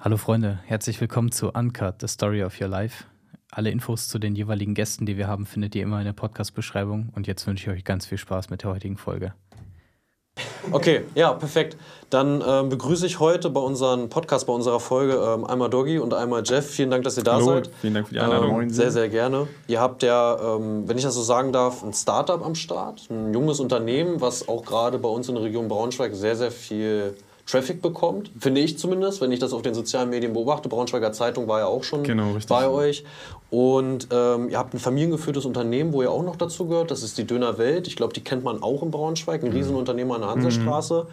Hallo 0.00 0.16
Freunde, 0.16 0.60
herzlich 0.64 1.00
willkommen 1.00 1.32
zu 1.32 1.50
Uncut, 1.50 1.96
The 2.00 2.06
Story 2.06 2.44
of 2.44 2.60
Your 2.60 2.68
Life. 2.68 3.02
Alle 3.50 3.70
Infos 3.70 4.06
zu 4.06 4.20
den 4.20 4.36
jeweiligen 4.36 4.74
Gästen, 4.74 5.06
die 5.06 5.16
wir 5.16 5.26
haben, 5.26 5.44
findet 5.44 5.74
ihr 5.74 5.82
immer 5.82 5.98
in 5.98 6.04
der 6.04 6.12
Podcast-Beschreibung. 6.12 7.08
Und 7.16 7.26
jetzt 7.26 7.44
wünsche 7.48 7.68
ich 7.68 7.78
euch 7.78 7.84
ganz 7.84 8.06
viel 8.06 8.16
Spaß 8.16 8.48
mit 8.48 8.62
der 8.62 8.70
heutigen 8.70 8.96
Folge. 8.96 9.34
Okay, 10.70 11.02
ja, 11.16 11.32
perfekt. 11.32 11.76
Dann 12.10 12.44
ähm, 12.46 12.68
begrüße 12.68 13.06
ich 13.06 13.18
heute 13.18 13.50
bei 13.50 13.58
unserem 13.58 14.08
Podcast, 14.08 14.46
bei 14.46 14.52
unserer 14.52 14.78
Folge 14.78 15.14
ähm, 15.14 15.44
einmal 15.44 15.68
Doggy 15.68 15.98
und 15.98 16.14
einmal 16.14 16.44
Jeff. 16.46 16.70
Vielen 16.70 16.90
Dank, 16.90 17.02
dass 17.02 17.16
ihr 17.16 17.24
da 17.24 17.34
Hallo, 17.34 17.46
seid. 17.46 17.70
vielen 17.80 17.94
Dank 17.94 18.06
für 18.06 18.14
die 18.14 18.20
Einladung. 18.20 18.62
Ähm, 18.62 18.70
sehr, 18.70 18.92
sehr 18.92 19.08
gerne. 19.08 19.48
Ihr 19.66 19.80
habt 19.80 20.04
ja, 20.04 20.56
ähm, 20.56 20.88
wenn 20.88 20.96
ich 20.96 21.02
das 21.02 21.16
so 21.16 21.22
sagen 21.22 21.52
darf, 21.52 21.82
ein 21.82 21.92
Startup 21.92 22.40
am 22.46 22.54
Start, 22.54 23.08
ein 23.10 23.34
junges 23.34 23.58
Unternehmen, 23.58 24.20
was 24.20 24.48
auch 24.48 24.64
gerade 24.64 25.00
bei 25.00 25.08
uns 25.08 25.28
in 25.28 25.34
der 25.34 25.42
Region 25.42 25.66
Braunschweig 25.66 26.14
sehr, 26.14 26.36
sehr 26.36 26.52
viel 26.52 27.16
Traffic 27.50 27.80
bekommt, 27.80 28.30
finde 28.38 28.60
ich 28.60 28.78
zumindest, 28.78 29.20
wenn 29.22 29.32
ich 29.32 29.38
das 29.38 29.52
auf 29.54 29.62
den 29.62 29.72
sozialen 29.74 30.10
Medien 30.10 30.34
beobachte. 30.34 30.68
Braunschweiger 30.68 31.12
Zeitung 31.12 31.48
war 31.48 31.60
ja 31.60 31.66
auch 31.66 31.82
schon 31.82 32.02
Genau, 32.02 32.36
bei 32.48 32.68
euch. 32.68 33.04
Und 33.50 34.08
ähm, 34.12 34.50
ihr 34.50 34.58
habt 34.58 34.74
ein 34.74 34.78
familiengeführtes 34.78 35.46
Unternehmen, 35.46 35.92
wo 35.94 36.02
ihr 36.02 36.10
auch 36.10 36.22
noch 36.22 36.36
dazu 36.36 36.66
gehört. 36.66 36.90
Das 36.90 37.02
ist 37.02 37.16
die 37.16 37.26
Döner 37.26 37.56
Welt. 37.56 37.86
Ich 37.86 37.96
glaube, 37.96 38.12
die 38.12 38.22
kennt 38.22 38.44
man 38.44 38.62
auch 38.62 38.82
in 38.82 38.90
Braunschweig. 38.90 39.42
Ein 39.42 39.52
Riesenunternehmen 39.52 40.12
an 40.12 40.20
der 40.20 40.30
Hansestraße. 40.30 41.06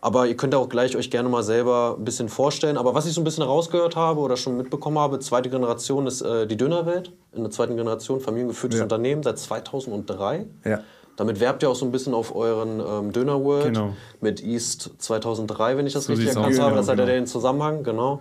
Aber 0.00 0.26
ihr 0.26 0.36
könnt 0.36 0.54
auch 0.54 0.68
gleich 0.68 0.96
euch 0.96 1.10
gerne 1.10 1.28
mal 1.28 1.42
selber 1.42 1.96
ein 1.98 2.04
bisschen 2.04 2.28
vorstellen. 2.30 2.76
Aber 2.78 2.94
was 2.94 3.04
ich 3.06 3.12
so 3.12 3.20
ein 3.20 3.24
bisschen 3.24 3.44
herausgehört 3.44 3.96
habe 3.96 4.20
oder 4.20 4.36
schon 4.38 4.56
mitbekommen 4.56 4.98
habe, 4.98 5.18
zweite 5.18 5.50
Generation 5.50 6.06
ist 6.06 6.22
äh, 6.22 6.46
die 6.46 6.56
Dönerwelt. 6.56 7.12
In 7.32 7.42
der 7.42 7.50
zweiten 7.50 7.76
Generation 7.76 8.20
familiengeführtes 8.20 8.78
Ja. 8.78 8.84
Unternehmen 8.84 9.22
seit 9.22 9.38
2003. 9.38 10.46
Ja. 10.64 10.80
Damit 11.16 11.38
werbt 11.40 11.62
ihr 11.62 11.70
auch 11.70 11.76
so 11.76 11.84
ein 11.84 11.92
bisschen 11.92 12.12
auf 12.14 12.34
euren 12.34 12.80
ähm, 12.80 13.12
Döner 13.12 13.42
World 13.44 13.66
Genau. 13.74 13.94
mit 14.20 14.42
East 14.42 14.90
2003, 14.98 15.76
wenn 15.76 15.86
ich 15.86 15.92
das 15.92 16.04
So 16.04 16.12
richtig 16.12 16.28
erkannt 16.28 16.46
habe. 16.58 16.70
genau, 16.70 16.76
Das 16.76 16.88
hat 16.88 16.98
ja 16.98 17.04
genau. 17.04 17.16
den 17.16 17.26
Zusammenhang, 17.26 17.84
genau. 17.84 18.20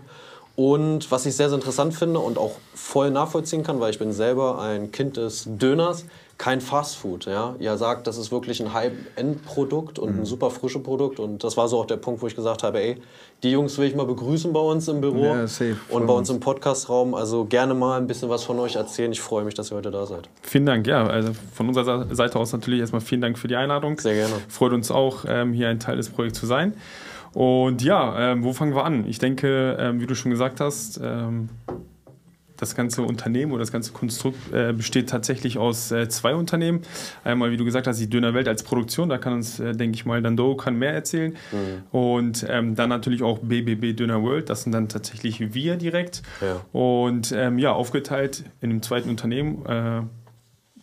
Und 0.56 1.10
was 1.12 1.26
ich 1.26 1.36
sehr, 1.36 1.50
sehr 1.50 1.58
interessant 1.58 1.96
finde 1.96 2.20
und 2.20 2.38
auch 2.38 2.52
voll 2.76 3.10
nachvollziehen 3.10 3.64
kann, 3.64 3.80
weil 3.80 3.90
ich 3.90 3.98
bin 3.98 4.12
selber 4.14 4.60
ein 4.62 4.92
Kind 4.92 5.18
des 5.18 5.46
Döners, 5.48 6.06
kein 6.38 6.62
Fastfood. 6.62 7.26
Ja? 7.26 7.56
Ihr 7.60 7.78
sagt, 7.78 8.08
das 8.08 8.18
ist 8.18 8.32
wirklich 8.32 8.60
ein 8.62 8.74
High-End-Produkt 8.74 10.00
und 10.00 10.14
Mhm. 10.16 10.20
ein 10.22 10.26
super 10.26 10.50
frisches 10.50 10.82
Produkt. 10.84 11.20
Und 11.20 11.44
das 11.44 11.56
war 11.58 11.68
so 11.68 11.80
auch 11.80 11.86
der 11.86 11.98
Punkt, 11.98 12.22
wo 12.22 12.28
ich 12.28 12.36
gesagt 12.36 12.64
habe, 12.64 12.80
ey, 12.82 12.98
die 13.44 13.52
Jungs 13.52 13.78
will 13.78 13.88
ich 13.88 13.96
mal 13.96 14.06
begrüßen 14.06 14.52
bei 14.52 14.60
uns 14.60 14.88
im 14.88 15.00
Büro 15.02 15.26
Ja, 15.26 15.48
safe. 15.48 15.76
und 15.90 16.06
bei 16.08 16.14
uns 16.14 16.30
im 16.30 16.40
Podcastraum. 16.40 17.14
Also 17.16 17.46
gerne 17.46 17.74
mal 17.74 17.98
ein 17.98 18.08
bisschen 18.08 18.30
was 18.30 18.44
von 18.44 18.60
euch 18.60 18.76
erzählen. 18.76 19.12
Ich 19.12 19.22
freue 19.22 19.44
mich, 19.46 19.54
dass 19.54 19.72
ihr 19.72 19.76
heute 19.78 19.92
da 19.92 20.06
seid. 20.06 20.28
Vielen 20.42 20.66
Dank, 20.66 20.88
ja. 20.88 21.06
Also 21.06 21.32
von 21.54 21.68
unserer 21.68 22.14
Seite 22.14 22.40
aus 22.40 22.52
natürlich 22.54 22.80
erstmal 22.80 23.02
vielen 23.02 23.22
Dank 23.22 23.38
für 23.38 23.48
die 23.48 23.56
Einladung. 23.56 24.00
Sehr 24.00 24.16
gerne. 24.16 24.34
Freut 24.50 24.74
uns 24.74 24.92
auch, 24.92 25.26
ähm, 25.28 25.54
hier 25.54 25.70
ein 25.70 25.80
Teil 25.80 25.98
des 25.98 26.10
Projekts 26.10 26.40
zu 26.40 26.46
sein. 26.46 26.74
Und 27.34 27.82
ja, 27.84 28.32
ähm, 28.32 28.44
wo 28.44 28.54
fangen 28.54 28.76
wir 28.76 28.86
an? 28.86 29.06
Ich 29.08 29.18
denke, 29.20 29.76
ähm, 29.80 30.00
wie 30.02 30.06
du 30.08 30.14
schon 30.16 30.30
gesagt 30.32 30.60
hast, 30.60 31.00
ähm, 31.04 31.50
das 32.64 32.76
ganze 32.76 33.04
Unternehmen 33.04 33.52
oder 33.52 33.62
das 33.62 33.72
ganze 33.72 33.92
Konstrukt 33.92 34.52
äh, 34.54 34.74
besteht 34.74 35.10
tatsächlich 35.10 35.58
aus 35.58 35.92
äh, 35.92 36.10
zwei 36.10 36.36
Unternehmen. 36.36 36.82
Einmal, 37.24 37.52
wie 37.52 37.58
du 37.58 37.66
gesagt 37.66 37.88
hast, 37.88 38.00
die 38.00 38.10
Dönerwelt 38.10 38.48
als 38.48 38.64
Produktion, 38.64 39.10
da 39.10 39.18
kann 39.18 39.34
uns, 39.34 39.60
äh, 39.60 39.74
denke 39.74 39.96
ich 39.96 40.06
mal, 40.06 40.22
Dando 40.22 40.56
kann 40.56 40.78
mehr 40.78 40.94
erzählen. 40.94 41.36
Und 41.92 42.46
ähm, 42.50 42.76
dann 42.76 42.90
natürlich 42.90 43.24
auch 43.24 43.40
BBB 43.40 43.96
Döner 43.96 44.24
World, 44.24 44.50
das 44.50 44.64
sind 44.64 44.72
dann 44.72 44.90
tatsächlich 44.90 45.54
wir 45.54 45.76
direkt. 45.76 46.22
Ja. 46.42 46.62
Und 46.72 47.32
ähm, 47.32 47.60
ja, 47.60 47.72
aufgeteilt 47.74 48.44
in 48.62 48.70
dem 48.70 48.82
zweiten 48.82 49.10
Unternehmen. 49.10 49.66
Äh, 49.66 50.02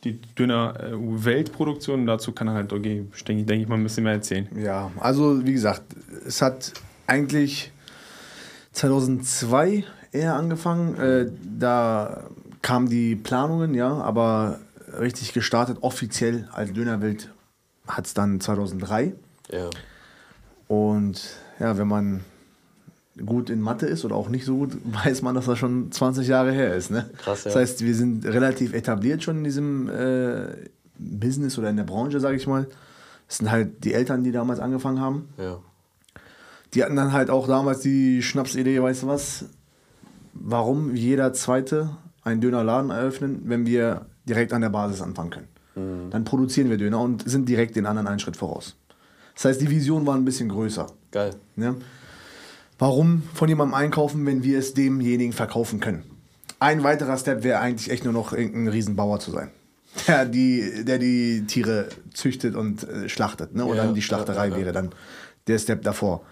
die 0.05 0.21
Döner 0.39 0.75
äh, 0.81 0.93
Weltproduktion, 0.95 2.07
dazu 2.07 2.33
kann 2.33 2.51
halt, 2.51 2.73
okay, 2.73 3.07
denke 3.27 3.45
denk 3.45 3.63
ich 3.63 3.69
mal, 3.69 3.77
ein 3.77 3.83
bisschen 3.83 4.05
mehr 4.05 4.15
erzählen. 4.15 4.49
Ja, 4.57 4.91
also 4.99 5.45
wie 5.45 5.53
gesagt, 5.53 5.83
es 6.27 6.41
hat 6.41 6.73
eigentlich 7.07 7.73
2002 8.73 9.85
eher 10.13 10.35
angefangen. 10.35 10.97
Äh, 10.97 11.31
da 11.59 12.25
kamen 12.63 12.89
die 12.89 13.17
Planungen, 13.17 13.75
ja, 13.75 13.93
aber 13.93 14.61
richtig 14.99 15.33
gestartet, 15.33 15.79
offiziell 15.81 16.49
als 16.53 16.73
Dönerwelt, 16.73 17.31
hat 17.87 18.07
es 18.07 18.15
dann 18.15 18.41
2003. 18.41 19.15
Ja. 19.51 19.71
Und 20.69 21.37
ja, 21.59 21.77
wenn 21.79 21.89
man 21.89 22.21
gut 23.25 23.51
in 23.51 23.61
Mathe 23.61 23.87
ist 23.87 24.05
oder 24.05 24.15
auch 24.15 24.29
nicht 24.29 24.45
so 24.45 24.57
gut, 24.57 24.77
weiß 24.85 25.23
man, 25.23 25.35
dass 25.35 25.47
das 25.47 25.59
schon 25.59 25.91
20 25.93 26.27
Jahre 26.29 26.53
her 26.53 26.75
ist. 26.75 26.91
Ne? 26.91 27.11
Krass, 27.19 27.45
ja. 27.45 27.51
Das 27.51 27.57
heißt, 27.57 27.85
wir 27.85 27.95
sind 27.95 28.25
relativ 28.25 28.73
etabliert 28.73 29.23
schon 29.23 29.39
in 29.39 29.45
diesem 29.45 29.89
äh, 29.89 30.69
Business 30.99 31.59
oder 31.59 31.71
in 31.71 31.77
der 31.77 31.85
Branche, 31.85 32.21
sage 32.21 32.37
ich 32.37 32.47
mal. 32.47 32.69
Das 33.27 33.39
sind 33.39 33.51
halt 33.51 33.85
die 33.85 33.95
Eltern, 33.95 34.25
die 34.25 34.33
damals 34.33 34.61
angefangen 34.61 35.01
haben. 35.01 35.29
Ja. 35.39 35.59
Die 36.75 36.85
hatten 36.85 36.97
dann 36.97 37.13
halt 37.13 37.31
auch 37.31 37.49
damals 37.49 37.81
die 37.81 38.23
Schnapsidee, 38.23 38.81
weißt 38.81 39.03
du 39.03 39.07
was, 39.09 39.47
warum 40.41 40.97
jeder 40.97 41.33
Zweite 41.33 41.91
einen 42.23 42.41
Dönerladen 42.41 42.91
eröffnen, 42.91 43.43
wenn 43.45 43.67
wir 43.67 44.07
direkt 44.29 44.53
an 44.53 44.63
der 44.63 44.71
Basis 44.71 45.01
anfangen 45.01 45.31
können. 45.31 46.11
Dann 46.11 46.25
produzieren 46.25 46.69
wir 46.69 46.77
Döner 46.77 47.01
und 47.01 47.29
sind 47.29 47.49
direkt 47.49 47.77
den 47.77 47.87
anderen 47.87 48.09
einen 48.09 48.19
Schritt 48.19 48.37
voraus. 48.37 48.77
Das 49.35 49.45
heißt, 49.47 49.61
die 49.61 49.71
Vision 49.71 50.05
war 50.05 50.15
ein 50.15 50.25
bisschen 50.25 50.49
größer. 50.49 50.87
Geil. 51.11 51.31
Ne? 51.57 51.77
Warum 52.79 53.23
von 53.35 53.49
jemandem 53.49 53.75
einkaufen, 53.75 54.27
wenn 54.27 54.43
wir 54.43 54.59
es 54.59 54.75
demjenigen 54.75 55.33
verkaufen 55.33 55.81
können? 55.81 56.03
Ein 56.59 56.83
weiterer 56.83 57.17
Step 57.17 57.45
wäre 57.45 57.61
eigentlich 57.61 57.91
echt 57.91 58.05
nur 58.05 58.13
noch 58.13 58.33
irgendein 58.33 58.69
Riesenbauer 58.69 59.21
zu 59.21 59.31
sein. 59.31 59.51
Der 60.07 60.25
die, 60.25 60.85
der 60.85 60.99
die 60.99 61.47
Tiere 61.47 61.89
züchtet 62.13 62.55
und 62.55 62.87
äh, 62.87 63.09
schlachtet. 63.09 63.55
Ne? 63.55 63.65
Und 63.65 63.77
Ja, 63.77 63.85
dann 63.85 63.95
die 63.95 64.03
Schlachterei 64.03 64.49
ja, 64.49 64.53
ja. 64.53 64.57
wäre 64.59 64.73
dann 64.73 64.91
der 65.47 65.59
Step 65.59 65.83
davor. 65.83 66.23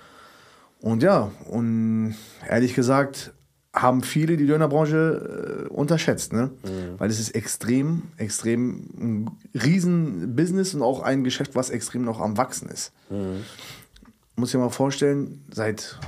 Und 0.80 1.02
ja, 1.02 1.32
und 1.48 2.14
ehrlich 2.48 2.74
gesagt 2.74 3.32
haben 3.74 4.02
viele 4.02 4.36
die 4.36 4.46
Dönerbranche 4.46 5.66
äh, 5.66 5.72
unterschätzt, 5.72 6.32
ne? 6.32 6.50
Mhm. 6.64 6.98
Weil 6.98 7.10
es 7.10 7.20
ist 7.20 7.30
extrem, 7.34 8.02
extrem 8.16 8.88
ein 8.98 9.30
riesen 9.54 10.34
Business 10.34 10.74
und 10.74 10.82
auch 10.82 11.02
ein 11.02 11.22
Geschäft, 11.22 11.54
was 11.54 11.70
extrem 11.70 12.02
noch 12.02 12.20
am 12.20 12.36
Wachsen 12.36 12.68
ist 12.68 12.92
Mhm. 13.10 13.44
muss 14.36 14.50
ich 14.54 14.58
mal 14.60 14.70
vorstellen, 14.70 15.44
seit, 15.52 15.98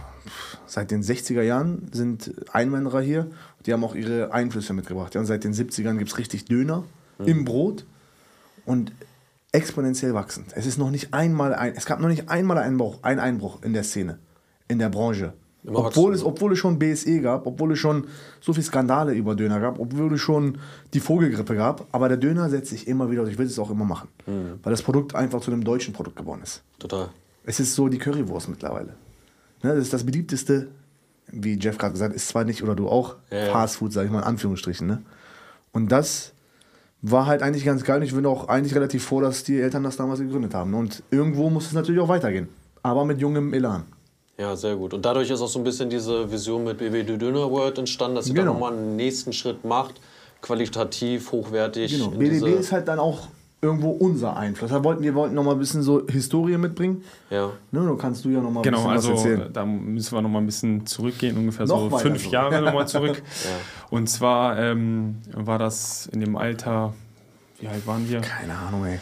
seit 0.67 0.91
den 0.91 1.03
60er 1.03 1.43
Jahren 1.43 1.89
sind 1.93 2.33
Einwanderer 2.53 3.01
hier. 3.01 3.31
Die 3.67 3.73
haben 3.73 3.85
auch 3.85 3.95
ihre 3.95 4.33
Einflüsse 4.33 4.73
mitgebracht. 4.73 5.15
Ja, 5.15 5.21
und 5.21 5.27
seit 5.27 5.45
den 5.45 5.53
70ern 5.53 5.99
gibt 5.99 6.11
es 6.11 6.19
richtig 6.19 6.45
Döner 6.47 6.85
im 7.19 7.45
Brot 7.45 7.85
und 8.65 8.93
exponentiell 9.53 10.15
wachsend. 10.15 10.53
Es 10.55 10.65
ist 10.65 10.79
noch 10.79 10.91
nicht 10.91 11.13
einmal 11.13 11.55
ein, 11.55 11.75
es 11.77 11.85
gab 11.85 12.01
noch 12.01 12.09
nicht 12.09 12.29
einmal 12.31 12.57
einen 12.57 12.75
Einbruch, 12.75 13.03
einen 13.03 13.21
Einbruch 13.21 13.63
in 13.63 13.73
der 13.75 13.83
Szene, 13.85 14.19
in 14.69 14.79
der 14.79 14.89
Branche. 14.89 15.35
Obwohl 15.67 16.15
es, 16.15 16.25
obwohl 16.25 16.53
es 16.53 16.59
schon 16.59 16.79
BSE 16.79 17.21
gab, 17.21 17.47
obwohl 17.47 17.73
es 17.73 17.79
schon 17.79 18.07
so 18.41 18.53
viele 18.53 18.65
Skandale 18.65 19.13
über 19.13 19.35
Döner 19.35 19.61
gab, 19.61 19.79
obwohl 19.79 20.15
es 20.15 20.21
schon 20.21 20.59
die 20.95 21.01
Vogelgrippe 21.01 21.55
gab, 21.55 21.87
aber 21.93 22.09
der 22.09 22.17
Döner 22.17 22.49
setzt 22.49 22.71
sich 22.71 22.89
immer 22.89 23.11
wieder, 23.11 23.23
und 23.23 23.29
ich 23.29 23.37
will 23.37 23.47
es 23.47 23.59
auch 23.59 23.71
immer 23.71 23.85
machen, 23.85 24.09
weil 24.63 24.71
das 24.71 24.83
Produkt 24.83 25.15
einfach 25.15 25.41
zu 25.41 25.51
einem 25.53 25.63
deutschen 25.63 25.93
Produkt 25.93 26.17
geworden 26.17 26.41
ist. 26.43 26.63
Total. 26.79 27.09
Es 27.45 27.61
ist 27.61 27.75
so 27.75 27.89
die 27.89 27.99
Currywurst 27.99 28.49
mittlerweile. 28.49 28.95
Ne, 29.63 29.75
das 29.75 29.79
ist 29.79 29.93
das 29.93 30.05
beliebteste, 30.05 30.69
wie 31.33 31.59
Jeff 31.59 31.77
gerade 31.79 31.93
gesagt 31.93 32.11
hat, 32.11 32.17
ist 32.17 32.29
zwar 32.29 32.45
nicht, 32.45 32.63
oder 32.63 32.75
du 32.75 32.89
auch, 32.89 33.17
Ja, 33.31 33.47
ja. 33.47 33.53
Fast 33.53 33.77
Food, 33.77 33.93
sag 33.93 34.07
ich 34.07 34.11
mal 34.11 34.21
in 34.21 34.25
Anführungsstrichen. 34.25 34.87
Ne? 34.87 35.03
Und 35.73 35.93
das 35.93 36.33
war 37.03 37.27
halt 37.27 37.43
eigentlich 37.43 37.65
ganz 37.65 37.85
geil. 37.85 37.99
Und 37.99 38.05
ich 38.05 38.15
bin 38.15 38.27
auch 38.27 38.49
eigentlich 38.49 38.75
relativ 38.75 39.05
froh, 39.05 39.21
dass 39.21 39.45
die 39.45 39.61
Eltern 39.61 39.83
das 39.83 39.97
damals 39.97 40.21
gegründet 40.21 40.55
haben. 40.55 40.75
Und 40.75 41.03
irgendwo 41.11 41.51
muss 41.51 41.67
es 41.67 41.73
natürlich 41.73 42.01
auch 42.01 42.09
weitergehen. 42.09 42.49
Aber 42.83 43.05
mit 43.05 43.21
jungem 43.21 43.53
Elan. 43.53 43.85
Ja, 44.41 44.57
sehr 44.57 44.75
gut. 44.77 44.95
Und 44.95 45.05
dadurch 45.05 45.29
ist 45.29 45.43
auch 45.43 45.49
so 45.49 45.59
ein 45.59 45.65
bisschen 45.65 45.91
diese 45.91 46.31
Vision 46.33 46.65
mit 46.65 46.79
BB 46.79 47.07
The 47.07 47.19
Döner 47.19 47.51
World 47.51 47.77
entstanden, 47.79 48.17
dass 48.17 48.27
ihr 48.29 48.33
Genau. 48.35 48.47
da 48.47 48.53
nochmal 48.55 48.73
einen 48.73 48.97
nächsten 48.97 49.33
Schritt 49.35 49.65
macht, 49.67 50.01
qualitativ, 50.41 51.31
hochwertig. 51.33 51.93
Genau. 51.93 52.11
in 52.13 52.19
BDB 52.19 52.59
ist 52.59 52.73
halt 52.73 52.89
dann 52.89 52.99
auch 52.99 53.29
irgendwo 53.63 53.91
unser 53.91 54.35
Einfluss. 54.39 54.71
Da 54.71 54.83
wollten, 54.83 55.03
wir 55.03 55.15
wollten 55.15 55.35
noch 55.35 55.45
mal 55.45 55.53
ein 55.53 55.59
bisschen 55.59 55.83
so 55.83 56.07
Historie 56.07 56.57
mitbringen. 56.57 57.05
Ja. 57.29 57.51
Ne, 57.71 57.85
dann 57.85 57.99
kannst 57.99 58.25
du 58.25 58.31
ja 58.31 58.41
noch 58.41 58.51
mal 58.51 58.61
ein 58.61 58.63
Genau, 58.63 58.87
also 58.89 59.13
was 59.13 59.25
erzählen. 59.25 59.53
da 59.53 59.67
müssen 59.67 60.17
wir 60.17 60.23
noch 60.23 60.31
mal 60.31 60.39
ein 60.39 60.47
bisschen 60.47 60.87
zurückgehen, 60.87 61.37
ungefähr 61.37 61.67
Noch 61.67 61.91
so 61.91 61.99
fünf 61.99 62.21
zurück. 62.23 62.33
Jahre 62.33 62.63
nochmal 62.63 62.89
zurück. 62.89 63.19
Ja. 63.45 63.51
Und 63.91 64.09
zwar 64.09 64.59
ähm, 64.59 65.17
war 65.35 65.59
das 65.59 66.07
in 66.07 66.21
dem 66.21 66.37
Alter, 66.37 66.95
wie 67.59 67.69
alt 67.69 67.87
waren 67.87 68.09
wir? 68.09 68.23
Keine 68.23 68.57
Ahnung, 68.57 68.87
ey. 68.87 68.99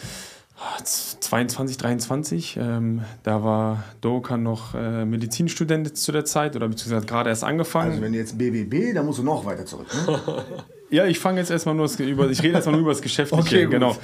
22, 0.82 1.76
23. 1.76 2.56
Ähm, 2.60 3.02
da 3.22 3.44
war 3.44 3.84
Dokan 4.00 4.42
noch 4.42 4.74
äh, 4.74 5.04
Medizinstudent 5.04 5.96
zu 5.96 6.12
der 6.12 6.24
Zeit 6.24 6.56
oder 6.56 6.68
beziehungsweise 6.68 7.06
gerade 7.06 7.30
erst 7.30 7.44
angefangen. 7.44 7.90
Also 7.92 8.02
wenn 8.02 8.12
du 8.12 8.18
jetzt 8.18 8.36
BBB, 8.38 8.94
dann 8.94 9.06
musst 9.06 9.18
du 9.18 9.22
noch 9.22 9.44
weiter 9.44 9.64
zurück. 9.66 9.86
Ne? 10.06 10.18
Ja, 10.90 11.04
ich 11.04 11.18
fange 11.18 11.38
jetzt 11.38 11.50
erstmal 11.50 11.74
nur 11.74 11.84
das, 11.84 12.00
über, 12.00 12.30
ich 12.30 12.42
rede 12.42 12.54
erstmal 12.54 12.72
nur 12.72 12.80
über 12.80 12.92
das 12.92 13.02
Geschäftliche, 13.02 13.42
Okay, 13.42 13.64
gut. 13.64 13.72
genau. 13.72 13.94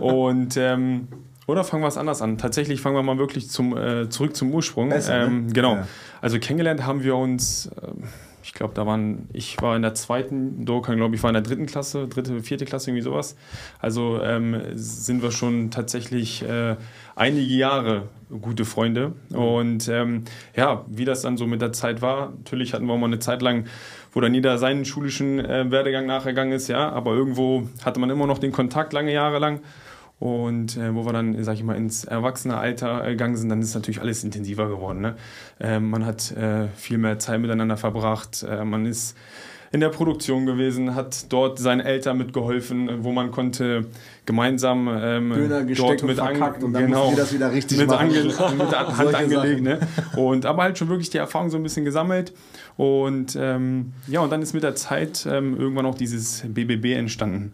Und 0.00 0.56
ähm, 0.56 1.08
oder 1.46 1.64
fangen 1.64 1.82
wir 1.82 1.88
es 1.88 1.98
anders 1.98 2.22
an. 2.22 2.38
Tatsächlich 2.38 2.80
fangen 2.80 2.96
wir 2.96 3.02
mal 3.02 3.18
wirklich 3.18 3.50
zum, 3.50 3.76
äh, 3.76 4.08
zurück 4.08 4.34
zum 4.34 4.50
Ursprung. 4.54 4.88
Besser, 4.88 5.18
ne? 5.18 5.24
ähm, 5.26 5.52
genau. 5.52 5.74
Ja. 5.74 5.88
Also 6.22 6.38
kennengelernt 6.38 6.86
haben 6.86 7.02
wir 7.04 7.14
uns, 7.14 7.68
ähm, 7.82 8.04
ich 8.42 8.54
glaube, 8.54 8.74
da 8.74 8.86
waren, 8.86 9.28
ich 9.32 9.60
war 9.60 9.76
in 9.76 9.82
der 9.82 9.94
zweiten, 9.94 10.64
Dokan, 10.64 10.96
glaube 10.96 11.14
ich, 11.14 11.22
war 11.22 11.30
in 11.30 11.34
der 11.34 11.42
dritten 11.42 11.66
Klasse, 11.66 12.08
dritte, 12.08 12.42
vierte 12.42 12.64
Klasse, 12.64 12.90
irgendwie 12.90 13.02
sowas. 13.02 13.36
Also 13.78 14.20
ähm, 14.22 14.60
sind 14.74 15.22
wir 15.22 15.30
schon 15.30 15.70
tatsächlich 15.70 16.42
äh, 16.42 16.76
einige 17.16 17.54
Jahre 17.54 18.08
gute 18.40 18.64
Freunde. 18.64 19.12
Und 19.32 19.88
ähm, 19.88 20.24
ja, 20.56 20.84
wie 20.88 21.04
das 21.04 21.22
dann 21.22 21.36
so 21.36 21.46
mit 21.46 21.60
der 21.60 21.72
Zeit 21.72 22.00
war, 22.02 22.30
natürlich 22.30 22.72
hatten 22.72 22.86
wir 22.86 22.96
mal 22.96 23.06
eine 23.06 23.18
Zeit 23.18 23.42
lang, 23.42 23.66
wo 24.12 24.20
dann 24.20 24.34
jeder 24.34 24.58
seinen 24.58 24.84
schulischen 24.84 25.38
äh, 25.38 25.70
Werdegang 25.70 26.06
nachgegangen 26.06 26.52
ist, 26.52 26.68
ja, 26.68 26.90
aber 26.90 27.14
irgendwo 27.14 27.68
hatte 27.84 28.00
man 28.00 28.10
immer 28.10 28.26
noch 28.26 28.38
den 28.38 28.52
Kontakt 28.52 28.92
lange 28.92 29.12
Jahre 29.12 29.38
lang. 29.38 29.60
Und 30.20 30.76
äh, 30.76 30.94
wo 30.94 31.06
wir 31.06 31.14
dann, 31.14 31.42
sag 31.42 31.54
ich 31.54 31.64
mal, 31.64 31.76
ins 31.76 32.04
Erwachsenealter 32.04 33.06
gegangen 33.06 33.36
sind, 33.36 33.48
dann 33.48 33.62
ist 33.62 33.74
natürlich 33.74 34.02
alles 34.02 34.22
intensiver 34.22 34.68
geworden. 34.68 35.00
Ne? 35.00 35.16
Äh, 35.58 35.80
man 35.80 36.04
hat 36.04 36.30
äh, 36.32 36.68
viel 36.76 36.98
mehr 36.98 37.18
Zeit 37.18 37.40
miteinander 37.40 37.78
verbracht. 37.78 38.44
Äh, 38.48 38.66
man 38.66 38.84
ist 38.84 39.16
in 39.72 39.80
der 39.80 39.88
Produktion 39.88 40.44
gewesen, 40.44 40.94
hat 40.94 41.32
dort 41.32 41.58
seinen 41.58 41.80
Eltern 41.80 42.18
mitgeholfen, 42.18 43.04
wo 43.04 43.12
man 43.12 43.30
konnte 43.30 43.86
gemeinsam 44.26 44.88
ähm, 44.88 45.32
Döner 45.32 45.62
dort 45.62 46.02
mit 46.02 46.16
verkackt 46.16 46.64
und 46.64 46.72
dann 46.72 46.86
genau, 46.86 47.10
mussten 47.10 47.14
die 47.14 47.20
das 47.20 47.32
wieder 47.32 47.52
richtig 47.52 47.78
mit, 47.78 47.86
machen. 47.86 48.10
ange 48.10 48.24
mit 48.24 48.98
Hand 48.98 49.14
angelegt. 49.14 49.62
Ne? 49.62 49.78
Und 50.16 50.44
aber 50.44 50.64
halt 50.64 50.76
schon 50.76 50.88
wirklich 50.88 51.08
die 51.10 51.18
Erfahrung 51.18 51.50
so 51.50 51.56
ein 51.56 51.62
bisschen 51.62 51.84
gesammelt. 51.84 52.34
Und 52.76 53.38
ähm, 53.40 53.92
ja, 54.08 54.20
und 54.20 54.30
dann 54.30 54.42
ist 54.42 54.52
mit 54.52 54.64
der 54.64 54.74
Zeit 54.74 55.26
ähm, 55.30 55.56
irgendwann 55.58 55.86
auch 55.86 55.94
dieses 55.94 56.42
BBB 56.46 56.96
entstanden. 56.96 57.52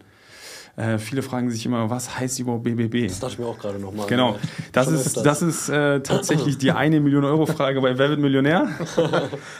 Äh, 0.77 0.99
viele 0.99 1.23
fragen 1.23 1.49
sich 1.49 1.65
immer, 1.65 1.89
was 1.89 2.19
heißt 2.19 2.39
überhaupt 2.39 2.63
BBB? 2.63 3.07
Das 3.07 3.19
dachte 3.19 3.33
ich 3.33 3.39
mir 3.39 3.47
auch 3.47 3.57
gerade 3.57 3.79
nochmal. 3.79 4.05
Genau, 4.05 4.35
das 4.71 4.87
ist, 4.87 5.17
das 5.25 5.41
ist 5.41 5.69
äh, 5.69 6.01
tatsächlich 6.01 6.59
die 6.59 6.71
eine 6.71 6.99
Million 7.01 7.23
Euro 7.25 7.47
Frage 7.47 7.81
bei 7.81 7.97
Wer 7.97 8.09
wird 8.09 8.19
Millionär? 8.19 8.67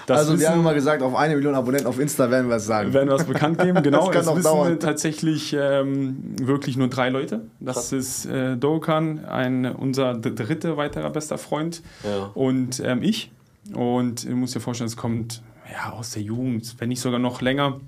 Das 0.06 0.20
also, 0.20 0.34
wir 0.34 0.40
wissen- 0.40 0.50
haben 0.52 0.60
immer 0.60 0.76
gesagt, 0.76 1.02
auf 1.02 1.16
eine 1.16 1.36
Million 1.36 1.56
Abonnenten 1.56 1.88
auf 1.88 2.00
Insta 2.00 2.30
werden 2.30 2.48
wir 2.50 2.58
es 2.58 2.68
sagen. 2.68 2.94
werden 2.94 3.10
wir 3.10 3.16
es 3.16 3.24
bekannt 3.24 3.58
geben. 3.60 3.82
Genau, 3.84 4.06
Das 4.06 4.12
kann 4.12 4.22
es 4.22 4.28
noch 4.28 4.36
wissen 4.36 4.44
dauern. 4.44 4.80
tatsächlich 4.80 5.56
ähm, 5.60 6.36
wirklich 6.40 6.78
nur 6.78 6.88
drei 6.88 7.10
Leute. 7.10 7.42
Das 7.60 7.92
ist 7.92 8.28
äh, 8.28 8.56
Dokan, 8.56 9.26
ein, 9.26 9.66
unser 9.66 10.14
dritter 10.14 10.78
weiterer 10.78 11.10
bester 11.10 11.40
Freund 11.40 11.82
Ja. 12.04 12.30
und 12.36 12.80
ähm, 12.80 13.02
ich. 13.02 13.32
Und 13.74 14.24
du 14.24 14.36
musst 14.36 14.54
dir 14.56 14.60
vorstellen, 14.60 14.88
es 14.88 14.96
kommt 14.98 15.42
ja, 15.72 15.94
aus 15.94 16.12
der 16.12 16.22
Jugend, 16.22 16.76
wenn 16.78 16.90
nicht 16.90 17.02
sogar 17.02 17.20
noch 17.20 17.42
länger. 17.42 17.80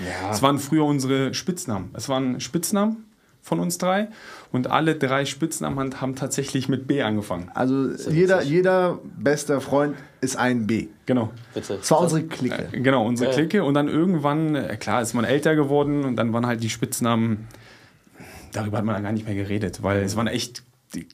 Ja. 0.00 0.30
Es 0.30 0.42
waren 0.42 0.58
früher 0.58 0.84
unsere 0.84 1.34
Spitznamen. 1.34 1.90
Es 1.94 2.08
waren 2.08 2.40
Spitznamen 2.40 3.04
von 3.42 3.60
uns 3.60 3.78
drei 3.78 4.08
und 4.50 4.68
alle 4.70 4.96
drei 4.96 5.24
Spitznamen 5.24 5.78
haben- 5.78 6.00
haben 6.00 6.16
tatsächlich 6.16 6.68
mit 6.68 6.86
B 6.88 7.02
angefangen. 7.02 7.48
Also 7.54 7.90
jeder, 8.10 8.42
jeder 8.42 8.98
beste 9.16 9.60
Freund 9.60 9.94
ist 10.20 10.36
ein 10.36 10.66
B. 10.66 10.88
Genau. 11.06 11.30
Das 11.54 11.70
war 11.90 12.00
unsere 12.00 12.24
Clique. 12.24 12.68
Genau, 12.72 13.06
unsere. 13.06 13.30
Clique. 13.32 13.62
Und 13.62 13.74
dann 13.74 13.86
irgendwann, 13.88 14.56
äh, 14.56 14.76
klar, 14.76 15.00
ist 15.00 15.14
man 15.14 15.24
älter 15.24 15.54
geworden 15.54 16.04
und 16.04 16.16
dann 16.16 16.32
waren 16.32 16.44
halt 16.46 16.62
die 16.62 16.70
Spitznamen, 16.70 17.46
darüber 18.52 18.78
hat 18.78 18.84
man 18.84 18.94
dann 18.96 19.04
gar 19.04 19.12
nicht 19.12 19.26
mehr 19.26 19.36
geredet, 19.36 19.82
weil 19.82 20.02
es 20.02 20.16
waren 20.16 20.26
echt 20.26 20.64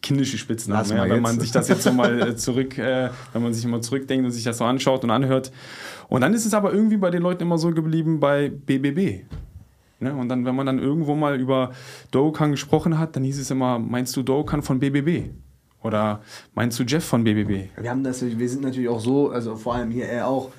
kindische 0.00 0.38
Spitznamen. 0.38 0.90
Ja, 0.90 1.08
wenn 1.08 1.22
man 1.22 1.40
sich 1.40 1.50
das 1.50 1.68
jetzt 1.68 1.82
so 1.82 1.92
mal 1.92 2.20
äh, 2.20 2.36
zurück, 2.36 2.78
äh, 2.78 3.10
wenn 3.32 3.42
man 3.42 3.52
sich 3.54 3.66
mal 3.66 3.80
zurückdenkt 3.80 4.24
und 4.24 4.30
sich 4.30 4.44
das 4.44 4.58
so 4.58 4.64
anschaut 4.64 5.04
und 5.04 5.10
anhört. 5.10 5.52
Und 6.08 6.20
dann 6.20 6.34
ist 6.34 6.44
es 6.44 6.54
aber 6.54 6.72
irgendwie 6.72 6.98
bei 6.98 7.10
den 7.10 7.22
Leuten 7.22 7.42
immer 7.42 7.58
so 7.58 7.70
geblieben 7.70 8.20
bei 8.20 8.50
BBB. 8.50 9.24
Ne? 10.00 10.14
Und 10.14 10.28
dann, 10.28 10.44
wenn 10.44 10.54
man 10.54 10.66
dann 10.66 10.78
irgendwo 10.78 11.14
mal 11.14 11.40
über 11.40 11.72
Dokan 12.10 12.50
gesprochen 12.50 12.98
hat, 12.98 13.16
dann 13.16 13.24
hieß 13.24 13.38
es 13.38 13.50
immer, 13.50 13.78
meinst 13.78 14.16
du 14.16 14.22
Dokan 14.22 14.62
von 14.62 14.78
BBB? 14.78 15.30
Oder 15.82 16.20
meinst 16.54 16.78
du 16.78 16.84
Jeff 16.84 17.04
von 17.04 17.24
BBB? 17.24 17.70
Wir 17.80 17.90
haben 17.90 18.04
das, 18.04 18.22
wir 18.22 18.48
sind 18.48 18.62
natürlich 18.62 18.88
auch 18.88 19.00
so, 19.00 19.30
also 19.30 19.56
vor 19.56 19.74
allem 19.74 19.90
hier 19.90 20.06
er 20.06 20.28
auch, 20.28 20.50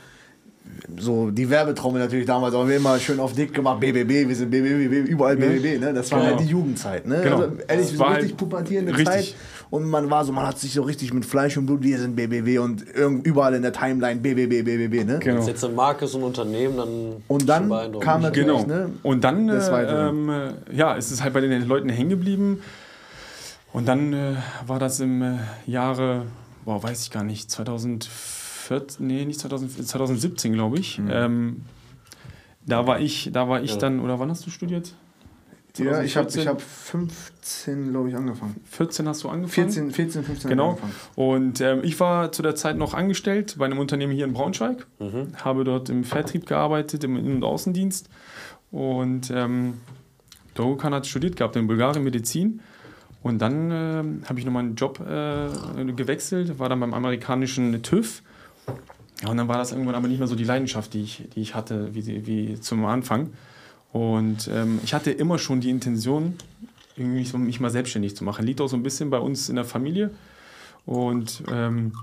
so 1.00 1.32
die 1.32 1.50
Werbetrommel 1.50 2.02
natürlich 2.02 2.26
damals 2.26 2.54
auch 2.56 2.68
immer 2.68 3.00
schön 3.00 3.20
auf 3.20 3.34
dick 3.34 3.54
gemacht, 3.54 3.80
BBB, 3.80 4.28
wir 4.28 4.36
sind 4.36 4.52
BBB, 4.52 5.10
überall 5.10 5.38
BBB, 5.38 5.80
ne? 5.80 5.94
Das 5.94 6.12
war 6.12 6.20
Genau. 6.20 6.32
halt 6.32 6.40
die 6.42 6.52
Jugendzeit, 6.52 7.08
ne? 7.08 7.22
Genau. 7.24 7.36
Also 7.42 7.56
ehrlich, 7.68 7.88
Das 7.90 7.98
so 7.98 8.04
richtig 8.04 8.30
halt 8.30 8.38
pubertierende 8.38 8.92
richtig. 8.92 9.08
Zeit 9.08 9.36
und 9.70 9.90
man 9.90 10.10
war 10.10 10.24
so, 10.26 10.32
man 10.32 10.46
hat 10.46 10.60
sich 10.60 10.74
so 10.74 10.84
richtig 10.84 11.14
mit 11.14 11.26
Fleisch 11.26 11.58
und 11.58 11.66
Blut, 11.66 11.82
wir 11.84 11.98
sind 12.00 12.16
BBB 12.16 12.60
und 12.60 12.86
irgend, 12.96 13.26
überall 13.26 13.54
in 13.56 13.62
der 13.62 13.74
Timeline 13.74 14.20
BBB, 14.20 14.64
BBB, 14.66 15.06
ne? 15.06 15.20
Genau. 15.20 15.36
Wenn 15.36 15.38
es 15.38 15.48
jetzt 15.48 15.64
eine 15.64 15.74
Marke 15.74 16.06
ist, 16.06 16.16
ein 16.16 16.24
Unternehmen, 16.24 16.78
dann 16.78 17.24
Und 17.28 17.50
dann 17.50 17.70
kam 18.00 18.22
natürlich, 18.22 18.48
Genau. 18.48 18.66
ne? 18.66 18.90
Und 19.04 19.24
dann 19.24 19.50
äh, 19.50 20.10
ähm, 20.10 20.30
äh, 20.30 20.52
ja, 20.76 20.94
ist 20.96 21.12
es 21.12 21.24
halt 21.24 21.34
bei 21.34 21.42
den 21.42 21.68
Leuten 21.68 21.90
hängen 21.90 22.10
geblieben. 22.10 22.62
Und 23.72 23.88
dann 23.88 24.14
äh, 24.14 24.36
war 24.68 24.80
das 24.80 25.00
im 25.00 25.22
äh, 25.24 25.38
Jahre, 25.66 26.24
boah, 26.66 26.84
weiß 26.84 27.02
ich 27.02 27.10
gar 27.12 27.24
nicht, 27.24 27.50
2014, 28.68 29.06
nee, 29.08 29.26
nicht 29.26 29.40
2000, 29.40 29.88
2017, 29.88 30.54
glaube 30.54 30.80
ich. 30.80 31.00
Mhm. 31.00 31.10
Ähm, 31.12 31.62
da 32.66 32.88
war 32.88 33.00
ich, 33.00 33.30
da 33.34 33.50
war 33.50 33.62
ich 33.62 33.72
Ja. 33.72 33.78
dann, 33.78 34.00
oder 34.00 34.20
wann 34.20 34.30
hast 34.30 34.46
du 34.46 34.50
studiert? 34.50 34.94
Ja, 35.76 36.04
ich 36.04 36.18
habe 36.18 36.28
2014? 36.28 36.42
ich 36.42 36.48
hab 36.48 36.62
15, 36.62 37.90
glaube 37.90 38.10
ich, 38.10 38.16
angefangen. 38.16 38.56
14 38.70 39.08
hast 39.08 39.24
du 39.24 39.30
angefangen? 39.30 39.70
14, 39.72 39.92
14 39.92 40.24
15 40.24 40.50
Genau. 40.50 40.70
angefangen. 40.70 40.94
Und 41.16 41.62
ähm, 41.62 41.80
ich 41.84 42.00
war 42.00 42.32
zu 42.32 42.44
der 42.44 42.54
Zeit 42.56 42.78
noch 42.78 42.94
angestellt 42.94 43.56
bei 43.58 43.66
einem 43.66 43.80
Unternehmen 43.80 44.14
hier 44.14 44.26
in 44.26 44.34
Braunschweig, 44.34 44.86
habe 45.44 45.64
dort 45.64 45.90
im 45.90 46.04
Vertrieb 46.04 46.46
gearbeitet, 46.46 47.04
im 47.04 47.18
Innen- 47.18 47.38
und 47.38 47.44
Außendienst. 47.44 48.08
Und 48.72 49.32
ähm, 49.32 49.76
Dorukan 50.54 50.94
hat 50.94 51.08
studiert 51.08 51.36
gehabt 51.38 51.56
in 51.56 51.66
Bulgarien 51.66 52.04
Medizin. 52.04 52.62
Und 53.24 53.40
dann 53.42 53.72
ähm, 53.72 54.22
habe 54.30 54.38
ich 54.38 54.46
nochmal 54.46 54.64
einen 54.64 54.76
Job 54.76 55.00
äh, 55.00 55.86
gewechselt, 55.94 56.60
war 56.60 56.70
dann 56.70 56.80
beim 56.82 56.94
amerikanischen 56.94 57.82
TÜV. 57.82 58.22
Ja, 59.22 59.30
und 59.30 59.38
dann 59.38 59.48
war 59.48 59.58
das 59.58 59.72
irgendwann 59.72 59.96
aber 59.96 60.08
nicht 60.08 60.20
mehr 60.20 60.28
so 60.28 60.36
die 60.36 60.44
Leidenschaft, 60.44 60.94
die 60.94 61.04
ich, 61.04 61.24
die 61.36 61.42
ich 61.42 61.56
hatte, 61.56 61.94
wie, 61.94 62.26
wie 62.26 62.60
zum 62.60 62.86
Anfang. 62.86 63.32
Und 63.92 64.50
ähm, 64.52 64.80
ich 64.84 64.94
hatte 64.94 65.12
immer 65.12 65.38
schon 65.38 65.62
die 65.62 65.70
Intention, 65.70 66.36
irgendwie 66.96 67.24
so 67.26 67.38
mich 67.38 67.60
mal 67.60 67.70
selbstständig 67.70 68.16
zu 68.16 68.24
machen. 68.24 68.46
Liegt 68.46 68.60
auch 68.62 68.68
so 68.68 68.76
ein 68.76 68.84
bisschen 68.84 69.10
bei 69.10 69.20
uns 69.20 69.50
in 69.50 69.56
der 69.56 69.66
Familie. 69.66 70.12
Und, 70.86 71.44
ähm, 71.52 71.94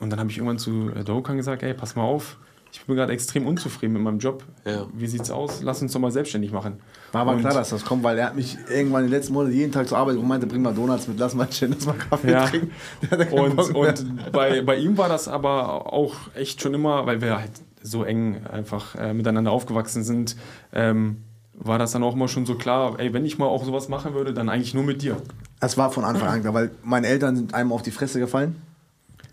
und 0.00 0.10
dann 0.10 0.18
habe 0.18 0.30
ich 0.30 0.38
irgendwann 0.38 0.58
zu 0.58 0.90
äh, 0.90 1.04
Dokan 1.04 1.36
gesagt, 1.36 1.62
ey, 1.62 1.74
pass 1.74 1.96
mal 1.96 2.02
auf, 2.02 2.36
ich 2.72 2.84
bin 2.84 2.96
gerade 2.96 3.12
extrem 3.12 3.46
unzufrieden 3.46 3.94
mit 3.94 4.02
meinem 4.02 4.18
Job. 4.18 4.44
Ja. 4.64 4.86
Wie 4.92 5.06
sieht's 5.06 5.30
aus? 5.30 5.62
Lass 5.62 5.80
uns 5.80 5.92
doch 5.92 6.00
mal 6.00 6.10
selbstständig 6.10 6.52
machen. 6.52 6.80
War 7.12 7.22
aber 7.22 7.32
Und- 7.32 7.40
klar, 7.40 7.54
dass 7.54 7.70
das 7.70 7.84
kommt, 7.84 8.02
weil 8.04 8.18
er 8.18 8.26
hat 8.26 8.36
mich 8.36 8.58
irgendwann 8.70 9.04
in 9.04 9.10
den 9.10 9.16
letzten 9.18 9.32
Monaten 9.32 9.54
jeden 9.54 9.72
Tag 9.72 9.88
zur 9.88 9.96
Arbeit 9.98 10.14
gerufen, 10.14 10.28
meinte, 10.28 10.46
bring 10.46 10.60
mal 10.62 10.74
Donuts 10.74 11.08
mit, 11.08 11.18
lass 11.18 11.34
mal 11.34 11.46
chillen, 11.48 11.72
lass 11.74 11.86
mal 11.86 11.94
Kaffee 11.94 12.30
Ja. 12.32 12.46
trinken. 12.46 12.70
Und, 13.32 13.58
und 13.74 14.32
bei, 14.32 14.60
bei 14.62 14.76
ihm 14.76 14.98
war 14.98 15.08
das 15.08 15.26
aber 15.28 15.92
auch 15.92 16.14
echt 16.34 16.60
schon 16.62 16.74
immer, 16.74 17.06
weil 17.06 17.20
wir 17.22 17.38
halt 17.38 17.52
so 17.82 18.04
eng 18.04 18.44
einfach 18.46 18.94
äh, 18.96 19.14
miteinander 19.14 19.52
aufgewachsen 19.52 20.02
sind, 20.04 20.36
ähm, 20.72 21.18
war 21.54 21.78
das 21.78 21.92
dann 21.92 22.02
auch 22.02 22.14
immer 22.14 22.28
schon 22.28 22.44
so 22.46 22.54
klar, 22.56 23.00
ey, 23.00 23.12
wenn 23.14 23.24
ich 23.24 23.38
mal 23.38 23.46
auch 23.46 23.64
sowas 23.64 23.88
machen 23.88 24.14
würde, 24.14 24.32
dann 24.34 24.48
eigentlich 24.48 24.74
nur 24.74 24.84
mit 24.84 25.00
dir. 25.02 25.16
Es 25.60 25.76
war 25.78 25.90
von 25.90 26.04
Anfang 26.04 26.28
an 26.28 26.40
klar, 26.42 26.54
weil 26.54 26.70
meine 26.84 27.06
Eltern 27.08 27.34
sind 27.36 27.54
einem 27.54 27.72
auf 27.72 27.82
die 27.82 27.90
Fresse 27.90 28.20
gefallen 28.20 28.56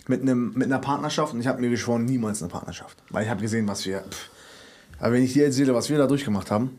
mit, 0.08 0.22
einem, 0.22 0.54
mit 0.56 0.66
einer 0.68 0.80
Partnerschaft 0.80 1.34
und 1.34 1.40
ich 1.42 1.48
habe 1.48 1.60
mir 1.62 1.70
geschworen, 1.70 2.06
niemals 2.06 2.42
eine 2.42 2.50
Partnerschaft. 2.52 2.98
Weil 3.10 3.24
ich 3.26 3.30
habe 3.30 3.42
gesehen, 3.42 3.68
was 3.68 3.86
wir. 3.86 4.00
Pff, 4.00 4.30
aber 5.00 5.14
wenn 5.14 5.24
ich 5.24 5.34
dir 5.34 5.46
erzähle, 5.46 5.76
was 5.76 5.90
wir 5.90 5.98
da 5.98 6.08
durchgemacht 6.08 6.50
haben, 6.52 6.72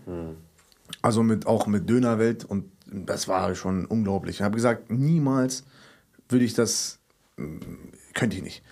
also 1.03 1.23
mit, 1.23 1.47
auch 1.47 1.67
mit 1.67 1.89
Dönerwelt 1.89 2.45
und 2.45 2.65
das 2.87 3.29
war 3.29 3.55
schon 3.55 3.85
unglaublich. 3.85 4.37
Ich 4.37 4.43
habe 4.43 4.55
gesagt, 4.57 4.91
niemals 4.91 5.65
würde 6.29 6.45
ich 6.45 6.55
das, 6.55 6.99
mm, 7.37 7.57
könnte 8.15 8.37
ich 8.37 8.43
nicht. 8.43 8.63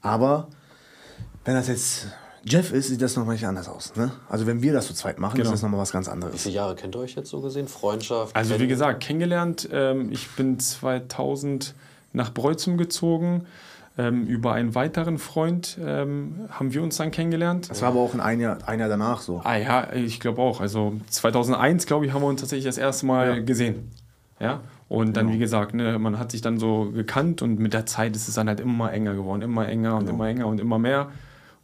Aber 0.00 0.48
wenn 1.44 1.54
das 1.54 1.68
jetzt 1.68 2.08
Jeff 2.46 2.72
ist, 2.72 2.88
sieht 2.88 3.00
das 3.00 3.16
nochmal 3.16 3.42
anders 3.44 3.68
aus. 3.68 3.96
Ne? 3.96 4.12
Also 4.28 4.46
wenn 4.46 4.60
wir 4.60 4.72
das 4.74 4.86
zu 4.86 4.94
zweit 4.94 5.18
machen, 5.18 5.36
Genau. 5.36 5.48
ist 5.48 5.52
das 5.54 5.62
nochmal 5.62 5.80
was 5.80 5.92
ganz 5.92 6.06
Wie 6.06 6.10
anderes. 6.10 6.42
viele 6.42 6.54
Jahre 6.56 6.74
kennt 6.74 6.94
ihr 6.94 7.00
euch 7.00 7.14
jetzt 7.14 7.30
so 7.30 7.40
gesehen? 7.40 7.68
Freundschaft? 7.68 8.36
Also 8.36 8.60
wie 8.60 8.66
gesagt, 8.66 9.02
kennengelernt, 9.02 9.68
ähm, 9.72 10.12
ich 10.12 10.28
bin 10.32 10.58
2000 10.60 11.74
nach 12.12 12.32
Breuzum 12.34 12.76
gezogen. 12.76 13.46
Ähm, 13.96 14.26
über 14.26 14.52
einen 14.52 14.74
weiteren 14.74 15.18
Freund 15.18 15.78
ähm, 15.80 16.48
haben 16.50 16.74
wir 16.74 16.82
uns 16.82 16.96
dann 16.96 17.12
kennengelernt. 17.12 17.70
Das 17.70 17.80
war 17.80 17.90
aber 17.90 18.00
auch 18.00 18.12
in 18.12 18.20
ein 18.20 18.40
Jahr, 18.40 18.58
ein 18.66 18.80
Jahr 18.80 18.88
danach 18.88 19.20
so. 19.20 19.40
Ah 19.44 19.56
ja, 19.56 19.92
ich 19.92 20.18
glaube 20.18 20.42
auch. 20.42 20.60
Also 20.60 20.94
2001, 21.10 21.86
glaube 21.86 22.04
ich, 22.04 22.12
haben 22.12 22.22
wir 22.22 22.26
uns 22.26 22.40
tatsächlich 22.40 22.64
das 22.66 22.76
erste 22.78 23.06
Mal 23.06 23.44
gesehen. 23.44 23.92
Ja. 24.40 24.62
Und 24.88 25.16
dann, 25.16 25.32
wie 25.32 25.38
gesagt, 25.38 25.74
ne, 25.74 25.98
man 25.98 26.18
hat 26.18 26.32
sich 26.32 26.40
dann 26.40 26.58
so 26.58 26.90
gekannt 26.92 27.40
und 27.40 27.58
mit 27.60 27.72
der 27.72 27.86
Zeit 27.86 28.16
ist 28.16 28.28
es 28.28 28.34
dann 28.34 28.48
halt 28.48 28.60
immer 28.60 28.92
enger 28.92 29.14
geworden, 29.14 29.42
immer 29.42 29.68
enger 29.68 29.96
und 29.96 30.08
immer 30.08 30.26
enger 30.26 30.46
und 30.48 30.60
immer 30.60 30.78
mehr. 30.78 31.08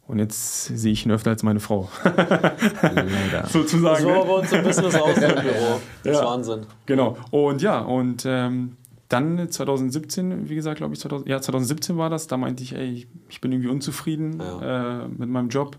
Und 0.07 0.19
jetzt 0.19 0.65
sehe 0.65 0.91
ich 0.91 1.05
ihn 1.05 1.11
öfter 1.11 1.29
als 1.29 1.43
meine 1.43 1.59
Frau. 1.59 1.89
Leider. 2.03 3.47
Sozusagen. 3.49 4.01
So 4.01 4.09
ne? 4.09 4.15
war 4.15 4.25
bei 4.25 4.33
uns 4.33 4.51
im 4.51 4.63
Business 4.63 4.95
aus 4.95 5.17
im 5.17 5.35
Büro. 5.35 5.79
Das 6.03 6.13
ist 6.13 6.19
Ja. 6.19 6.25
Wahnsinn. 6.25 6.61
Genau. 6.85 7.17
Und 7.29 7.61
ja, 7.61 7.79
und 7.79 8.23
ähm, 8.25 8.75
dann 9.11 9.49
2017, 9.49 10.49
wie 10.49 10.55
gesagt, 10.55 10.77
glaube 10.77 10.93
ich, 10.93 10.99
2000, 10.99 11.29
ja, 11.29 11.41
2017 11.41 11.97
war 11.97 12.09
das, 12.09 12.27
da 12.27 12.37
meinte 12.37 12.63
ich, 12.63 12.75
ey, 12.75 13.07
ich 13.29 13.41
bin 13.41 13.51
irgendwie 13.51 13.69
unzufrieden 13.69 14.39
äh, 14.39 15.07
mit 15.07 15.29
meinem 15.29 15.49
Job. 15.49 15.77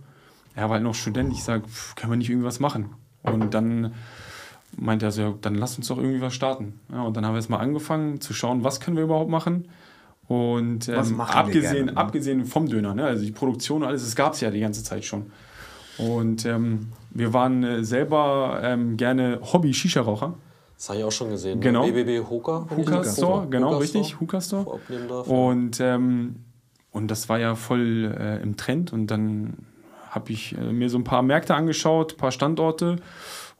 Er 0.55 0.65
war 0.65 0.73
halt 0.73 0.83
noch 0.83 0.95
Student, 0.95 1.33
ich 1.33 1.43
sage, 1.43 1.65
können 1.97 2.13
wir 2.13 2.17
nicht 2.17 2.29
irgendwie 2.29 2.47
was 2.47 2.61
machen? 2.61 2.91
Und 3.23 3.55
dann 3.55 3.95
meinte 4.77 5.07
er 5.07 5.13
so, 5.13 5.23
ja, 5.23 5.35
dann 5.41 5.55
lass 5.55 5.77
uns 5.77 5.89
doch 5.89 5.99
irgendwie 5.99 6.21
was 6.21 6.35
starten. 6.35 6.81
Ja, 6.91 7.03
und 7.03 7.17
dann 7.17 7.25
haben 7.25 7.33
wir 7.33 7.39
erstmal 7.39 7.61
angefangen 7.61 8.21
zu 8.21 8.35
schauen, 8.35 8.65
was 8.65 8.81
können 8.81 8.97
wir 8.97 9.05
überhaupt 9.05 9.31
machen. 9.31 9.69
Und 10.29 10.89
Was 10.89 11.11
ähm, 11.11 11.21
abgesehen, 11.21 11.73
gerne, 11.73 11.93
ne? 11.93 11.97
abgesehen 11.97 12.45
vom 12.45 12.69
Döner, 12.69 12.95
ne? 12.95 13.05
also 13.05 13.25
die 13.25 13.33
Produktion 13.33 13.83
und 13.83 13.89
alles, 13.89 14.05
das 14.05 14.17
gab 14.17 14.35
es 14.35 14.41
ja 14.41 14.51
die 14.51 14.61
ganze 14.61 14.83
Zeit 14.83 15.05
schon. 15.05 15.27
Und 15.99 16.47
ähm, 16.47 16.89
wir 17.11 17.33
waren 17.33 17.63
äh, 17.63 17.85
selber 17.85 18.61
ähm, 18.63 18.97
gerne 18.97 19.41
Hobby-Shisha-Raucher. 19.43 20.35
Das 20.83 20.89
habe 20.89 20.99
ich 20.99 21.05
auch 21.05 21.13
schon 21.13 21.31
gesehen. 21.31 21.61
Genau. 21.61 21.85
BBB 21.89 22.29
Hookah 22.29 22.67
das- 22.69 23.17
Store, 23.17 23.47
genau, 23.49 23.77
richtig. 23.77 24.19
Hookah 24.21 24.41
Store. 24.41 24.81
Und, 25.27 25.79
ähm, 25.79 26.41
und 26.91 27.09
das 27.09 27.29
war 27.29 27.39
ja 27.39 27.55
voll 27.55 28.13
äh, 28.19 28.43
im 28.43 28.57
Trend. 28.57 28.93
Und 28.93 29.07
dann 29.07 29.59
habe 30.11 30.33
ich 30.33 30.59
äh, 30.59 30.73
mir 30.73 30.91
so 30.91 30.99
ein 30.99 31.05
paar 31.05 31.23
Märkte 31.23 31.55
angeschaut, 31.55 32.15
ein 32.15 32.17
paar 32.17 32.33
Standorte 32.33 32.97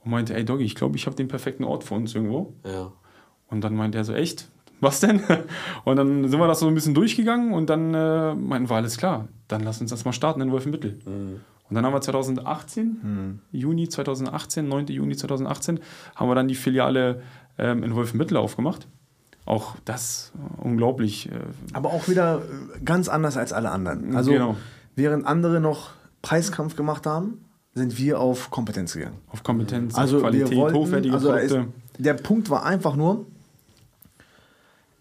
und 0.03 0.11
meinte, 0.11 0.35
ey 0.35 0.43
Doggy, 0.43 0.65
ich 0.65 0.75
glaube, 0.75 0.97
ich 0.97 1.05
habe 1.05 1.15
den 1.15 1.29
perfekten 1.29 1.63
Ort 1.63 1.85
für 1.85 1.93
uns 1.93 2.13
irgendwo. 2.13 2.55
Ja. 2.65 2.91
Und 3.49 3.61
dann 3.61 3.73
meinte 3.73 3.99
er 3.99 4.03
so, 4.03 4.11
echt? 4.13 4.49
Was 4.81 4.99
denn? 4.99 5.23
Und 5.85 5.95
dann 5.95 6.27
sind 6.27 6.37
wir 6.41 6.47
das 6.47 6.59
so 6.59 6.67
ein 6.67 6.75
bisschen 6.75 6.93
durchgegangen 6.93 7.53
und 7.53 7.69
dann 7.69 7.93
äh, 7.93 8.35
meinten 8.35 8.69
wir, 8.69 8.75
alles 8.75 8.97
klar, 8.97 9.29
dann 9.47 9.63
lass 9.63 9.79
uns 9.79 9.91
das 9.91 10.03
mal 10.03 10.11
starten 10.11 10.41
in 10.41 10.51
Wolfenbüttel. 10.51 10.99
Und 11.69 11.75
dann 11.75 11.85
haben 11.85 11.93
wir 11.93 12.01
2018, 12.01 13.39
Juni 13.51 13.89
2018, 13.89 14.67
9. 14.67 14.87
Juni 14.87 15.15
2018, 15.15 15.79
haben 16.15 16.29
wir 16.29 16.35
dann 16.35 16.47
die 16.47 16.55
Filiale 16.55 17.21
ähm, 17.57 17.83
in 17.83 17.95
Wolfenbüttel 17.95 18.37
aufgemacht. 18.37 18.87
Auch 19.45 19.75
das 19.85 20.31
äh, 20.35 20.61
unglaublich. 20.61 21.29
Äh, 21.31 21.35
Aber 21.73 21.91
auch 21.93 22.07
wieder 22.07 22.39
äh, 22.41 22.79
ganz 22.83 23.07
anders 23.09 23.37
als 23.37 23.53
alle 23.53 23.71
anderen. 23.71 24.15
Also 24.15 24.31
Genau. 24.31 24.55
während 24.95 25.25
andere 25.25 25.59
noch 25.59 25.91
Preiskampf 26.21 26.75
gemacht 26.75 27.05
haben, 27.05 27.43
sind 27.73 27.97
wir 27.97 28.19
auf 28.19 28.51
Kompetenz 28.51 28.93
gegangen. 28.93 29.17
auf 29.29 29.43
Kompetenz, 29.43 29.95
Also 29.95 30.17
auf 30.17 30.21
Qualität, 30.23 30.51
wir 30.51 30.57
wollten, 30.57 30.77
hochwertige 30.77 31.13
also 31.13 31.33
es, 31.33 31.51
Produkte. 31.51 31.73
der 31.97 32.13
Punkt 32.13 32.49
war 32.49 32.63
einfach 32.65 32.95
nur, 32.95 33.25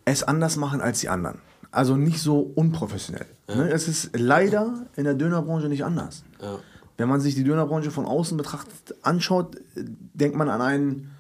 es 0.05 0.23
anders 0.23 0.57
machen 0.57 0.81
als 0.81 1.01
die 1.01 1.09
anderen. 1.09 1.39
Also 1.73 1.97
nicht 1.97 2.21
so 2.21 2.53
unprofessionell. 2.55 3.27
Ne? 3.49 3.71
Es 3.71 3.89
ist 3.89 4.11
leider 4.15 4.87
in 4.95 5.05
der 5.05 5.15
Dönerbranche 5.15 5.69
nicht 5.69 5.85
anders. 5.85 6.23
Ja. 6.41 6.59
Wenn 6.99 7.09
man 7.09 7.21
sich 7.21 7.35
die 7.35 7.45
Dönerbranche 7.45 7.91
von 7.91 8.05
außen 8.05 8.37
betrachtet, 8.37 8.95
anschaut, 9.03 9.57
äh, 9.57 9.85
denkt 10.15 10.37
man 10.37 10.51
an 10.51 10.61
einen, 10.61 11.11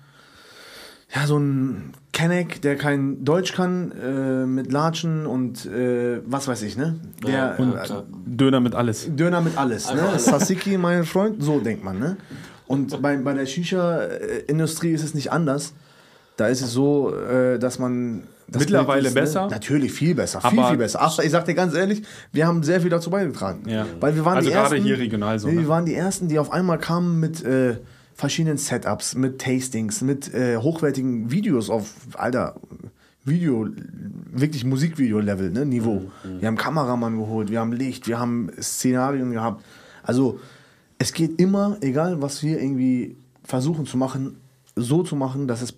ja, 1.14 1.26
so 1.26 1.36
einen 1.36 1.94
Kenneck, 2.12 2.60
der 2.60 2.76
kein 2.76 3.24
Deutsch 3.24 3.54
kann, 3.54 3.92
äh, 3.92 4.46
mit 4.46 4.70
Latschen 4.70 5.26
und 5.26 5.64
äh, 5.66 6.20
was 6.26 6.46
weiß 6.48 6.62
ich, 6.62 6.76
ne? 6.76 7.00
Der, 7.24 7.32
Ja, 7.32 7.54
äh, 7.54 7.84
klar. 7.84 8.04
Döner 8.26 8.60
mit 8.60 8.74
alles. 8.74 9.08
Döner 9.08 9.40
mit 9.40 9.56
alles, 9.56 9.92
ne? 9.92 10.02
Alles. 10.02 10.26
Sasiki, 10.26 10.76
mein 10.76 11.04
Freund, 11.04 11.42
so 11.42 11.60
denkt 11.60 11.82
man, 11.82 11.98
ne? 11.98 12.18
Und 12.66 13.00
bei, 13.02 13.16
bei 13.16 13.32
der 13.34 13.46
Shisha-Industrie 13.46 14.92
ist 14.92 15.02
es 15.02 15.14
nicht 15.14 15.32
anders. 15.32 15.72
Da 16.42 16.48
ist 16.48 16.60
es 16.60 16.72
so, 16.72 17.14
äh, 17.14 17.58
dass 17.60 17.78
man. 17.78 18.24
das 18.48 18.60
Mittlerweile 18.62 19.06
ist, 19.08 19.14
besser. 19.14 19.44
Ne? 19.44 19.50
Natürlich 19.52 19.92
viel 19.92 20.14
besser, 20.16 20.40
viel, 20.40 20.58
Aber- 20.58 20.68
viel 20.70 20.76
besser. 20.78 20.98
Ach, 21.00 21.16
ich 21.20 21.30
sag 21.30 21.44
dir 21.44 21.54
ganz 21.54 21.72
ehrlich, 21.72 22.02
wir 22.32 22.46
haben 22.48 22.64
sehr 22.64 22.80
viel 22.80 22.90
dazu 22.90 23.10
beigetragen. 23.10 23.68
Ja. 23.68 23.86
Weil 24.00 24.16
wir 24.16 24.24
waren 24.24 24.38
Also 24.38 24.48
die 24.48 24.54
gerade 24.54 24.74
ersten, 24.74 24.86
hier 24.86 24.98
regional 24.98 25.38
so, 25.38 25.46
Nee, 25.46 25.54
ne? 25.54 25.60
Wir 25.60 25.68
waren 25.68 25.86
die 25.86 25.94
Ersten, 25.94 26.26
die 26.26 26.38
auf 26.40 26.50
einmal 26.52 26.78
kamen 26.78 27.20
mit 27.20 27.44
äh, 27.44 27.76
verschiedenen 28.14 28.58
Setups, 28.58 29.14
mit 29.14 29.40
Tastings, 29.40 30.00
mit 30.02 30.34
äh, 30.34 30.56
hochwertigen 30.56 31.30
Videos 31.30 31.70
auf, 31.70 31.94
Alter, 32.14 32.56
Video, 33.24 33.68
wirklich 34.32 34.64
Musikvideo-Level, 34.64 35.50
ne, 35.52 35.64
Niveau. 35.64 36.10
Wir 36.40 36.48
haben 36.48 36.56
Kameramann 36.56 37.16
geholt, 37.18 37.50
wir 37.52 37.60
haben 37.60 37.72
Licht, 37.72 38.08
wir 38.08 38.18
haben 38.18 38.50
Szenarien 38.60 39.30
gehabt. 39.30 39.64
Also 40.02 40.40
es 40.98 41.12
geht 41.12 41.40
immer, 41.40 41.76
egal 41.82 42.20
was 42.20 42.42
wir 42.42 42.60
irgendwie 42.60 43.16
versuchen 43.44 43.86
zu 43.86 43.96
machen, 43.96 44.38
so 44.74 45.02
zu 45.04 45.14
machen, 45.16 45.46
dass 45.46 45.62
es, 45.62 45.74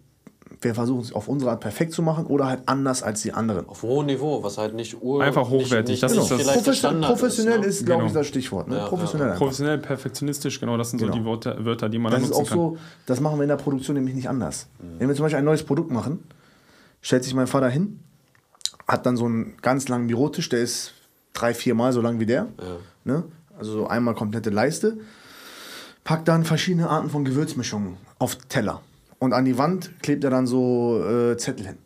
wir 0.65 0.75
versuchen 0.75 1.01
es 1.03 1.13
auf 1.13 1.29
unsere 1.29 1.51
Art 1.51 1.61
perfekt 1.61 1.93
zu 1.93 2.03
machen 2.03 2.27
oder 2.27 2.47
halt 2.47 2.61
anders 2.67 3.03
als 3.03 3.23
die 3.23 3.33
anderen. 3.33 3.69
Auf 3.69 3.83
hohem 3.83 4.07
Niveau, 4.07 4.43
was 4.43 4.59
halt 4.59 4.75
nicht 4.75 5.01
ur 5.03 5.23
Einfach 5.23 5.49
hochwertig, 5.49 5.93
Nicht, 5.93 6.03
das 6.03 6.13
nicht 6.13 6.23
ist 6.23 6.31
das- 6.31 6.41
vielleicht 6.41 6.49
der 6.49 6.55
Profession, 6.63 6.75
Standard 6.91 7.11
professionell 7.13 7.59
ne? 7.61 7.67
ist, 7.67 7.85
glaube 7.87 7.99
Genau. 8.01 8.09
ich, 8.09 8.15
das 8.15 8.27
Stichwort. 8.27 8.69
Ne? 8.69 8.77
Ja, 8.79 8.87
professionell 8.89 9.27
einfach. 9.29 9.39
Professionell, 9.39 9.79
perfektionistisch, 9.79 10.59
genau, 10.61 10.77
das 10.77 10.91
sind 10.91 10.99
so 10.99 11.07
Genau. 11.07 11.19
die 11.19 11.25
Wörter, 11.25 11.65
Wörter, 11.65 11.89
die 11.89 11.99
man 11.99 12.13
Das 12.13 12.21
dann 12.23 12.31
ist 12.31 12.37
nutzen 12.37 12.45
auch 12.47 12.49
kann. 12.49 12.59
so, 12.59 12.77
das 13.07 13.21
machen 13.21 13.39
wir 13.39 13.43
in 13.45 13.49
der 13.49 13.57
Produktion 13.57 13.95
nämlich 13.95 14.15
nicht 14.15 14.29
anders. 14.29 14.67
Wenn 14.99 15.09
wir 15.09 15.15
zum 15.15 15.25
Beispiel 15.25 15.39
ein 15.39 15.45
neues 15.45 15.63
Produkt 15.63 15.91
machen, 15.91 16.23
stellt 17.03 17.25
sich 17.25 17.35
mein 17.35 17.47
Vater 17.47 17.69
hin, 17.69 18.01
hat 18.89 19.07
dann 19.07 19.17
so 19.17 19.25
einen 19.27 19.55
ganz 19.63 19.89
langen 19.89 20.07
Bürotisch, 20.09 20.49
der 20.49 20.61
ist 20.61 20.93
drei, 21.33 21.55
vier 21.55 21.75
Mal 21.75 21.93
so 21.93 22.01
lang 22.01 22.21
wie 22.21 22.27
der. 22.27 22.47
Ne? 23.05 23.25
Also 23.59 23.73
so 23.73 23.87
einmal 23.87 24.15
komplette 24.15 24.51
Leiste. 24.51 24.97
Packt 26.05 26.29
dann 26.29 26.45
verschiedene 26.45 26.91
Arten 26.91 27.09
von 27.09 27.25
Gewürzmischungen 27.25 27.97
auf 28.19 28.37
Teller. 28.49 28.83
Und 29.19 29.33
an 29.33 29.45
die 29.45 29.59
Wand 29.59 30.03
klebt 30.03 30.25
er 30.25 30.31
dann 30.31 30.47
so 30.47 31.03
äh, 31.05 31.37
Zettel 31.37 31.67
hin. 31.67 31.79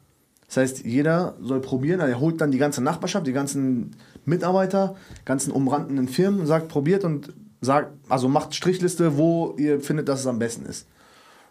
Das 0.46 0.56
heißt, 0.56 0.84
jeder 0.84 1.34
soll 1.40 1.60
probieren, 1.60 2.00
er 2.00 2.18
holt 2.18 2.40
dann 2.40 2.50
die 2.50 2.58
ganze 2.58 2.82
Nachbarschaft, 2.82 3.26
die 3.26 3.32
ganzen 3.32 3.94
Mitarbeiter, 4.24 4.96
ganzen 5.24 5.52
umrandenden 5.52 6.08
Firmen 6.08 6.40
und 6.40 6.46
sagt, 6.46 6.68
probiert 6.68 7.04
und 7.04 7.34
sagt, 7.60 7.92
also 8.08 8.28
macht 8.28 8.54
Strichliste, 8.54 9.18
wo 9.18 9.54
ihr 9.58 9.80
findet, 9.80 10.08
dass 10.08 10.20
es 10.20 10.26
am 10.26 10.38
besten 10.38 10.64
ist. 10.64 10.86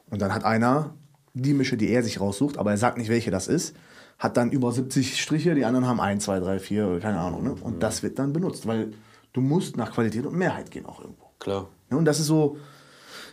Und 0.10 0.22
dann 0.22 0.34
hat 0.34 0.46
einer 0.46 0.96
die 1.34 1.54
Mische, 1.54 1.78
die 1.78 1.90
er 1.90 2.02
sich 2.02 2.20
raussucht, 2.20 2.58
aber 2.58 2.72
er 2.72 2.78
sagt 2.78 2.98
nicht, 2.98 3.10
welche 3.10 3.30
das 3.30 3.48
ist, 3.48 3.76
hat 4.18 4.36
dann 4.36 4.52
über 4.52 4.72
70 4.72 5.22
Striche, 5.22 5.54
die 5.54 5.66
anderen 5.66 5.86
haben 5.86 6.00
1, 6.00 6.24
2, 6.24 6.40
3, 6.40 6.60
4 6.60 6.88
oder 6.88 7.00
keine 7.00 7.20
Ahnung. 7.20 7.44
Ne? 7.44 7.56
Und 7.62 7.84
das 7.84 8.02
wird 8.02 8.18
dann 8.18 8.34
benutzt, 8.34 8.66
weil 8.66 8.94
du 9.34 9.42
musst 9.42 9.78
nach 9.78 9.92
Qualität 9.92 10.26
und 10.26 10.36
Mehrheit 10.36 10.72
gehen 10.72 10.88
auch 10.88 11.02
irgendwo. 11.02 11.26
Klar. 11.38 11.68
Ne? 11.92 11.98
Und 11.98 12.06
das 12.06 12.20
ist 12.20 12.26
so, 12.26 12.58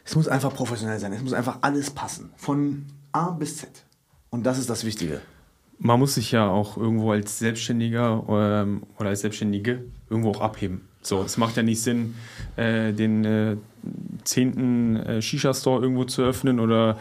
es 0.05 0.17
muss 0.17 0.29
einfach 0.29 0.55
professionell 0.55 0.99
sein, 0.99 1.13
es 1.13 1.23
muss 1.23 1.33
einfach 1.33 1.59
alles 1.63 1.91
passen, 1.91 2.31
von 2.37 2.87
A 3.13 3.31
bis 3.31 3.59
Z. 3.59 3.71
Und 4.31 4.45
das 4.45 4.59
ist 4.59 4.69
das 4.69 4.85
Wichtige. 4.85 5.21
Man 5.79 5.99
muss 5.99 6.15
sich 6.15 6.33
ja 6.33 6.49
auch 6.49 6.77
irgendwo 6.77 7.13
als 7.13 7.39
Selbstständiger 7.39 8.25
ähm, 8.29 8.83
oder 8.99 9.09
als 9.09 9.21
Selbstständige 9.21 9.85
irgendwo 10.11 10.31
auch 10.31 10.41
abheben. 10.41 10.89
So, 11.01 11.23
es 11.23 11.37
macht 11.37 11.57
ja 11.57 11.63
nicht 11.63 11.83
Sinn, 11.83 12.15
äh, 12.57 12.93
den 12.93 13.25
äh, 13.25 13.57
zehnten 14.25 14.97
äh, 14.97 15.23
Shisha-Store 15.23 15.83
irgendwo 15.83 16.05
zu 16.05 16.23
öffnen 16.23 16.61
oder 16.61 16.99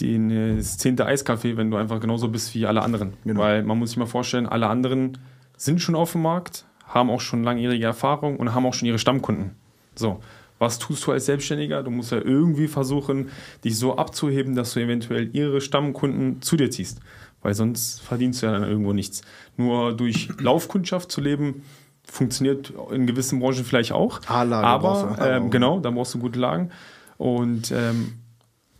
den, 0.00 0.30
äh, 0.30 0.56
das 0.56 0.78
zehnte 0.78 1.06
Eiscafé, 1.06 1.56
wenn 1.56 1.70
du 1.70 1.76
einfach 1.76 2.00
genauso 2.00 2.28
bist 2.28 2.54
wie 2.54 2.66
alle 2.66 2.82
anderen. 2.82 3.14
Genau. 3.24 3.40
Weil 3.40 3.62
man 3.62 3.78
muss 3.78 3.90
sich 3.90 3.98
mal 3.98 4.06
vorstellen, 4.06 4.46
alle 4.46 4.68
anderen 4.68 5.18
sind 5.56 5.80
schon 5.80 5.94
auf 5.94 6.12
dem 6.12 6.22
Markt, 6.22 6.64
haben 6.86 7.10
auch 7.10 7.20
schon 7.20 7.42
langjährige 7.42 7.84
Erfahrung 7.84 8.36
und 8.36 8.54
haben 8.54 8.66
auch 8.66 8.74
schon 8.74 8.86
ihre 8.86 8.98
Stammkunden. 8.98 9.52
So, 9.96 10.20
was 10.64 10.78
tust 10.78 11.06
du 11.06 11.12
als 11.12 11.26
Selbstständiger? 11.26 11.82
Du 11.82 11.90
musst 11.90 12.10
ja 12.12 12.18
irgendwie 12.18 12.66
versuchen, 12.68 13.28
dich 13.64 13.78
so 13.78 13.96
abzuheben, 13.96 14.54
dass 14.54 14.72
du 14.74 14.80
eventuell 14.80 15.30
ihre 15.34 15.60
Stammkunden 15.60 16.40
zu 16.42 16.56
dir 16.56 16.70
ziehst. 16.70 17.00
Weil 17.42 17.54
sonst 17.54 18.00
verdienst 18.00 18.40
du 18.42 18.46
ja 18.46 18.52
dann 18.52 18.64
irgendwo 18.64 18.92
nichts. 18.94 19.20
Nur 19.56 19.92
durch 19.94 20.28
Laufkundschaft 20.40 21.12
zu 21.12 21.20
leben, 21.20 21.62
funktioniert 22.06 22.72
in 22.90 23.06
gewissen 23.06 23.38
Branchen 23.40 23.64
vielleicht 23.64 23.92
auch. 23.92 24.20
A-Lage 24.26 24.82
brauchst 24.82 25.02
du 25.02 25.06
aber 25.06 25.16
noch, 25.16 25.26
ähm, 25.26 25.42
aber- 25.42 25.50
genau, 25.50 25.80
da 25.80 25.90
brauchst 25.90 26.14
du 26.14 26.18
gute 26.18 26.38
Lagen. 26.38 26.70
Und 27.18 27.70
ähm, 27.70 28.14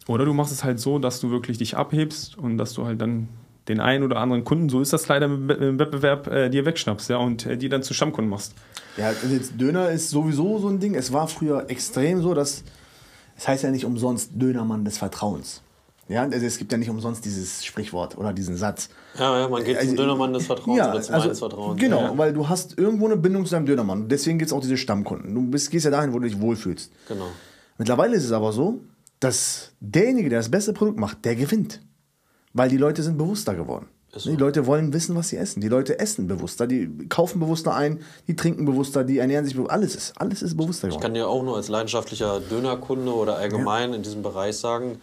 oder 0.07 0.25
du 0.25 0.35
machst 0.35 0.53
es 0.53 0.65
halt 0.65 0.81
so, 0.81 0.99
dass 0.99 1.21
du 1.21 1.31
wirklich 1.31 1.59
dich 1.59 1.77
abhebst 1.77 2.37
und 2.37 2.59
dass 2.59 2.73
du 2.75 2.85
halt 2.87 3.01
dann 3.01 3.29
den 3.69 3.81
einen 3.81 4.05
oder 4.05 4.17
anderen 4.19 4.45
Kunden, 4.45 4.69
so 4.69 4.81
ist 4.81 4.93
das 4.93 5.09
leider 5.09 5.27
im 5.27 5.47
Be- 5.47 5.55
im 5.55 5.79
Wettbewerb, 5.79 6.27
äh, 6.27 6.51
dir 6.51 6.65
wegschnappst, 6.67 7.09
ja, 7.11 7.17
und 7.17 7.47
äh, 7.47 7.57
die 7.57 7.69
dann 7.69 7.83
zu 7.83 7.95
Stammkunden 7.95 8.29
machst. 8.31 8.55
Ja, 8.97 9.09
also 9.09 9.27
jetzt 9.29 9.53
Döner 9.61 9.91
ist 9.91 10.11
sowieso 10.11 10.59
so 10.59 10.69
ein 10.69 10.79
Ding. 10.81 10.95
Es 10.95 11.13
war 11.13 11.27
früher 11.29 11.65
extrem 11.69 12.23
so, 12.23 12.35
dass 12.35 12.63
es 13.37 13.49
heißt 13.49 13.65
ja 13.65 13.71
nicht 13.71 13.85
umsonst 13.85 14.31
Dönermann 14.35 14.85
des 14.85 14.99
Vertrauens. 14.99 15.63
Ja, 16.07 16.23
also 16.25 16.45
es 16.45 16.59
gibt 16.59 16.71
ja 16.71 16.77
nicht 16.77 16.91
umsonst 16.91 17.25
dieses 17.25 17.65
Sprichwort 17.65 18.19
oder 18.19 18.35
diesen 18.35 18.57
Satz. 18.57 18.91
Ja, 19.19 19.41
ja, 19.41 19.49
man 19.49 19.65
geht 19.65 19.79
zum 19.79 19.89
Also, 19.89 19.97
Dönermann 19.97 20.35
des 20.35 20.45
Vertrauens 20.47 20.77
ja, 20.79 20.91
oder 20.93 21.01
zum 21.01 21.15
also, 21.15 21.35
Vertrauens. 21.35 21.81
Genau, 21.81 22.01
Ja, 22.03 22.19
weil 22.19 22.35
du 22.35 22.47
hast 22.47 22.77
irgendwo 22.79 23.07
eine 23.07 23.17
Bindung 23.17 23.47
zu 23.47 23.53
deinem 23.53 23.65
Dönermann. 23.65 24.07
Deswegen 24.09 24.39
gibt 24.39 24.51
es 24.51 24.53
auch 24.53 24.61
diese 24.61 24.77
Stammkunden. 24.77 25.35
Du 25.35 25.43
bist, 25.51 25.71
gehst 25.71 25.87
ja 25.87 25.91
dahin, 25.91 26.13
wo 26.13 26.19
du 26.19 26.29
dich 26.29 26.39
wohlfühlst. 26.41 26.93
genau. 27.09 27.29
Mittlerweile 27.79 28.15
ist 28.17 28.25
es 28.25 28.33
aber 28.33 28.53
so, 28.53 28.81
dass 29.19 29.73
derjenige, 29.81 30.29
der 30.29 30.39
das 30.41 30.51
beste 30.51 30.73
Produkt 30.75 30.99
macht, 30.99 31.25
der 31.25 31.35
gewinnt. 31.37 31.81
Weil 32.55 32.69
die 32.71 32.77
Leute 32.79 33.03
sind 33.03 33.19
bewusster 33.19 33.55
geworden. 33.55 33.89
So. 34.17 34.31
Die 34.31 34.37
Leute 34.37 34.67
wollen 34.67 34.93
wissen, 34.93 35.17
was 35.17 35.31
sie 35.31 35.37
essen. 35.37 35.61
Die 35.61 35.69
Leute 35.69 35.99
essen 35.99 36.29
bewusster, 36.29 36.69
die 36.69 37.09
kaufen 37.09 37.41
bewusster 37.41 37.75
ein, 37.75 38.01
die 38.29 38.37
trinken 38.37 38.65
bewusster, 38.65 39.03
die 39.03 39.19
ernähren 39.19 39.45
sich 39.45 39.55
bewusster. 39.55 39.75
Alles 39.75 39.97
ist, 39.97 40.13
alles 40.21 40.41
ist 40.41 40.57
bewusster 40.57 40.87
Ich 40.87 40.95
geworden. 40.95 41.03
kann 41.03 41.15
dir 41.15 41.29
auch 41.29 41.43
nur 41.43 41.57
als 41.57 41.69
leidenschaftlicher 41.69 42.39
Dönerkunde 42.41 43.13
oder 43.13 43.37
allgemein 43.37 43.93
in 43.93 44.03
diesem 44.05 44.23
Bereich 44.23 44.57
sagen, 44.57 45.01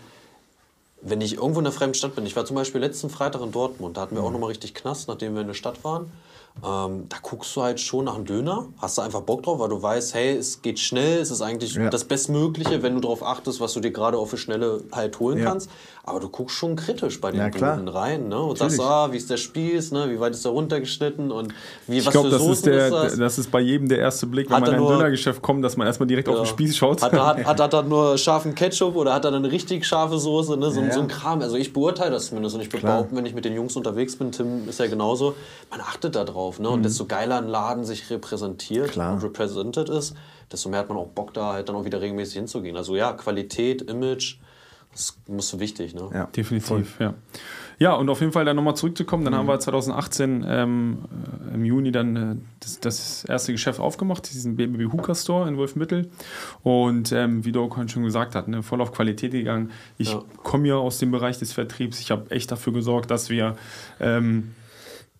wenn 1.02 1.20
ich 1.20 1.34
irgendwo 1.36 1.60
in 1.60 1.66
einer 1.66 1.74
fremden 1.74 1.96
Stadt 1.96 2.16
bin, 2.16 2.26
ich 2.26 2.36
war 2.38 2.46
zum 2.46 2.56
Beispiel 2.56 2.80
letzten 2.80 3.10
Freitag 3.10 3.42
in 3.42 3.52
Dortmund, 3.52 3.98
da 3.98 4.02
hatten 4.02 4.16
wir 4.16 4.24
auch 4.24 4.32
nochmal 4.32 4.50
richtig 4.50 4.74
Knast, 4.74 5.10
nachdem 5.10 5.34
wir 5.34 5.42
in 5.42 5.48
der 5.48 5.56
Stadt 5.56 5.84
waren. 5.84 6.12
Ähm, 6.58 7.06
da 7.10 7.18
guckst 7.22 7.56
du 7.56 7.62
halt 7.64 7.80
schon 7.80 8.06
nach 8.06 8.16
einem 8.16 8.26
Döner, 8.26 8.68
hast 8.80 8.98
du 8.98 9.02
einfach 9.02 9.22
Bock 9.22 9.42
drauf, 9.44 9.58
weil 9.60 9.70
du 9.70 9.82
weißt, 9.82 10.14
hey, 10.14 10.36
es 10.38 10.62
geht 10.62 10.80
schnell, 10.80 11.20
es 11.20 11.32
ist 11.32 11.42
eigentlich 11.42 11.74
Ja. 11.76 11.90
das 11.90 12.04
Bestmögliche, 12.04 12.84
wenn 12.84 12.94
du 12.96 13.00
darauf 13.02 13.24
achtest, 13.24 13.60
was 13.62 13.74
du 13.74 13.80
dir 13.80 13.92
gerade 13.92 14.18
auf 14.18 14.30
die 14.32 14.38
Schnelle 14.38 14.84
halt 14.92 15.20
holen 15.20 15.40
Ja. 15.40 15.46
kannst. 15.46 15.70
Aber 16.04 16.20
du 16.20 16.30
guckst 16.30 16.56
schon 16.56 16.76
kritisch 16.76 17.22
bei 17.22 17.32
den 17.32 17.40
Ja. 17.40 17.48
Buden 17.50 17.88
rein 17.88 18.28
ne? 18.28 18.40
und 18.40 18.60
Natürlich. 18.60 18.78
sagst, 18.78 18.80
ah, 18.82 19.12
wie 19.12 19.18
ist 19.18 19.30
der 19.30 19.38
Spieß, 19.38 19.92
ne? 19.92 20.10
wie 20.10 20.20
weit 20.20 20.34
ist 20.34 20.44
der 20.44 20.52
runtergeschnitten 20.52 21.32
und 21.32 21.54
wie, 21.88 22.00
Ich 22.00 22.06
was 22.06 22.12
glaube, 22.12 22.30
für 22.30 22.34
das, 22.36 22.42
Soßen 22.42 22.54
ist 22.54 22.66
der, 22.66 22.90
das? 22.90 23.18
das 23.18 23.38
ist 23.40 23.52
bei 23.52 23.60
jedem 23.62 23.88
der 23.88 24.00
erste 24.00 24.26
Blick, 24.28 24.50
wenn 24.50 24.58
Hat 24.58 24.62
man 24.66 24.74
in 24.74 24.82
ein 24.82 24.88
Dönergeschäft 24.88 25.42
kommt, 25.42 25.64
dass 25.64 25.78
man 25.78 25.88
erstmal 25.88 26.08
direkt 26.08 26.28
auf 26.28 26.36
den 26.36 26.44
Ja. 26.46 26.50
Spieß 26.50 26.76
schaut. 26.76 27.02
Hat 27.02 27.14
er, 27.14 27.26
hat, 27.26 27.46
hat, 27.46 27.60
hat 27.60 27.74
er 27.74 27.84
nur 27.84 28.18
scharfen 28.18 28.56
Ketchup 28.56 28.96
oder 28.96 29.14
hat 29.14 29.26
er 29.26 29.34
eine 29.34 29.52
richtig 29.52 29.86
scharfe 29.86 30.18
Soße? 30.20 30.58
Ne? 30.58 30.70
So, 30.72 30.82
Ja. 30.82 30.92
so 30.92 31.00
ein 31.02 31.08
Kram. 31.08 31.42
Also 31.42 31.56
ich 31.56 31.72
beurteile 31.72 32.12
das 32.12 32.28
zumindest 32.28 32.56
und 32.56 32.62
ich 32.62 32.70
behaupten, 32.70 33.16
wenn 33.16 33.26
ich 33.26 33.34
mit 33.36 33.46
den 33.46 33.54
Jungs 33.56 33.76
unterwegs 33.76 34.16
bin, 34.16 34.32
Tim 34.32 34.68
ist 34.68 34.80
ja 34.80 34.88
genauso, 34.88 35.36
man 35.70 35.82
achtet 35.82 36.16
da 36.16 36.24
drauf. 36.24 36.41
Ne? 36.60 36.70
Und 36.70 36.84
desto 36.84 37.06
geiler 37.06 37.38
ein 37.38 37.48
Laden 37.48 37.84
sich 37.84 38.10
repräsentiert 38.10 38.92
Klar. 38.92 39.14
und 39.14 39.24
represented 39.24 39.90
ist, 39.90 40.16
desto 40.52 40.70
mehr 40.70 40.80
hat 40.80 40.90
man 40.90 40.98
auch 40.98 41.08
Bock 41.08 41.34
da 41.34 41.54
halt 41.54 41.70
dann 41.70 41.76
auch 41.76 41.86
wieder 41.86 42.02
regelmäßig 42.02 42.36
hinzugehen. 42.36 42.76
Also 42.78 42.96
ja, 42.96 43.14
Qualität, 43.14 43.82
Image, 43.84 44.38
das 44.92 45.18
ist 45.28 45.60
wichtig. 45.60 45.94
Ne? 45.96 46.10
Ja. 46.14 46.26
Definitiv, 46.26 47.00
ja. 47.00 47.14
Ja, 47.80 47.94
und 47.94 48.10
auf 48.10 48.20
jeden 48.20 48.32
Fall 48.32 48.46
dann 48.46 48.56
nochmal 48.58 48.76
zurückzukommen, 48.76 49.26
dann 49.26 49.34
haben 49.34 49.48
wir 49.48 49.60
2018 49.60 50.46
ähm, 50.48 50.98
äh, 51.50 51.56
im 51.56 51.66
Juni 51.66 51.92
dann 51.92 52.16
äh, 52.16 52.36
das, 52.60 52.80
das 52.80 53.24
erste 53.24 53.54
Geschäft 53.54 53.80
aufgemacht, 53.80 54.32
diesen 54.32 54.56
BBB 54.56 54.94
Hooker 54.94 55.16
Store 55.16 55.48
in 55.48 55.58
Wolfmittel. 55.58 56.12
Und 56.62 57.12
ähm, 57.12 57.44
wie 57.44 57.52
Dokan 57.52 57.90
schon 57.90 58.04
gesagt 58.04 58.36
hat, 58.36 58.48
ne, 58.48 58.62
voll 58.62 58.82
auf 58.82 58.92
Qualität 58.92 59.32
gegangen. 59.32 59.72
Ich 59.98 60.12
Ja. 60.12 60.22
komme 60.44 60.68
ja 60.68 60.76
aus 60.76 61.00
dem 61.00 61.10
Bereich 61.10 61.40
des 61.40 61.54
Vertriebs. 61.54 62.00
Ich 62.00 62.12
habe 62.12 62.30
echt 62.30 62.52
dafür 62.52 62.72
gesorgt, 62.74 63.10
dass 63.10 63.32
wir 63.32 63.56
ähm, 64.00 64.52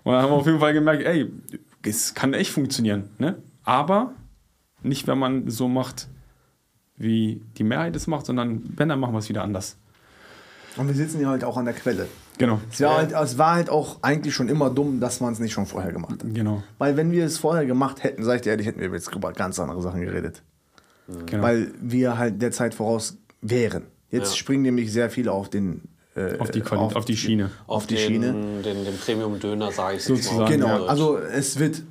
Und 0.04 0.12
dann 0.14 0.22
haben 0.22 0.30
wir 0.32 0.36
auf 0.36 0.46
jeden 0.46 0.60
Fall 0.60 0.74
gemerkt, 0.74 1.04
ey, 1.04 1.32
es 1.84 2.14
kann 2.14 2.34
echt 2.34 2.52
funktionieren. 2.52 3.10
Ne? 3.18 3.38
Aber 3.72 4.12
nicht, 4.84 5.08
wenn 5.08 5.18
man 5.18 5.50
so 5.50 5.70
macht, 5.70 6.10
wie 6.98 7.42
die 7.58 7.64
Mehrheit 7.64 7.96
es 7.96 8.06
macht, 8.06 8.26
sondern 8.26 8.64
wenn, 8.76 8.90
dann 8.90 9.00
machen 9.00 9.14
wir 9.14 9.20
es 9.20 9.30
wieder 9.30 9.44
anders. 9.44 9.78
Und 10.76 10.90
wir 10.90 10.94
sitzen 10.96 11.22
ja 11.22 11.30
halt 11.30 11.46
auch 11.46 11.56
an 11.56 11.64
der 11.64 11.74
Quelle. 11.74 12.10
Genau. 12.38 12.60
Es 12.70 12.82
war, 12.82 12.98
halt, 12.98 13.14
es 13.14 13.38
war 13.38 13.54
halt 13.56 13.70
auch 13.70 14.00
eigentlich 14.02 14.36
schon 14.36 14.50
immer 14.50 14.70
dumm, 14.70 15.00
dass 15.00 15.22
man 15.22 15.32
es 15.32 15.40
nicht 15.40 15.54
schon 15.54 15.68
vorher 15.68 15.94
gemacht 15.94 16.12
hat. 16.22 16.34
Genau. 16.34 16.64
Weil 16.80 16.98
wenn 16.98 17.12
wir 17.12 17.24
es 17.26 17.38
vorher 17.38 17.66
gemacht 17.66 18.04
hätten, 18.04 18.26
sag 18.26 18.36
ich 18.36 18.42
dir 18.42 18.50
ehrlich, 18.50 18.68
hätten 18.68 18.82
wir 18.82 18.90
jetzt 18.90 19.14
über 19.16 19.32
ganz 19.32 19.58
andere 19.58 19.82
Sachen 19.82 20.02
geredet. 20.02 20.44
genau. 21.26 21.42
Weil 21.42 21.72
wir 21.80 22.18
halt 22.18 22.42
der 22.42 22.52
Zeit 22.52 22.74
voraus 22.74 23.18
wären. 23.42 23.84
Jetzt 24.10 24.32
Ja. 24.32 24.36
springen 24.38 24.64
nämlich 24.64 24.92
sehr 24.92 25.10
viele 25.10 25.32
auf 25.32 25.50
den 25.50 25.84
äh, 26.16 26.38
auf, 26.40 26.52
die 26.52 26.60
Quali 26.60 26.94
auf 26.94 27.06
die 27.06 27.16
Schiene. 27.16 27.52
Auf 27.68 27.88
die 27.88 27.96
den, 27.96 28.06
Schiene. 28.06 28.34
Den, 28.64 28.84
den 28.84 28.98
Premium-Döner, 28.98 29.72
sage 29.72 29.96
ich 29.96 30.04
Sozusagen, 30.04 30.52
Genau, 30.52 30.86
also 30.86 31.18
es 31.18 31.58
wird 31.58 31.84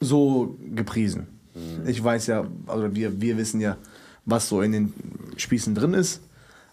so 0.00 0.56
gepriesen. 0.74 1.26
Mhm. 1.54 1.88
Ich 1.88 2.02
weiß 2.02 2.26
ja, 2.28 2.44
also 2.66 2.94
wir, 2.94 3.20
wir 3.20 3.36
wissen 3.36 3.60
ja, 3.60 3.76
was 4.24 4.48
so 4.48 4.60
in 4.60 4.72
den 4.72 4.92
Spießen 5.36 5.74
drin 5.74 5.94
ist. 5.94 6.20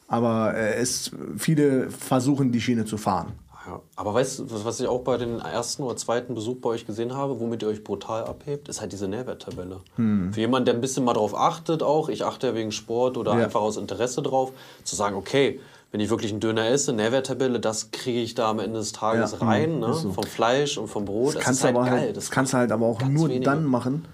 Aber 0.07 0.53
äh, 0.55 0.75
es, 0.75 1.11
viele 1.37 1.89
versuchen 1.89 2.51
die 2.51 2.61
Schiene 2.61 2.85
zu 2.85 2.97
fahren. 2.97 3.31
Ja, 3.65 3.79
aber 3.95 4.13
weißt 4.13 4.39
du, 4.39 4.65
was 4.65 4.81
ich 4.81 4.87
auch 4.87 4.99
bei 5.03 5.15
den 5.15 5.39
ersten 5.39 5.83
oder 5.83 5.95
zweiten 5.95 6.35
Besuch 6.35 6.57
bei 6.57 6.69
euch 6.71 6.85
gesehen 6.85 7.13
habe, 7.15 7.39
womit 7.39 7.61
ihr 7.61 7.69
euch 7.69 7.81
brutal 7.81 8.25
abhebt, 8.25 8.67
ist 8.67 8.81
halt 8.81 8.91
diese 8.91 9.07
Nährwerttabelle. 9.07 9.79
Für 9.95 10.39
jemanden, 10.39 10.65
der 10.65 10.73
ein 10.73 10.81
bisschen 10.81 11.05
mal 11.05 11.13
drauf 11.13 11.33
achtet 11.33 11.81
auch, 11.81 12.09
ich 12.09 12.25
achte 12.25 12.47
ja 12.47 12.55
wegen 12.55 12.73
Sport 12.73 13.17
oder 13.17 13.37
Ja. 13.37 13.45
einfach 13.45 13.61
aus 13.61 13.77
Interesse 13.77 14.21
drauf, 14.21 14.51
zu 14.83 14.97
sagen, 14.97 15.15
okay, 15.15 15.61
wenn 15.93 15.99
ich 15.99 16.09
wirklich 16.09 16.31
einen 16.31 16.39
Döner 16.39 16.67
esse, 16.69 16.91
Nährwerttabelle, 16.91 17.59
das 17.59 17.91
kriege 17.91 18.19
ich 18.19 18.33
da 18.33 18.49
am 18.49 18.57
Ende 18.57 18.79
des 18.79 18.93
Tages 18.93 19.33
Ja, 19.33 19.45
rein, 19.45 19.75
mhm, 19.75 19.79
ne? 19.79 19.93
so. 19.93 20.11
vom 20.11 20.23
Fleisch 20.23 20.79
und 20.79 20.87
vom 20.87 21.05
Brot. 21.05 21.35
Das 21.35 21.43
kannst 21.43 21.63
du 21.63 21.67
aber 21.67 21.85
halt, 21.85 22.17
das 22.17 22.31
kannst 22.31 22.51
du 22.53 22.57
halt 22.57 22.71
aber 22.71 22.87
auch 22.87 22.99
nur 23.03 23.29
wenige. 23.29 23.45
dann 23.45 23.63
machen, 23.63 24.05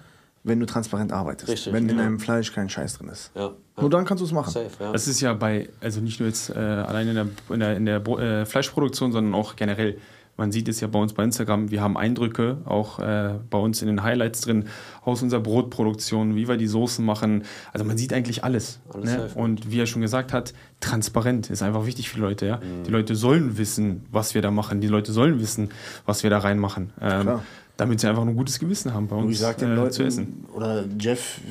wenn 0.44 0.60
du 0.60 0.66
transparent 0.66 1.10
arbeitest. 1.10 1.50
Richtig, 1.50 1.72
wenn 1.72 1.84
in 1.84 1.88
genau. 1.88 2.02
deinem 2.02 2.20
Fleisch 2.20 2.52
kein 2.52 2.68
Scheiß 2.68 2.98
drin 2.98 3.08
ist. 3.08 3.30
Ja, 3.34 3.46
ja. 3.46 3.52
Nur 3.80 3.88
dann 3.88 4.04
kannst 4.04 4.20
du 4.20 4.26
es 4.26 4.32
machen. 4.32 4.50
Safe, 4.52 4.68
ja. 4.78 4.92
Das 4.92 5.08
ist 5.08 5.22
ja 5.22 5.32
bei, 5.32 5.70
also 5.80 6.02
nicht 6.02 6.20
nur 6.20 6.28
jetzt 6.28 6.50
äh, 6.50 6.58
allein 6.58 7.08
in 7.08 7.14
der, 7.14 7.26
in 7.48 7.60
der, 7.60 7.76
in 7.78 7.86
der 7.86 8.06
äh, 8.06 8.44
Fleischproduktion, 8.44 9.10
sondern 9.12 9.32
auch 9.32 9.56
generell. 9.56 9.96
Man 10.40 10.52
sieht 10.52 10.68
es 10.68 10.80
ja 10.80 10.88
bei 10.88 10.98
uns 10.98 11.12
bei 11.12 11.22
Instagram, 11.22 11.70
wir 11.70 11.82
haben 11.82 11.98
Eindrücke, 11.98 12.56
auch 12.64 12.98
äh, 12.98 13.34
bei 13.50 13.58
uns 13.58 13.82
in 13.82 13.88
den 13.88 14.02
Highlights 14.02 14.40
drin, 14.40 14.64
aus 15.04 15.22
unserer 15.22 15.40
Brotproduktion, 15.40 16.34
wie 16.34 16.48
wir 16.48 16.56
die 16.56 16.66
Soßen 16.66 17.04
machen. 17.04 17.44
Also 17.74 17.84
man 17.84 17.98
sieht 17.98 18.14
eigentlich 18.14 18.42
alles. 18.42 18.80
Alles 18.90 19.10
ne? 19.10 19.30
Und 19.34 19.70
wie 19.70 19.78
er 19.78 19.84
schon 19.84 20.00
gesagt 20.00 20.32
hat, 20.32 20.54
transparent 20.80 21.50
ist 21.50 21.62
einfach 21.62 21.84
wichtig 21.84 22.08
für 22.08 22.14
die 22.14 22.22
Leute. 22.22 22.46
Ja? 22.46 22.56
Mhm. 22.56 22.84
Die 22.86 22.90
Leute 22.90 23.16
sollen 23.16 23.58
wissen, 23.58 24.06
was 24.10 24.34
wir 24.34 24.40
da 24.40 24.50
machen. 24.50 24.80
Die 24.80 24.88
Leute 24.88 25.12
sollen 25.12 25.40
wissen, 25.40 25.68
was 26.06 26.22
wir 26.22 26.30
da 26.30 26.38
reinmachen. 26.38 26.94
Ähm, 27.02 27.20
Klar. 27.20 27.42
damit 27.76 28.00
sie 28.00 28.08
einfach 28.08 28.22
ein 28.22 28.34
gutes 28.34 28.58
Gewissen 28.58 28.94
haben, 28.94 29.08
bei 29.08 29.16
Und 29.16 29.24
uns 29.24 29.32
ich 29.32 29.40
sag 29.40 29.58
den 29.58 29.76
äh, 29.76 29.90
zu 29.90 30.04
essen. 30.04 30.46
Leuten, 30.48 30.56
oder 30.56 30.84
Jeff, 30.98 31.42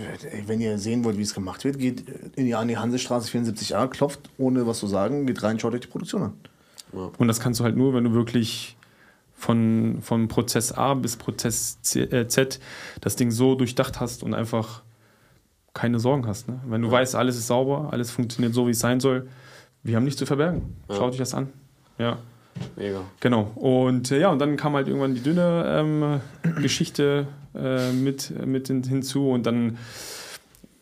wenn 0.47 0.60
ihr 0.62 0.80
sehen 0.80 1.04
wollt, 1.04 1.19
wie 1.19 1.21
es 1.21 1.36
gemacht 1.36 1.63
wird, 1.63 1.78
geht 1.78 2.06
in 2.36 2.45
die, 2.45 2.56
an 2.56 2.67
die 2.67 2.78
Hansestraße 2.80 3.30
74a, 3.38 3.88
klopft, 3.88 4.32
ohne 4.39 4.65
was 4.65 4.80
zu 4.80 4.88
sagen, 4.88 5.28
geht 5.28 5.43
rein, 5.43 5.60
schaut 5.60 5.75
euch 5.75 5.82
die 5.82 5.88
Produktion 5.88 6.23
an. 6.23 6.34
Und 6.91 7.28
das 7.28 7.39
kannst 7.39 7.60
du 7.60 7.63
halt 7.63 7.78
nur, 7.78 7.93
wenn 7.93 8.04
du 8.04 8.13
wirklich 8.13 8.75
von, 9.39 9.99
von 10.02 10.28
Prozess 10.28 10.73
A 10.73 10.93
bis 10.95 11.15
Prozess 11.15 11.82
C, 11.82 12.02
äh, 12.02 12.28
Z 12.28 12.60
das 12.99 13.15
Ding 13.15 13.32
so 13.32 13.56
durchdacht 13.56 13.99
hast 14.02 14.21
und 14.21 14.34
einfach 14.34 14.84
keine 15.73 15.99
Sorgen 15.99 16.28
hast. 16.28 16.49
Ne? 16.49 16.60
Wenn 16.67 16.82
du 16.82 16.91
weißt, 16.91 17.15
alles 17.15 17.38
ist 17.38 17.47
sauber, 17.47 17.89
alles 17.91 18.12
funktioniert 18.12 18.54
so, 18.54 18.67
wie 18.67 18.71
es 18.71 18.80
sein 18.80 18.99
soll, 18.99 19.28
wir 19.82 19.95
haben 19.95 20.04
nichts 20.04 20.19
zu 20.19 20.25
verbergen. 20.25 20.75
Ja. 20.89 20.95
Schaut 20.95 21.12
euch 21.13 21.17
das 21.19 21.34
an. 21.34 21.47
Ja, 21.97 22.17
Mega. 22.75 23.02
genau. 23.21 23.43
Und 23.56 24.12
äh, 24.12 24.19
ja, 24.19 24.30
und 24.30 24.39
dann 24.39 24.58
kam 24.58 24.73
halt 24.73 24.88
irgendwann 24.89 25.15
die 25.15 25.23
dünne 25.23 25.63
ähm, 25.67 26.21
Geschichte 26.62 27.28
äh, 27.56 27.91
mit, 27.93 28.34
mit 28.45 28.67
hin- 28.67 28.84
hinzu 28.84 29.30
und 29.30 29.45
dann, 29.45 29.78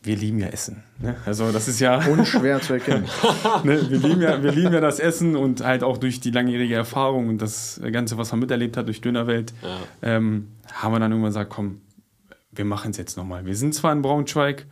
wir 0.02 0.16
lieben 0.16 0.38
ja 0.38 0.48
Essen. 0.48 0.82
Ne? 1.00 1.16
Also 1.26 1.50
das 1.52 1.68
ist 1.68 1.80
ja... 1.80 1.98
Unschwer 2.06 2.60
zu 2.60 2.74
erkennen. 2.74 3.04
ne, 3.64 3.90
wir, 3.90 3.98
lieben 3.98 4.20
ja, 4.20 4.42
wir 4.42 4.52
lieben 4.52 4.72
ja 4.72 4.80
das 4.80 5.00
Essen 5.00 5.36
und 5.36 5.64
halt 5.64 5.82
auch 5.82 5.98
durch 5.98 6.20
die 6.20 6.30
langjährige 6.30 6.74
Erfahrung 6.74 7.28
und 7.28 7.42
das 7.42 7.80
Ganze, 7.92 8.16
was 8.16 8.30
man 8.30 8.40
miterlebt 8.40 8.76
hat 8.76 8.86
durch 8.86 9.00
Dönerwelt, 9.00 9.52
Ja. 9.62 9.78
ähm, 10.02 10.48
haben 10.72 10.92
wir 10.94 11.00
dann 11.00 11.10
irgendwann 11.10 11.30
gesagt, 11.30 11.50
komm, 11.50 11.80
wir 12.52 12.64
machen 12.64 12.92
es 12.92 12.96
jetzt 12.96 13.16
nochmal. 13.16 13.44
Wir 13.44 13.56
sind 13.56 13.74
zwar 13.74 13.92
in 13.92 14.02
Braunschweig, 14.02 14.66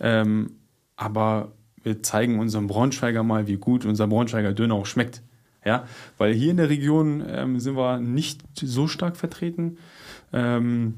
ähm, 0.00 0.52
aber 0.96 1.52
wir 1.82 2.02
zeigen 2.02 2.38
unserem 2.38 2.66
Braunschweiger 2.66 3.22
mal, 3.22 3.46
wie 3.46 3.56
gut 3.56 3.84
unser 3.84 4.06
Braunschweiger 4.06 4.52
Döner 4.52 4.74
auch 4.74 4.86
schmeckt. 4.86 5.22
Ja, 5.64 5.84
weil 6.16 6.32
hier 6.32 6.52
in 6.52 6.58
der 6.58 6.68
Region 6.68 7.24
ähm, 7.28 7.58
sind 7.58 7.76
wir 7.76 7.98
nicht 7.98 8.40
so 8.54 8.86
stark 8.86 9.16
vertreten. 9.16 9.78
Ähm, 10.32 10.94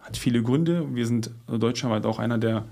hat 0.00 0.18
viele 0.18 0.42
Gründe. 0.42 0.86
Wir 0.94 1.06
sind 1.06 1.30
deutschlandweit 1.46 2.04
auch 2.04 2.18
einer 2.18 2.36
der 2.36 2.64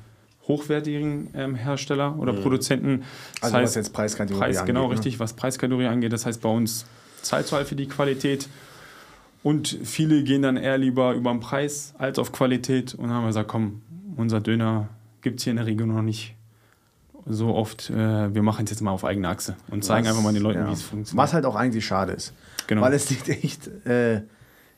hochwertigen 0.48 1.28
ähm, 1.34 1.54
Hersteller 1.54 2.18
oder 2.18 2.32
Produzenten. 2.32 3.02
Das 3.40 3.52
Also 3.54 3.64
was 3.64 3.74
jetzt 3.76 3.92
Preiskategorie 3.92 4.40
Preis, 4.40 4.56
angeht, 4.58 4.74
genau, 4.74 4.88
ne? 4.88 4.94
richtig, 4.94 5.20
was 5.20 5.34
Preiskategorie 5.34 5.86
angeht. 5.86 6.12
Das 6.12 6.26
heißt, 6.26 6.40
bei 6.42 6.48
uns 6.48 6.84
zahlst 7.22 7.52
du 7.52 7.56
halt 7.56 7.68
für 7.68 7.76
die 7.76 7.86
Qualität. 7.86 8.48
Und 9.44 9.76
viele 9.84 10.22
gehen 10.22 10.42
dann 10.42 10.56
eher 10.56 10.78
lieber 10.78 11.14
über 11.14 11.30
den 11.32 11.40
Preis 11.40 11.94
als 11.98 12.18
auf 12.18 12.32
Qualität. 12.32 12.94
Und 12.94 13.10
haben 13.10 13.22
wir 13.22 13.28
gesagt, 13.28 13.48
komm, 13.48 13.82
unser 14.16 14.40
Döner 14.40 14.88
gibt 15.20 15.38
es 15.38 15.44
hier 15.44 15.52
in 15.52 15.56
der 15.56 15.66
Region 15.66 15.88
noch 15.88 16.02
nicht 16.02 16.34
so 17.26 17.54
oft. 17.54 17.90
Äh, 17.90 18.34
wir 18.34 18.42
machen 18.42 18.64
es 18.64 18.70
jetzt 18.70 18.80
mal 18.82 18.90
auf 18.90 19.04
eigene 19.04 19.28
Achse 19.28 19.56
und 19.70 19.84
zeigen 19.84 20.04
Was- 20.06 20.10
einfach 20.12 20.24
mal 20.24 20.32
den 20.32 20.42
Leuten, 20.42 20.60
ja. 20.60 20.68
wie 20.68 20.72
es 20.72 20.82
funktioniert. 20.82 21.22
Was 21.24 21.32
halt 21.34 21.44
auch 21.44 21.54
eigentlich 21.56 21.84
schade 21.86 22.12
ist. 22.12 22.32
Genau. 22.66 22.82
Weil 22.82 22.92
es 22.94 23.10
liegt 23.10 23.28
echt 23.28 23.68
äh, 23.86 24.22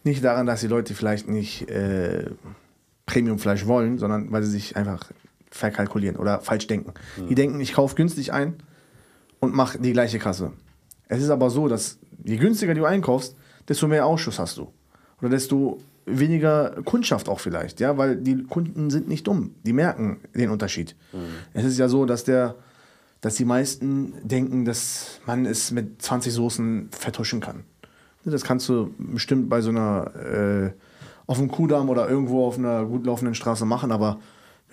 nicht 0.03 0.23
daran, 0.23 0.47
dass 0.47 0.61
die 0.61 0.67
Leute 0.67 0.95
vielleicht 0.95 1.29
nicht 1.29 1.69
äh, 1.71 2.27
Premiumfleisch 3.07 3.67
wollen, 3.67 3.99
sondern 3.99 4.31
weil 4.33 4.43
sie 4.43 4.51
sich 4.51 4.77
einfach 4.77 5.11
verkalkulieren 5.55 6.17
oder 6.17 6.41
falsch 6.41 6.67
denken. 6.67 6.93
Die 7.29 7.35
denken, 7.35 7.61
ich 7.61 7.75
kaufe 7.75 7.95
günstig 7.95 8.33
ein 8.33 8.57
und 9.39 9.55
mache 9.55 9.79
die 9.79 9.93
gleiche 9.93 10.19
Kasse. 10.19 10.53
Es 11.07 11.23
ist 11.23 11.31
aber 11.31 11.49
so, 11.49 11.69
dass 11.69 11.99
je 12.25 12.37
günstiger 12.37 12.75
du 12.75 12.85
einkaufst, 12.85 13.37
desto 13.69 13.87
mehr 13.87 14.05
Ausschuss 14.05 14.39
hast 14.39 14.57
du. 14.59 14.73
Oder 15.21 15.31
desto 15.31 15.79
weniger 16.07 16.83
Kundschaft 16.85 17.29
auch 17.29 17.39
vielleicht, 17.41 17.81
ja, 17.81 17.97
weil 17.97 18.17
die 18.17 18.43
Kunden 18.43 18.91
sind 18.91 19.09
nicht 19.09 19.27
dumm. 19.27 19.55
Die 19.65 19.73
merken 19.73 20.19
den 20.35 20.51
Unterschied. 20.51 20.97
Es 21.53 21.65
ist 21.65 21.79
ja 21.79 21.89
so, 21.89 22.05
dass 22.05 22.25
der, 22.25 22.57
dass 23.21 23.37
die 23.37 23.45
meisten 23.45 24.15
denken, 24.23 24.65
dass 24.65 25.21
man 25.25 25.47
es 25.47 25.71
mit 25.71 26.03
20 26.03 26.33
Soßen 26.33 26.89
vertuschen 26.91 27.41
kann. 27.41 27.65
Das 28.25 28.43
kannst 28.43 28.69
du 28.69 28.93
bestimmt 28.99 29.49
bei 29.49 29.61
so 29.61 29.71
einer 29.71 30.15
äh, 30.17 30.71
auf 31.27 31.39
dem 31.39 31.51
Kuhdamm 31.51 31.89
oder 31.89 32.09
irgendwo 32.09 32.47
auf 32.47 32.59
einer 32.59 32.85
gut 32.85 33.07
laufenden 33.07 33.35
Straße 33.35 33.65
machen, 33.65 33.93
aber 33.93 34.19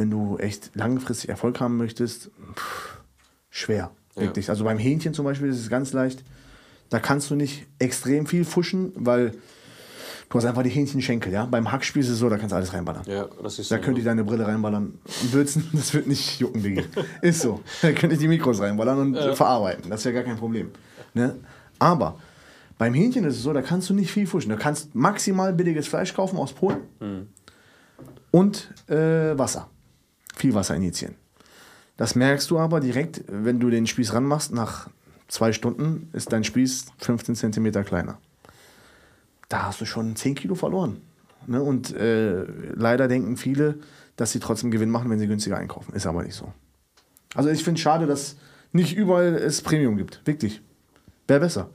wenn 0.02 0.10
du 0.10 0.38
echt 0.40 0.72
langfristig 0.74 1.30
Erfolg 1.30 1.60
haben 1.60 1.78
möchtest, 1.78 2.32
pff, 2.56 2.98
schwer. 3.52 3.92
Ja. 4.16 4.24
Wirklich. 4.24 4.50
Also 4.50 4.64
beim 4.64 4.80
Hähnchen 4.80 5.14
zum 5.14 5.26
Beispiel 5.26 5.48
ist 5.48 5.60
es 5.60 5.70
ganz 5.70 5.94
leicht. 5.94 6.24
Da 6.90 7.00
kannst 7.00 7.30
du 7.30 7.36
nicht 7.36 7.68
extrem 7.78 8.26
viel 8.26 8.44
fuschen, 8.44 8.94
weil 8.96 9.34
du 10.30 10.38
hast 10.38 10.46
einfach 10.46 10.64
die 10.64 10.72
Hähnchenschenkel, 10.72 11.32
ja. 11.32 11.46
Beim 11.46 11.72
Hackspieß 11.72 12.08
ist 12.08 12.14
es 12.14 12.18
so, 12.18 12.30
da 12.30 12.38
kannst 12.38 12.52
du 12.52 12.56
alles 12.56 12.74
reinballern. 12.74 13.04
Ja, 13.06 13.28
das 13.44 13.60
ist 13.60 13.70
Da 13.70 13.78
so, 13.78 13.82
könnt 13.84 14.00
ihr 14.00 14.04
ne? 14.04 14.10
deine 14.10 14.24
Brille 14.24 14.48
reinballern 14.48 14.98
und 15.22 15.34
würzen, 15.34 15.70
das 15.74 15.94
wird 15.94 16.08
nicht 16.08 16.40
jucken, 16.40 16.64
Diggi. 16.64 16.84
Ist 17.22 17.42
so. 17.42 17.62
Da 17.84 17.92
könnt 17.92 18.12
ihr 18.12 18.18
die 18.20 18.28
Mikros 18.28 18.60
reinballern 18.60 18.98
und 18.98 19.16
äh, 19.16 19.36
verarbeiten. 19.36 19.88
Das 19.92 20.00
ist 20.00 20.06
ja 20.06 20.14
gar 20.14 20.24
kein 20.24 20.38
Problem. 20.38 20.72
Ne? 21.14 21.36
Aber 21.78 22.18
beim 22.80 22.96
Hähnchen 22.96 23.24
ist 23.26 23.36
es 23.36 23.44
so, 23.44 23.54
da 23.54 23.62
kannst 23.62 23.88
du 23.92 23.94
nicht 23.94 24.12
viel 24.12 24.26
fuschen. 24.26 24.50
Du 24.50 24.58
kannst 24.58 24.96
maximal 24.96 25.54
billiges 25.54 25.88
Fleisch 25.88 26.16
kaufen 26.16 26.38
aus 26.38 26.54
Polen 26.54 26.80
und 28.32 28.74
äh, 28.90 29.38
Wasser. 29.38 29.70
Viel 30.42 30.56
Wasser 30.56 30.76
injizieren. 30.76 31.14
Das 31.98 32.16
merkst 32.16 32.50
du 32.50 32.58
aber 32.58 32.80
direkt, 32.80 33.24
wenn 33.28 33.60
du 33.60 33.70
den 33.70 33.86
Spieß 33.86 34.16
ranmachst. 34.16 34.52
Nach 34.52 34.90
zwei 35.28 35.54
Stunden 35.54 36.10
ist 36.14 36.34
dein 36.34 36.44
Spieß 36.44 36.88
15 36.98 37.36
Zentimeter 37.36 37.84
kleiner. 37.84 38.18
Da 39.50 39.68
hast 39.68 39.82
du 39.82 39.86
schon 39.86 40.16
10 40.16 40.34
Kilo 40.34 40.56
verloren. 40.56 41.00
Ne? 41.46 41.62
Und 41.62 41.96
äh, 41.96 42.42
leider 42.74 43.08
denken 43.08 43.38
viele, 43.38 43.78
dass 44.16 44.32
sie 44.32 44.40
trotzdem 44.40 44.72
Gewinn 44.72 44.90
machen, 44.90 45.12
wenn 45.12 45.20
sie 45.20 45.28
günstiger 45.28 45.58
einkaufen. 45.58 45.94
Ist 45.94 46.08
aber 46.08 46.24
nicht 46.24 46.34
so. 46.34 46.52
Also 47.36 47.52
ich 47.52 47.64
finde 47.64 47.78
es 47.78 47.84
schade, 47.84 48.08
dass 48.08 48.36
nicht 48.72 48.98
überall 48.98 49.36
es 49.36 49.62
Premium 49.62 49.96
gibt. 49.96 50.26
Wirklich. 50.26 50.64
Wäre 51.28 51.42
besser. 51.42 51.70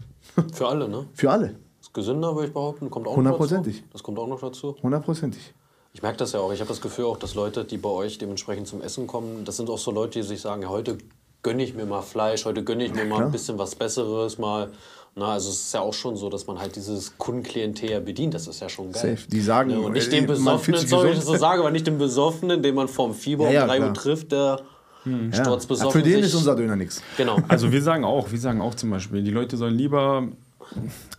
Für 0.54 0.66
alle, 0.66 0.88
ne? 0.88 1.06
Für 1.14 1.30
alle. 1.30 1.54
Ist 1.80 1.94
gesünder, 1.94 2.34
würde 2.34 2.48
ich 2.48 2.52
behaupten. 2.52 2.90
Kommt 2.90 3.06
auch 3.06 3.12
noch 3.12 3.18
Hundertprozentig. 3.18 3.84
Das 3.92 4.02
kommt 4.02 4.18
auch 4.18 4.26
noch 4.26 4.40
dazu. 4.40 4.74
Hundertprozentig. 4.82 5.54
Ich 5.96 6.02
merke 6.02 6.18
das 6.18 6.32
ja 6.32 6.40
auch. 6.40 6.52
Ich 6.52 6.60
habe 6.60 6.68
das 6.68 6.82
Gefühl 6.82 7.06
auch, 7.06 7.16
dass 7.16 7.34
Leute, 7.34 7.64
die 7.64 7.78
bei 7.78 7.88
euch 7.88 8.18
dementsprechend 8.18 8.68
zum 8.68 8.82
Essen 8.82 9.06
kommen, 9.06 9.46
das 9.46 9.56
sind 9.56 9.70
auch 9.70 9.78
so 9.78 9.90
Leute, 9.90 10.20
die 10.20 10.26
sich 10.26 10.42
sagen, 10.42 10.60
ja, 10.60 10.68
heute 10.68 10.98
gönne 11.42 11.62
ich 11.64 11.72
mir 11.72 11.86
mal 11.86 12.02
Fleisch, 12.02 12.44
heute 12.44 12.62
gönne 12.62 12.84
ich 12.84 12.92
mir 12.92 13.06
mal 13.06 13.24
ein 13.24 13.32
bisschen 13.32 13.56
was 13.56 13.74
Besseres, 13.74 14.36
mal. 14.36 14.68
Na, 15.14 15.28
also 15.32 15.48
es 15.48 15.56
ist 15.62 15.72
ja 15.72 15.80
auch 15.80 15.94
schon 15.94 16.14
so, 16.16 16.28
dass 16.28 16.46
man 16.46 16.58
halt 16.58 16.76
dieses 16.76 17.16
Kundenklientel 17.16 17.90
ja 17.92 18.00
bedient. 18.00 18.34
Das 18.34 18.46
ist 18.46 18.60
ja 18.60 18.68
schon 18.68 18.92
geil. 18.92 19.16
Safe. 19.16 19.26
Die 19.30 19.40
sagen, 19.40 19.70
Ja, 19.70 19.78
und 19.78 19.92
nicht 19.94 20.08
äh, 20.08 20.20
den 20.20 20.26
man 20.44 20.58
fühlt 20.58 20.76
Besoffenen, 20.82 20.86
sorry, 20.88 21.08
ich 21.12 21.16
das 21.16 21.24
so 21.24 21.36
sage, 21.36 21.60
aber 21.62 21.70
nicht 21.70 21.86
den 21.86 21.96
Besoffenen, 21.96 22.62
den 22.62 22.74
man 22.74 22.88
vorm 22.88 23.14
Fieber 23.14 23.50
Ja, 23.50 23.62
um 23.62 23.68
3 23.68 23.80
Uhr 23.80 23.94
trifft, 23.94 24.32
der 24.32 24.60
Ja. 25.06 25.32
sturzbesoffen 25.32 25.88
Ja, 25.88 25.92
für 25.92 26.02
den 26.02 26.16
sich- 26.16 26.26
ist 26.26 26.34
unser 26.34 26.54
Döner 26.56 26.76
nichts. 26.76 27.00
Genau. 27.16 27.38
Also 27.48 27.72
wir 27.72 27.80
sagen 27.80 28.04
auch, 28.04 28.30
wir 28.30 28.38
sagen 28.38 28.60
auch 28.60 28.74
zum 28.74 28.90
Beispiel, 28.90 29.22
die 29.22 29.30
Leute 29.30 29.56
sollen 29.56 29.74
lieber 29.74 30.28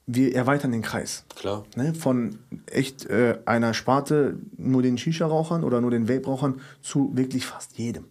wir 0.06 0.34
erweitern 0.34 0.72
den 0.72 0.82
Kreis. 0.82 1.24
Klar. 1.34 1.64
Ne? 1.76 1.94
Von 1.94 2.38
echt 2.66 3.06
äh, 3.06 3.38
einer 3.46 3.72
Sparte 3.74 4.38
nur 4.56 4.82
den 4.82 4.98
Shisha-Rauchern 4.98 5.64
oder 5.64 5.80
nur 5.80 5.90
den 5.90 6.08
Vape-Rauchern 6.08 6.60
zu 6.82 7.10
wirklich 7.16 7.46
fast 7.46 7.78
jedem. 7.78 8.04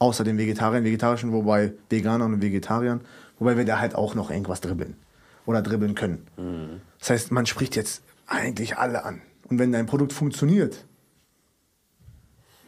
Außer 0.00 0.24
den 0.24 0.38
Vegetariern, 0.38 0.84
Vegetarischen, 0.84 1.32
wobei 1.32 1.72
Veganern 1.90 2.34
und 2.34 2.42
Vegetariern, 2.42 3.00
wobei 3.38 3.56
wir 3.56 3.64
da 3.64 3.78
halt 3.78 3.94
auch 3.94 4.14
noch 4.14 4.30
irgendwas 4.30 4.60
dribbeln 4.60 4.96
oder 5.46 5.62
dribbeln 5.62 5.94
können. 5.94 6.26
Das 6.98 7.10
heißt, 7.10 7.30
man 7.32 7.46
spricht 7.46 7.74
jetzt 7.74 8.02
eigentlich 8.26 8.76
alle 8.76 9.04
an. 9.04 9.22
Und 9.48 9.58
wenn 9.58 9.72
dein 9.72 9.86
Produkt 9.86 10.12
funktioniert, 10.12 10.84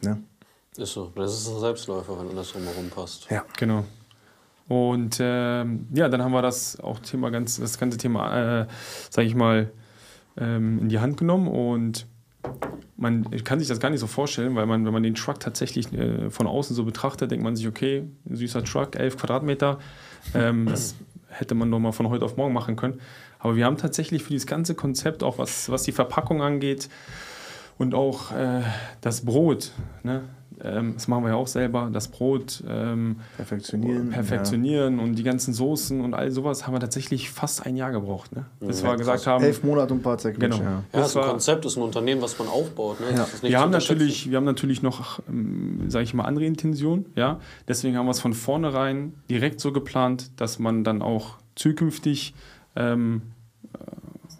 ne? 0.01 0.21
Ist 0.77 0.93
so. 0.93 1.11
Das 1.15 1.33
ist 1.33 1.47
ein 1.49 1.59
Selbstläufer, 1.59 2.17
wenn 2.19 2.35
das 2.35 2.51
drumherum 2.53 2.89
passt. 2.89 3.29
ja, 3.29 3.45
Genau. 3.57 3.85
Und 4.71 5.17
ähm, 5.19 5.85
ja, 5.93 6.07
dann 6.07 6.23
haben 6.23 6.31
wir 6.31 6.41
das 6.41 6.79
auch 6.79 6.99
Thema 6.99 7.29
ganz, 7.29 7.59
das 7.59 7.77
ganze 7.77 7.97
Thema, 7.97 8.61
äh, 8.61 8.67
sage 9.09 9.27
ich 9.27 9.35
mal, 9.35 9.69
ähm, 10.37 10.79
in 10.79 10.87
die 10.87 10.99
Hand 10.99 11.17
genommen 11.17 11.49
und 11.49 12.07
man 12.95 13.29
kann 13.43 13.59
sich 13.59 13.67
das 13.67 13.81
gar 13.81 13.89
nicht 13.89 13.99
so 13.99 14.07
vorstellen, 14.07 14.55
weil 14.55 14.65
man, 14.67 14.85
wenn 14.85 14.93
man 14.93 15.03
den 15.03 15.15
Truck 15.15 15.41
tatsächlich 15.41 15.91
äh, 15.91 16.29
von 16.29 16.47
außen 16.47 16.73
so 16.73 16.85
betrachtet, 16.85 17.31
denkt 17.31 17.43
man 17.43 17.57
sich, 17.57 17.67
okay, 17.67 18.07
ein 18.29 18.37
süßer 18.37 18.63
Truck, 18.63 18.95
11 18.95 19.17
Quadratmeter, 19.17 19.77
ähm, 20.33 20.65
das 20.69 20.95
hätte 21.27 21.53
man 21.53 21.69
doch 21.69 21.79
mal 21.79 21.91
von 21.91 22.07
heute 22.07 22.23
auf 22.23 22.37
morgen 22.37 22.53
machen 22.53 22.77
können. 22.77 23.01
Aber 23.39 23.57
wir 23.57 23.65
haben 23.65 23.75
tatsächlich 23.75 24.23
für 24.23 24.29
dieses 24.29 24.47
ganze 24.47 24.73
Konzept, 24.73 25.21
auch 25.21 25.37
was, 25.37 25.69
was 25.69 25.83
die 25.83 25.91
Verpackung 25.91 26.41
angeht 26.41 26.87
und 27.77 27.93
auch 27.93 28.31
äh, 28.31 28.61
das 29.01 29.25
Brot, 29.25 29.71
ne? 30.03 30.21
Ähm, 30.63 30.93
das 30.95 31.07
machen 31.07 31.23
wir 31.23 31.29
ja 31.29 31.35
auch 31.35 31.47
selber, 31.47 31.89
das 31.91 32.07
Brot 32.07 32.63
ähm, 32.67 33.17
perfektionieren. 33.35 34.09
perfektionieren 34.09 34.99
und 34.99 35.15
die 35.15 35.23
ganzen 35.23 35.53
Soßen 35.53 36.01
und 36.01 36.13
all 36.13 36.31
sowas 36.31 36.65
haben 36.67 36.73
wir 36.73 36.79
tatsächlich 36.79 37.31
fast 37.31 37.65
ein 37.65 37.75
Jahr 37.75 37.91
gebraucht. 37.91 38.35
Ne? 38.35 38.45
Bis 38.59 38.83
wir 38.83 38.95
gesagt 38.95 39.25
Ja. 39.25 39.33
haben, 39.33 39.43
Elf 39.43 39.63
Monate 39.63 39.93
und 39.93 39.99
ein 39.99 40.03
paar 40.03 40.17
Zerquetsche. 40.17 40.59
Genau. 40.59 40.63
Ja. 40.63 40.71
Ja, 40.71 40.83
Das 40.91 41.01
das 41.01 41.09
ist 41.11 41.17
ein 41.17 41.29
Konzept, 41.29 41.65
ist 41.65 41.77
ein 41.77 41.83
Unternehmen, 41.83 42.21
was 42.21 42.37
man 42.37 42.47
aufbaut. 42.47 42.99
Ne? 42.99 43.07
Ja. 43.11 43.15
Das 43.17 43.33
ist 43.33 43.43
nicht 43.43 43.51
wir 43.51 43.59
haben, 43.59 43.71
natürlich, 43.71 44.29
wir 44.29 44.37
haben 44.37 44.45
natürlich 44.45 44.81
noch, 44.81 45.19
ähm, 45.27 45.89
sage 45.89 46.03
ich 46.03 46.13
mal, 46.13 46.25
andere 46.25 46.45
Intentionen. 46.45 47.05
Ja? 47.15 47.39
Deswegen 47.67 47.97
haben 47.97 48.05
wir 48.05 48.11
es 48.11 48.19
von 48.19 48.33
vornherein 48.33 49.13
direkt 49.29 49.59
so 49.59 49.71
geplant, 49.71 50.31
dass 50.39 50.59
man 50.59 50.83
dann 50.83 51.01
auch 51.01 51.37
zukünftig 51.55 52.33
ähm, 52.75 53.21
äh, 53.73 53.77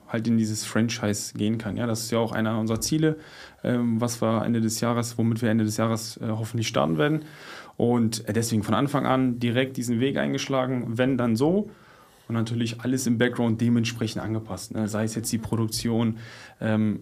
halt 0.08 0.28
in 0.28 0.38
dieses 0.38 0.66
Franchise 0.66 1.34
gehen 1.36 1.58
kann. 1.58 1.78
Ja? 1.78 1.88
Das 1.88 2.02
ist 2.02 2.12
ja 2.12 2.20
auch 2.20 2.32
einer 2.32 2.60
unserer 2.60 2.82
Ziele, 2.82 3.18
was 3.64 4.22
wir 4.22 4.44
Ende 4.44 4.62
des 4.62 4.82
Jahres, 4.82 5.18
womit 5.18 5.42
wir 5.42 5.50
Ende 5.50 5.66
des 5.66 5.78
Jahres 5.78 6.18
äh, 6.18 6.28
hoffentlich 6.30 6.68
starten 6.68 6.98
werden. 6.98 7.26
Und 7.78 8.28
äh, 8.28 8.34
deswegen 8.34 8.64
von 8.64 8.74
Anfang 8.74 9.06
an 9.06 9.40
direkt 9.40 9.78
diesen 9.78 10.00
Weg 10.00 10.18
eingeschlagen, 10.18 10.98
wenn 10.98 11.18
dann 11.18 11.36
so. 11.36 11.70
Und 12.28 12.36
natürlich 12.36 12.82
alles 12.82 13.08
im 13.08 13.18
Background 13.18 13.60
dementsprechend 13.60 14.22
angepasst. 14.22 14.74
Ne? 14.74 14.88
Sei 14.88 15.04
es 15.04 15.16
jetzt 15.16 15.32
die 15.32 15.38
Produktion, 15.38 16.18
ähm, 16.62 17.02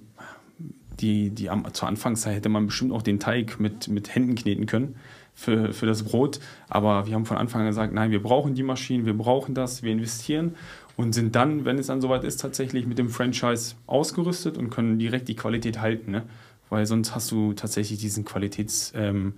die, 1.00 1.30
die 1.30 1.50
am, 1.50 1.72
zur 1.74 1.88
Anfangszeit 1.88 2.36
hätte 2.36 2.50
man 2.50 2.68
bestimmt 2.68 2.92
auch 2.92 3.02
den 3.02 3.20
Teig 3.20 3.60
mit, 3.60 3.88
mit 3.88 4.14
Händen 4.14 4.36
kneten 4.36 4.66
können 4.66 4.96
für, 5.34 5.72
für 5.72 5.86
das 5.86 6.04
Brot. 6.04 6.40
Aber 6.68 7.08
wir 7.08 7.14
haben 7.14 7.26
von 7.26 7.38
Anfang 7.38 7.62
an 7.62 7.68
gesagt, 7.68 7.94
nein, 7.94 8.12
wir 8.12 8.22
brauchen 8.22 8.56
die 8.56 8.64
Maschinen, 8.64 9.06
wir 9.06 9.18
brauchen 9.18 9.54
das, 9.56 9.84
wir 9.84 9.92
investieren 9.92 10.56
und 10.98 11.14
sind 11.14 11.36
dann, 11.36 11.64
wenn 11.64 11.78
es 11.78 11.88
dann 11.88 12.02
soweit 12.02 12.26
ist, 12.26 12.42
tatsächlich 12.42 12.86
mit 12.86 12.98
dem 12.98 13.10
Franchise 13.10 13.76
ausgerüstet 13.88 14.58
und 14.58 14.70
können 14.70 15.00
direkt 15.00 15.30
die 15.30 15.36
Qualität 15.36 15.80
halten. 15.80 16.12
Ne? 16.12 16.24
Weil 16.70 16.86
sonst 16.86 17.16
hast 17.16 17.32
du 17.32 17.54
tatsächlich 17.54 18.00
diesen 18.00 18.26
Qualitäts, 18.26 18.92
ähm, 18.96 19.34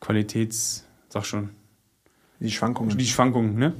Qualitäts, 0.00 0.84
sag 1.08 1.24
schon, 1.24 1.50
Die 2.40 2.50
Schwankungen. 2.50 2.96
die 2.96 3.06
Schwankungen. 3.06 3.56
Ne? 3.56 3.72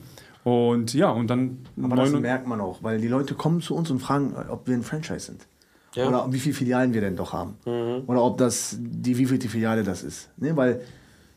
Und 0.44 0.94
ja, 0.94 1.10
und 1.10 1.28
dann 1.28 1.58
Aber 1.82 1.96
das 1.96 2.12
merkt 2.12 2.46
man 2.46 2.60
auch, 2.60 2.82
weil 2.82 3.00
die 3.00 3.08
Leute 3.08 3.34
kommen 3.34 3.60
zu 3.60 3.74
uns 3.74 3.90
und 3.90 4.00
fragen, 4.00 4.34
ob 4.48 4.66
wir 4.66 4.74
ein 4.74 4.82
Franchise 4.82 5.26
sind. 5.26 5.46
Ja. 5.94 6.04
Mhm. 6.04 6.14
Oder 6.14 6.32
wie 6.32 6.38
viele 6.38 6.54
Filialen 6.54 6.94
wir 6.94 7.00
denn 7.00 7.16
doch 7.16 7.32
haben. 7.32 7.56
Oder 8.06 8.22
ob 8.22 8.38
das, 8.38 8.76
die, 8.78 9.16
wie 9.18 9.26
viel 9.26 9.38
die 9.38 9.48
Filiale 9.48 9.82
das 9.84 10.02
ist. 10.02 10.30
Ne? 10.36 10.56
Weil, 10.56 10.80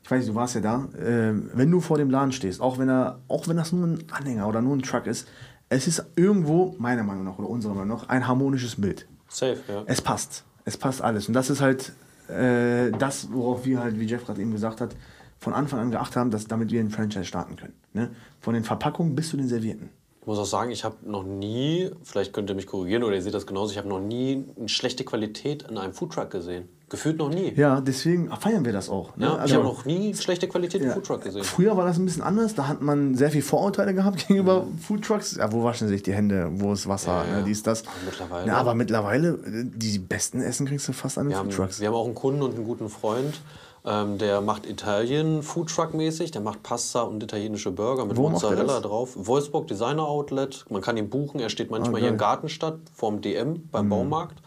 ich 0.04 0.10
weiß 0.10 0.20
nicht, 0.20 0.30
du 0.30 0.36
warst 0.36 0.56
ja 0.56 0.62
da, 0.62 0.88
ähm, 1.00 1.50
wenn 1.54 1.70
du 1.70 1.80
vor 1.80 1.98
dem 1.98 2.10
Laden 2.10 2.32
stehst, 2.32 2.62
auch 2.62 2.78
wenn, 2.78 2.90
er, 2.90 3.20
auch 3.28 3.48
wenn 3.48 3.58
das 3.58 3.72
nur 3.72 3.86
ein 3.86 4.04
Anhänger 4.12 4.48
oder 4.48 4.62
nur 4.62 4.76
ein 4.76 4.82
Truck 4.82 5.08
ist, 5.08 5.28
es 5.70 5.88
ist 5.88 6.04
irgendwo, 6.16 6.76
meiner 6.80 7.04
Meinung 7.04 7.24
nach 7.24 7.38
oder 7.38 7.50
unserer 7.50 7.74
Meinung 7.74 7.98
nach, 7.98 8.10
ein 8.10 8.28
harmonisches 8.28 8.80
Bild. 8.80 9.08
Safe, 9.30 9.58
ja. 9.70 9.84
Es 9.86 10.02
passt. 10.02 10.44
Es 10.66 10.78
passt 10.78 11.02
alles. 11.02 11.28
Und 11.28 11.34
das 11.34 11.50
ist 11.50 11.62
halt 11.62 11.94
äh, 12.28 12.92
das, 12.92 13.32
worauf 13.32 13.66
wir 13.66 13.82
halt, 13.82 14.00
wie 14.00 14.06
Jeff 14.06 14.26
gerade 14.26 14.42
eben 14.42 14.52
gesagt 14.52 14.82
hat, 14.82 14.96
von 15.40 15.54
Anfang 15.54 15.80
an 15.80 15.92
geachtet 15.92 16.18
haben, 16.18 16.32
dass 16.32 16.48
damit 16.48 16.72
wir 16.72 16.80
ein 16.80 16.92
Franchise 16.92 17.26
starten 17.26 17.56
können. 17.56 17.74
Ne? 17.94 18.12
Von 18.40 18.54
den 18.54 18.64
Verpackungen 18.64 19.16
bis 19.16 19.30
zu 19.30 19.38
den 19.38 19.48
Servierten. 19.48 19.90
Ich 20.22 20.28
muss 20.28 20.38
auch 20.38 20.46
sagen, 20.46 20.70
ich 20.70 20.84
habe 20.84 20.98
noch 21.04 21.24
nie, 21.24 21.90
vielleicht 22.04 22.32
könnt 22.32 22.48
ihr 22.50 22.56
mich 22.56 22.68
korrigieren 22.68 23.02
oder 23.04 23.16
ihr 23.16 23.22
seht 23.24 23.34
das 23.34 23.48
genauso, 23.48 23.72
ich 23.72 23.80
habe 23.80 23.90
noch 23.90 24.00
nie 24.00 24.46
eine 24.56 24.70
schlechte 24.70 25.04
Qualität 25.04 25.64
in 25.68 25.80
einem 25.80 25.94
Foodtruck 25.94 26.30
gesehen. 26.30 26.70
Gefühlt 26.90 27.18
noch 27.18 27.30
nie. 27.30 27.54
Ja, 27.56 27.82
deswegen 27.82 28.30
feiern 28.38 28.64
wir 28.64 28.72
das 28.74 28.88
auch. 28.90 29.16
Ne? 29.18 29.26
Ja, 29.26 29.36
ich 29.36 29.42
Also- 29.42 29.56
habe 29.56 29.64
noch 29.64 29.86
nie 29.86 30.14
schlechte 30.14 30.48
Qualität 30.48 30.82
im 30.82 30.90
Ja. 30.90 30.94
Foodtruck 30.94 31.24
gesehen. 31.24 31.44
Früher 31.44 31.76
war 31.76 31.86
das 31.88 31.98
ein 31.98 32.06
bisschen 32.06 32.22
anders, 32.22 32.54
da 32.54 32.68
hat 32.68 32.82
man 32.84 33.16
sehr 33.16 33.32
viel 33.32 33.42
Vorurteile 33.42 33.96
gehabt 33.96 34.18
gegenüber 34.28 34.68
Foodtrucks. 34.86 35.38
Ja, 35.38 35.52
wo 35.52 35.64
waschen 35.64 35.88
sich 35.88 36.04
die 36.04 36.14
Hände, 36.14 36.50
wo 36.54 36.74
ist 36.74 36.88
Wasser, 36.88 37.26
Ja, 37.28 37.38
ne, 37.38 37.44
dies, 37.48 37.64
das. 37.64 37.82
Aber 37.88 37.96
mittlerweile- 38.06 38.48
Ja, 38.48 38.58
aber 38.58 38.76
mittlerweile, 38.76 39.28
äh, 39.30 39.64
die 39.66 39.98
besten 39.98 40.42
Essen 40.42 40.68
kriegst 40.68 40.88
du 40.88 40.94
fast 40.94 41.18
an 41.18 41.26
den 41.26 41.30
Wir 41.32 41.38
haben, 41.38 41.50
Foodtrucks. 41.50 41.80
wir 41.80 41.88
haben 41.88 41.96
auch 41.96 42.06
einen 42.06 42.14
Kunden 42.16 42.44
und 42.44 42.54
einen 42.56 42.66
guten 42.66 42.90
Freund, 42.90 43.42
ähm, 43.84 44.18
der 44.20 44.42
macht 44.42 44.66
Italien 44.68 45.42
Foodtruck 45.44 45.94
mäßig, 45.94 46.32
der 46.32 46.42
macht 46.42 46.62
Pasta 46.64 47.02
und 47.02 47.22
italienische 47.24 47.72
Burger 47.72 48.06
mit 48.06 48.16
Wo 48.18 48.30
Mozzarella 48.30 48.80
drauf. 48.80 49.14
Wolfsburg 49.16 49.68
Designer 49.68 50.08
Outlet, 50.08 50.66
man 50.70 50.82
kann 50.82 50.98
ihn 50.98 51.10
buchen, 51.10 51.40
er 51.40 51.50
steht 51.50 51.72
manchmal 51.72 52.02
Ah, 52.02 52.04
hier. 52.04 52.12
Mhm. 52.14 52.18
Gartenstadt 52.18 52.80
vorm 52.94 53.22
DM 53.22 53.68
beim 53.72 53.90
Baumarkt. 53.90 54.38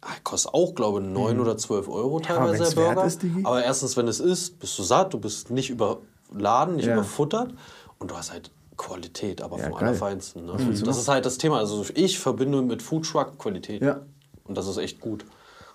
Ah, 0.00 0.08
Kostet 0.22 0.52
auch, 0.54 0.74
glaube 0.74 1.00
ich, 1.00 1.06
9 1.06 1.40
oder 1.40 1.56
12 1.56 1.88
Euro 1.88 2.20
teilweise 2.20 2.60
wenn's 2.64 2.74
der 2.74 2.82
Burger. 2.82 3.04
ist. 3.06 3.20
Aber 3.44 3.64
erstens, 3.64 3.96
wenn 3.96 4.08
es 4.08 4.20
ist, 4.20 4.58
bist 4.58 4.78
du 4.78 4.82
satt, 4.82 5.14
du 5.14 5.18
bist 5.18 5.50
nicht 5.50 5.70
überladen, 5.70 6.76
nicht 6.76 6.86
Ja. 6.86 6.92
überfuttert 6.94 7.54
und 7.98 8.10
du 8.10 8.16
hast 8.16 8.32
halt 8.32 8.50
Qualität, 8.76 9.40
aber 9.40 9.56
Ja, 9.58 9.64
vom 9.64 9.74
geil. 9.78 9.88
Allerfeinsten. 9.88 10.44
Ne? 10.46 10.56
du 10.58 10.84
Das 10.84 10.98
ist 10.98 11.08
halt 11.08 11.24
das 11.24 11.38
Thema. 11.38 11.58
Also 11.58 11.84
ich 11.94 12.18
verbinde 12.18 12.60
mit 12.60 12.82
Foodtruck 12.82 13.38
Qualität. 13.38 13.80
Ja. 13.82 14.00
Und 14.44 14.58
das 14.58 14.66
ist 14.66 14.76
echt 14.78 15.00
gut. 15.00 15.24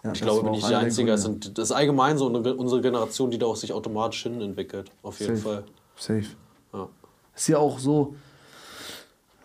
Ja, 0.04 0.14
ich 0.14 0.22
glaube, 0.22 0.44
war 0.44 0.52
bin 0.52 0.60
ich 0.60 0.66
einer 0.66 0.78
der 0.78 0.86
Einzige. 0.86 1.12
Es 1.12 1.24
sind, 1.24 1.58
das 1.58 1.66
ist 1.70 1.72
allgemein 1.76 2.18
so 2.18 2.28
unsere 2.28 2.82
Generation, 2.82 3.32
die 3.32 3.38
da 3.38 3.48
auch 3.48 3.56
sich 3.56 3.74
automatisch 3.74 4.24
hin 4.24 4.40
entwickelt. 4.42 4.92
Auf 5.04 5.20
jeden 5.20 5.36
Safe. 5.36 5.50
Fall. 5.50 5.64
Safe. 5.98 6.26
Ja. 6.74 6.88
Ist 7.36 7.48
ja 7.48 7.58
auch 7.58 7.80
so, 7.80 8.16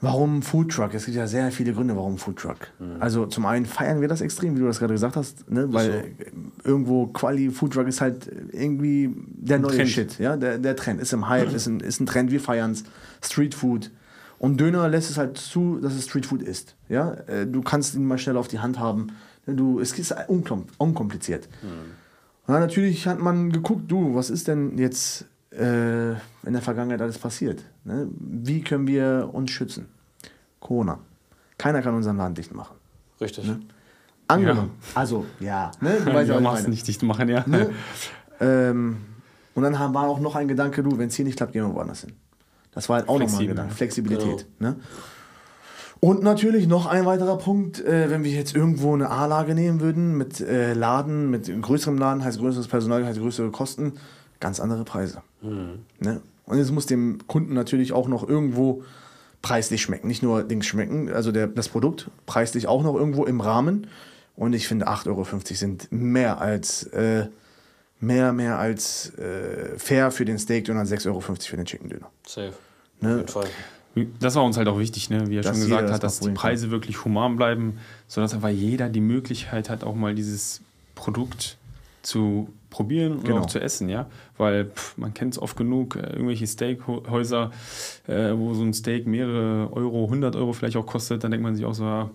warum 0.00 0.42
Foodtruck? 0.42 0.94
Es 0.94 1.06
gibt 1.06 1.16
ja 1.16 1.26
sehr 1.26 1.50
viele 1.50 1.72
Gründe, 1.72 1.96
warum 1.96 2.18
Foodtruck. 2.18 2.68
Mhm. 2.78 2.96
Also 3.00 3.26
zum 3.26 3.46
einen 3.46 3.66
feiern 3.66 4.00
wir 4.00 4.08
das 4.08 4.20
extrem, 4.20 4.54
wie 4.54 4.60
du 4.60 4.66
das 4.66 4.78
gerade 4.78 4.94
gesagt 4.94 5.16
hast, 5.16 5.50
ne? 5.50 5.72
weil 5.72 6.12
irgendwo 6.62 7.06
Quali 7.08 7.50
Foodtruck 7.50 7.88
ist 7.88 8.00
halt 8.00 8.30
irgendwie 8.52 9.10
der 9.16 9.58
neue 9.58 9.76
Trend. 9.76 9.88
Shit. 9.88 10.18
Ja? 10.18 10.36
Der, 10.36 10.58
der 10.58 10.76
Trend 10.76 11.00
ist 11.00 11.12
im 11.12 11.28
Hype, 11.28 11.52
ist 11.52 11.66
ein, 11.66 11.80
ist 11.80 12.00
ein 12.00 12.06
Trend, 12.06 12.30
wir 12.30 12.40
feiern 12.40 12.72
es. 12.72 12.84
Street 13.22 13.54
Food. 13.54 13.90
Und 14.38 14.60
Döner 14.60 14.88
lässt 14.88 15.10
es 15.10 15.16
halt 15.16 15.38
zu, 15.38 15.78
dass 15.80 15.94
es 15.94 16.04
Street 16.04 16.26
Food 16.26 16.42
ist. 16.42 16.76
Ja? 16.88 17.14
Äh, 17.26 17.46
Du 17.46 17.62
kannst 17.62 17.94
ihn 17.94 18.06
mal 18.06 18.18
schnell 18.18 18.36
auf 18.36 18.48
die 18.48 18.60
Hand 18.60 18.78
haben. 18.78 19.08
Du, 19.46 19.80
es 19.80 19.92
ist 19.98 20.14
unkom 20.28 20.64
unkompliziert. 20.78 21.48
Ja, 22.48 22.60
natürlich 22.60 23.06
hat 23.06 23.18
man 23.18 23.50
geguckt, 23.52 23.90
du, 23.90 24.14
was 24.14 24.30
ist 24.30 24.48
denn 24.48 24.76
jetzt 24.78 25.26
äh, 25.52 26.12
in 26.12 26.52
der 26.52 26.62
Vergangenheit 26.62 27.00
alles 27.02 27.18
passiert? 27.18 27.62
Ne? 27.84 28.08
Wie 28.18 28.62
können 28.62 28.86
wir 28.86 29.30
uns 29.32 29.50
schützen? 29.50 29.86
Corona. 30.60 30.98
Keiner 31.58 31.82
kann 31.82 31.94
unseren 31.94 32.16
Laden 32.16 32.34
dicht 32.34 32.54
machen. 32.54 32.76
Richtig. 33.20 33.50
Angenommen. 34.28 34.70
Also, 34.94 35.26
ja. 35.40 35.70
Ne? 35.80 35.98
Du 36.04 36.12
weißt 36.14 36.28
ja, 36.28 36.34
ja, 36.36 36.40
machst 36.40 36.68
nicht 36.68 36.86
dicht 36.88 37.02
machen, 37.02 37.28
ja. 37.28 37.44
Ne? 37.46 37.70
ähm, 38.40 38.96
und 39.54 39.62
dann 39.62 39.78
haben- 39.78 39.94
war 39.94 40.08
auch 40.08 40.20
noch 40.20 40.34
ein 40.34 40.48
Gedanke, 40.48 40.82
du, 40.82 40.98
wenn 40.98 41.08
es 41.08 41.14
hier 41.14 41.24
nicht 41.24 41.36
klappt, 41.36 41.52
gehen 41.52 41.64
wir 41.66 41.74
woanders 41.74 42.00
hin. 42.00 42.12
Das 42.72 42.88
war 42.88 42.96
halt 42.96 43.08
auch 43.08 43.18
nochmal 43.18 43.40
ein 43.42 43.46
Gedanke. 43.48 43.70
ja. 43.70 43.76
Flexibilität. 43.76 44.46
Ne? 44.58 44.76
Und 46.04 46.22
natürlich 46.22 46.66
noch 46.66 46.84
ein 46.84 47.06
weiterer 47.06 47.38
Punkt, 47.38 47.82
äh, 47.82 48.10
wenn 48.10 48.24
wir 48.24 48.30
jetzt 48.30 48.54
irgendwo 48.54 48.92
eine 48.92 49.08
A-Lage 49.08 49.54
nehmen 49.54 49.80
würden, 49.80 50.18
mit 50.18 50.38
äh, 50.38 50.74
Laden, 50.74 51.30
mit 51.30 51.50
größerem 51.62 51.96
Laden, 51.96 52.22
heißt 52.22 52.40
größeres 52.40 52.68
Personal, 52.68 53.06
heißt 53.06 53.18
größere 53.18 53.50
Kosten, 53.50 53.94
ganz 54.38 54.60
andere 54.60 54.84
Preise. 54.84 55.22
Ne? 56.00 56.20
Und 56.44 56.58
es 56.58 56.70
muss 56.70 56.84
dem 56.84 57.26
Kunden 57.26 57.54
natürlich 57.54 57.94
auch 57.94 58.06
noch 58.06 58.28
irgendwo 58.28 58.82
preislich 59.40 59.80
schmecken. 59.80 60.06
Nicht 60.06 60.22
nur 60.22 60.42
Dings 60.42 60.66
schmecken, 60.66 61.10
also 61.10 61.32
der, 61.32 61.46
das 61.46 61.70
Produkt 61.70 62.10
preislich 62.26 62.66
auch 62.66 62.82
noch 62.82 62.96
irgendwo 62.96 63.24
im 63.24 63.40
Rahmen. 63.40 63.86
Und 64.36 64.52
ich 64.52 64.68
finde 64.68 64.88
8,50 64.88 65.06
Euro 65.06 65.24
sind 65.24 65.90
mehr 65.90 66.38
als 66.38 66.82
äh, 66.88 67.28
mehr, 67.98 68.34
mehr 68.34 68.58
als 68.58 69.16
äh, 69.16 69.78
fair 69.78 70.10
für 70.10 70.26
den 70.26 70.38
Steak 70.38 70.68
und 70.68 70.76
6,50 70.76 71.06
Euro 71.06 71.20
für 71.20 71.56
den 71.56 71.64
Chicken 71.64 71.88
Döner. 71.88 72.10
Safe. 72.26 72.52
Ne? 73.00 73.08
Auf 73.08 73.16
jeden 73.16 73.28
Fall. 73.28 73.48
Das 74.20 74.34
war 74.34 74.42
uns 74.44 74.56
halt 74.56 74.68
auch 74.68 74.78
wichtig, 74.78 75.10
ne? 75.10 75.28
wie 75.28 75.36
er 75.36 75.42
Dass 75.42 75.56
schon 75.56 75.66
gesagt 75.68 75.90
hat, 75.90 76.02
dass 76.02 76.20
die 76.20 76.30
Preise 76.30 76.70
wirklich 76.70 77.04
human 77.04 77.36
bleiben, 77.36 77.78
sodass 78.08 78.34
einfach 78.34 78.48
jeder 78.48 78.88
die 78.88 79.00
Möglichkeit 79.00 79.70
hat, 79.70 79.84
auch 79.84 79.94
mal 79.94 80.14
dieses 80.14 80.62
Produkt 80.94 81.56
zu 82.02 82.48
probieren 82.70 83.12
und 83.18 83.24
Genau. 83.24 83.40
auch 83.42 83.46
zu 83.46 83.60
essen, 83.60 83.88
ja. 83.88 84.06
Weil 84.36 84.66
pff, 84.66 84.98
man 84.98 85.14
kennt 85.14 85.34
es 85.34 85.40
oft 85.40 85.56
genug, 85.56 85.94
äh, 85.96 86.00
irgendwelche 86.00 86.46
Steakhäuser, 86.46 87.52
äh, 88.08 88.32
wo 88.34 88.52
so 88.54 88.62
ein 88.62 88.74
Steak 88.74 89.06
mehrere 89.06 89.72
Euro, 89.72 90.06
100 90.08 90.34
Euro 90.34 90.52
vielleicht 90.52 90.76
auch 90.76 90.86
kostet, 90.86 91.22
dann 91.22 91.30
denkt 91.30 91.44
man 91.44 91.54
sich 91.54 91.64
auch 91.64 91.74
so, 91.74 91.84
ja, 91.84 92.10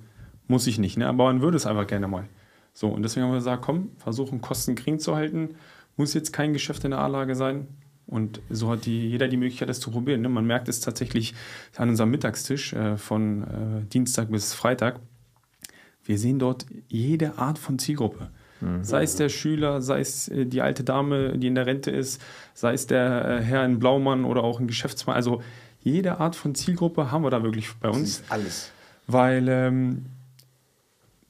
muss 0.47 0.67
ich 0.67 0.79
nicht, 0.79 0.97
ne? 0.97 1.07
aber 1.07 1.25
man 1.25 1.41
würde 1.41 1.55
es 1.57 1.65
einfach 1.65 1.87
gerne 1.87 2.07
mal. 2.07 2.25
So, 2.73 2.87
und 2.89 3.03
deswegen 3.03 3.25
haben 3.25 3.31
wir 3.31 3.37
gesagt, 3.39 3.61
komm, 3.63 3.89
versuchen 3.97 4.41
Kosten 4.41 4.75
gering 4.75 4.99
zu 4.99 5.15
halten, 5.15 5.55
muss 5.95 6.13
jetzt 6.13 6.33
kein 6.33 6.53
Geschäft 6.53 6.83
in 6.83 6.91
der 6.91 6.99
A-Lage 6.99 7.35
sein. 7.35 7.67
Und 8.09 8.41
so 8.49 8.71
hat 8.71 8.85
die, 8.85 9.07
jeder 9.09 9.27
die 9.27 9.37
Möglichkeit, 9.37 9.69
das 9.69 9.79
zu 9.79 9.91
probieren. 9.91 10.21
Ne? 10.21 10.29
Man 10.29 10.45
merkt 10.45 10.67
es 10.67 10.79
tatsächlich 10.79 11.35
an 11.77 11.89
unserem 11.89 12.09
Mittagstisch 12.09 12.73
äh, 12.73 12.97
von 12.97 13.43
äh, 13.43 13.85
Dienstag 13.85 14.31
bis 14.31 14.53
Freitag. 14.53 14.99
Wir 16.03 16.17
sehen 16.17 16.39
dort 16.39 16.65
jede 16.87 17.37
Art 17.37 17.59
von 17.59 17.77
Zielgruppe. 17.77 18.31
Sei 18.81 19.03
es 19.03 19.15
der 19.15 19.29
Schüler, 19.29 19.81
sei 19.81 20.01
es 20.01 20.27
äh, 20.27 20.45
die 20.45 20.61
alte 20.61 20.83
Dame, 20.83 21.37
die 21.37 21.47
in 21.47 21.55
der 21.55 21.65
Rente 21.65 21.91
ist, 21.91 22.21
sei 22.53 22.73
es 22.73 22.87
der 22.87 23.25
äh, 23.25 23.41
Herr 23.41 23.63
in 23.63 23.79
Blaumann 23.79 24.25
oder 24.25 24.43
auch 24.43 24.59
ein 24.59 24.67
Geschäftsmann. 24.67 25.15
Also 25.15 25.41
jede 25.81 26.19
Art 26.19 26.35
von 26.35 26.55
Zielgruppe 26.55 27.09
haben 27.09 27.23
wir 27.23 27.29
da 27.29 27.41
wirklich 27.41 27.73
bei 27.75 27.89
uns, 27.89 28.21
alles. 28.27 28.71
weil 29.07 29.47
ähm, 29.47 30.05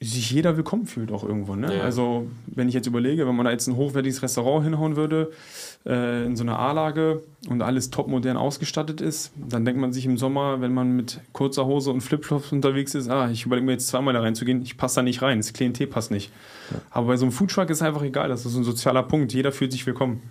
sich 0.02 0.30
jeder 0.30 0.56
willkommen 0.56 0.86
fühlt 0.86 1.12
auch 1.12 1.22
irgendwo. 1.24 1.54
Ne? 1.56 1.76
Ja. 1.76 1.82
Also 1.82 2.26
wenn 2.46 2.68
ich 2.68 2.74
jetzt 2.74 2.86
überlege, 2.86 3.26
wenn 3.26 3.36
man 3.36 3.44
da 3.44 3.52
jetzt 3.52 3.66
ein 3.66 3.76
hochwertiges 3.76 4.22
Restaurant 4.22 4.64
hinhauen 4.64 4.96
würde, 4.96 5.30
äh, 5.84 6.24
in 6.24 6.36
so 6.36 6.42
einer 6.42 6.58
A-Lage 6.58 7.22
und 7.50 7.60
alles 7.60 7.90
topmodern 7.90 8.38
ausgestattet 8.38 9.02
ist, 9.02 9.30
dann 9.36 9.66
denkt 9.66 9.78
man 9.78 9.92
sich 9.92 10.06
im 10.06 10.16
Sommer, 10.16 10.62
wenn 10.62 10.72
man 10.72 10.96
mit 10.96 11.20
kurzer 11.34 11.66
Hose 11.66 11.90
und 11.90 12.00
Flipflops 12.00 12.50
unterwegs 12.50 12.94
ist, 12.94 13.10
ah, 13.10 13.30
ich 13.30 13.44
überlege 13.44 13.66
mir 13.66 13.72
jetzt 13.72 13.88
zweimal 13.88 14.14
da 14.14 14.20
reinzugehen, 14.20 14.62
ich 14.62 14.78
passe 14.78 14.96
da 14.96 15.02
nicht 15.02 15.20
rein, 15.20 15.38
das 15.38 15.52
Klientel 15.52 15.86
passt 15.86 16.10
nicht. 16.10 16.32
Aber 16.90 17.08
bei 17.08 17.16
so 17.18 17.26
einem 17.26 17.32
Foodtruck 17.32 17.68
ist 17.68 17.82
einfach 17.82 18.02
egal, 18.02 18.30
das 18.30 18.46
ist 18.46 18.56
ein 18.56 18.64
sozialer 18.64 19.02
Punkt, 19.02 19.34
jeder 19.34 19.52
fühlt 19.52 19.72
sich 19.72 19.86
willkommen. 19.86 20.22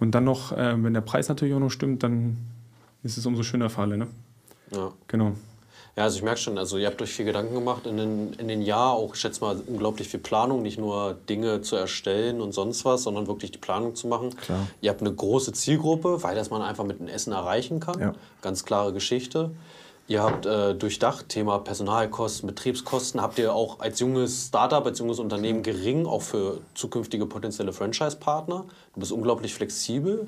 Und 0.00 0.14
dann 0.14 0.24
noch, 0.24 0.50
äh, 0.50 0.82
wenn 0.82 0.94
der 0.94 1.02
Preis 1.02 1.28
natürlich 1.28 1.54
auch 1.54 1.60
noch 1.60 1.70
stimmt, 1.70 2.02
dann 2.02 2.36
ist 3.04 3.16
es 3.16 3.24
umso 3.26 3.44
schöner 3.44 3.70
für 3.70 3.82
alle. 3.82 3.96
Ne? 3.96 4.08
Ja. 4.72 4.92
Genau. 5.06 5.34
Ja, 5.96 6.04
also 6.04 6.16
ich 6.16 6.22
merke 6.22 6.40
schon, 6.40 6.58
also 6.58 6.78
ihr 6.78 6.86
habt 6.86 7.02
euch 7.02 7.10
viel 7.10 7.24
Gedanken 7.24 7.54
gemacht 7.54 7.86
in 7.86 7.96
den, 7.96 8.32
in 8.34 8.46
den 8.46 8.62
Jahr, 8.62 8.92
auch 8.92 9.14
ich 9.14 9.20
schätze 9.20 9.40
mal 9.40 9.60
unglaublich 9.66 10.08
viel 10.08 10.20
Planung, 10.20 10.62
nicht 10.62 10.78
nur 10.78 11.16
Dinge 11.28 11.60
zu 11.60 11.74
erstellen 11.74 12.40
und 12.40 12.52
sonst 12.52 12.84
was, 12.84 13.02
sondern 13.02 13.26
wirklich 13.26 13.50
die 13.50 13.58
Planung 13.58 13.96
zu 13.96 14.06
machen. 14.06 14.36
Klar. 14.36 14.68
Ihr 14.80 14.90
habt 14.90 15.00
eine 15.00 15.12
große 15.12 15.52
Zielgruppe, 15.52 16.22
weil 16.22 16.36
das 16.36 16.50
man 16.50 16.62
einfach 16.62 16.84
mit 16.84 17.00
dem 17.00 17.08
Essen 17.08 17.32
erreichen 17.32 17.80
kann. 17.80 17.98
Ja. 18.00 18.14
Ganz 18.42 18.64
klare 18.64 18.92
Geschichte. 18.92 19.50
Ihr 20.08 20.22
habt 20.22 20.46
äh, 20.46 20.74
durchdacht, 20.74 21.28
Thema 21.28 21.58
Personalkosten, 21.58 22.46
Betriebskosten, 22.46 23.20
habt 23.20 23.38
ihr 23.38 23.52
auch 23.52 23.80
als 23.80 24.00
junges 24.00 24.46
Startup, 24.46 24.84
als 24.86 24.98
junges 24.98 25.18
Unternehmen 25.18 25.62
gering, 25.62 26.06
auch 26.06 26.22
für 26.22 26.60
zukünftige 26.74 27.26
potenzielle 27.26 27.74
Franchise-Partner. 27.74 28.64
Du 28.94 29.00
bist 29.00 29.12
unglaublich 29.12 29.52
flexibel. 29.52 30.24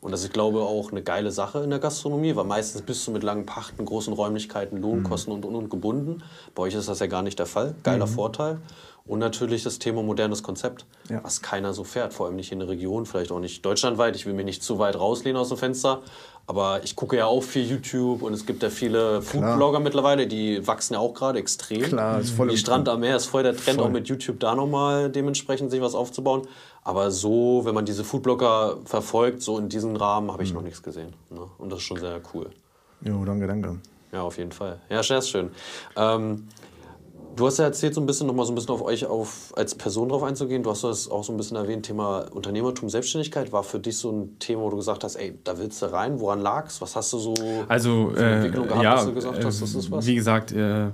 Und 0.00 0.12
das 0.12 0.22
ist, 0.22 0.32
glaube 0.32 0.58
ich, 0.58 0.64
auch 0.64 0.92
eine 0.92 1.02
geile 1.02 1.30
Sache 1.30 1.62
in 1.62 1.70
der 1.70 1.78
Gastronomie, 1.78 2.34
weil 2.34 2.44
meistens 2.44 2.80
bist 2.82 3.06
du 3.06 3.10
mit 3.10 3.22
langen 3.22 3.44
Pachten, 3.44 3.84
großen 3.84 4.12
Räumlichkeiten, 4.14 4.80
Lohnkosten 4.80 5.32
und, 5.32 5.44
und, 5.44 5.54
und 5.54 5.68
gebunden. 5.68 6.22
Bei 6.54 6.62
euch 6.62 6.74
ist 6.74 6.88
das 6.88 7.00
ja 7.00 7.06
gar 7.06 7.22
nicht 7.22 7.38
der 7.38 7.46
Fall. 7.46 7.74
Geiler 7.82 8.06
Vorteil. 8.06 8.60
Und 9.06 9.18
natürlich 9.18 9.62
das 9.64 9.78
Thema 9.78 10.02
modernes 10.02 10.42
Konzept, 10.42 10.86
Ja. 11.08 11.20
was 11.24 11.42
keiner 11.42 11.72
so 11.72 11.84
fährt, 11.84 12.12
vor 12.12 12.26
allem 12.26 12.36
nicht 12.36 12.52
in 12.52 12.60
der 12.60 12.68
Region, 12.68 13.06
vielleicht 13.06 13.32
auch 13.32 13.40
nicht 13.40 13.64
deutschlandweit. 13.64 14.14
Ich 14.14 14.26
will 14.26 14.34
mich 14.34 14.44
nicht 14.44 14.62
zu 14.62 14.78
weit 14.78 14.96
rauslehnen 14.98 15.40
aus 15.40 15.48
dem 15.48 15.56
Fenster, 15.58 16.00
aber 16.46 16.82
ich 16.84 16.94
gucke 16.96 17.16
ja 17.16 17.26
auch 17.26 17.42
viel 17.42 17.64
YouTube 17.68 18.22
und 18.22 18.32
es 18.34 18.46
gibt 18.46 18.62
ja 18.62 18.70
viele 18.70 19.22
Foodblogger 19.22 19.80
mittlerweile, 19.80 20.26
die 20.26 20.64
wachsen 20.66 20.94
ja 20.94 21.00
auch 21.00 21.14
gerade 21.14 21.38
extrem. 21.38 21.82
Klar, 21.82 22.20
ist 22.20 22.30
voll 22.30 22.48
Die 22.48 22.56
Strand 22.58 22.88
am 22.88 23.00
Meer 23.00 23.16
ist 23.16 23.26
voll 23.26 23.42
der 23.42 23.56
Trend, 23.56 23.78
Voll. 23.78 23.86
auch 23.88 23.90
mit 23.92 24.06
YouTube 24.08 24.38
da 24.38 24.54
nochmal 24.54 25.10
dementsprechend 25.10 25.70
sich 25.70 25.80
was 25.80 25.94
aufzubauen. 25.94 26.42
Aber 26.82 27.10
so, 27.10 27.62
wenn 27.64 27.74
man 27.74 27.84
diese 27.84 28.04
Foodblogger 28.04 28.78
verfolgt, 28.84 29.42
so 29.42 29.58
in 29.58 29.68
diesem 29.68 29.96
Rahmen 29.96 30.30
habe 30.32 30.42
ich 30.42 30.52
noch 30.52 30.62
nichts 30.62 30.82
gesehen. 30.82 31.12
Ne? 31.30 31.40
Und 31.58 31.70
das 31.70 31.80
ist 31.80 31.84
schon 31.84 31.98
sehr 31.98 32.20
cool. 32.34 32.50
Jo, 33.02 33.24
danke, 33.24 33.46
danke. 33.46 33.78
Ja, 34.12 34.22
auf 34.22 34.38
jeden 34.38 34.50
Fall. 34.52 34.80
Ja, 34.88 35.02
sehr 35.02 35.22
schön. 35.22 35.50
Ähm, 35.96 36.48
du 37.36 37.46
hast 37.46 37.58
ja 37.58 37.64
erzählt, 37.64 37.94
so 37.94 38.00
ein 38.00 38.06
bisschen 38.06 38.26
nochmal 38.26 38.46
so 38.46 38.52
ein 38.52 38.54
bisschen 38.54 38.70
auf 38.70 38.82
euch 38.82 39.06
auf, 39.06 39.52
als 39.56 39.74
Person 39.74 40.08
drauf 40.08 40.22
einzugehen. 40.22 40.62
Du 40.62 40.70
hast 40.70 40.84
das 40.84 41.10
auch 41.10 41.24
so 41.24 41.32
ein 41.32 41.36
bisschen 41.36 41.56
erwähnt, 41.56 41.86
Thema 41.86 42.26
Unternehmertum, 42.32 42.88
Selbstständigkeit. 42.88 43.52
War 43.52 43.62
für 43.62 43.78
dich 43.78 43.96
so 43.98 44.10
ein 44.10 44.38
Thema, 44.38 44.62
wo 44.62 44.70
du 44.70 44.76
gesagt 44.76 45.04
hast, 45.04 45.16
ey, 45.16 45.38
da 45.44 45.58
willst 45.58 45.80
du 45.82 45.86
rein. 45.86 46.20
Woran 46.20 46.40
lag's? 46.40 46.80
Was 46.80 46.96
hast 46.96 47.12
du 47.12 47.18
so 47.18 47.34
Also, 47.68 48.10
für 48.14 48.20
eine 48.20 48.30
äh, 48.30 48.34
Entwicklung 48.36 48.68
gehabt, 48.68 48.82
ja, 48.82 48.94
dass 48.96 49.06
du 49.06 49.14
gesagt 49.14 49.44
hast, 49.44 49.62
das 49.62 49.74
ist 49.74 49.90
was? 49.90 50.06
wie 50.06 50.14
gesagt, 50.14 50.52
äh, 50.52 50.86
äh, 50.86 50.90